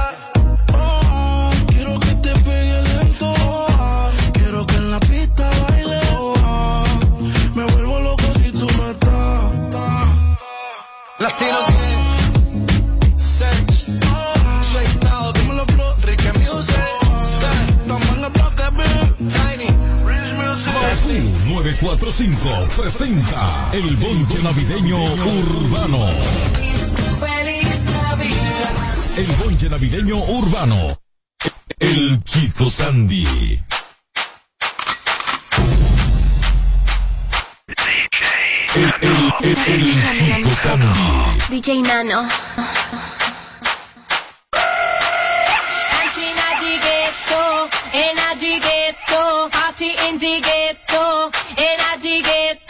Urbano. 30.58 30.98
El 31.78 32.24
Chico 32.24 32.68
Sandy. 32.68 33.62
El, 38.74 38.94
el, 39.00 39.34
el, 39.42 39.58
el 39.66 39.94
Chico 40.18 40.50
Sandy. 40.62 41.60
DJ 41.60 41.82
Nano. 41.82 42.28
Energy 47.90 48.60
ghetto, 48.60 49.48
party 49.50 49.94
in 50.08 50.18
the 50.18 50.40
ghetto, 50.40 51.30
energy 51.56 52.20
ghetto, 52.22 52.67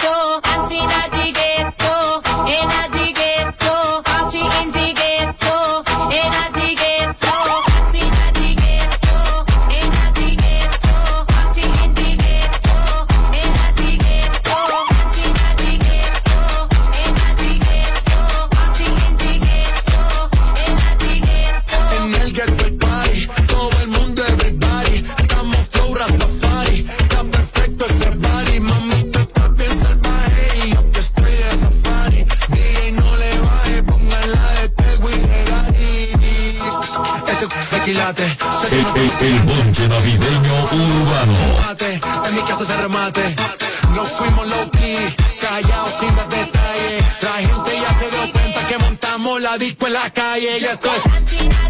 la 50.09 50.15
calle, 50.15 50.61
ya 50.61 50.73
estoy. 50.73 51.68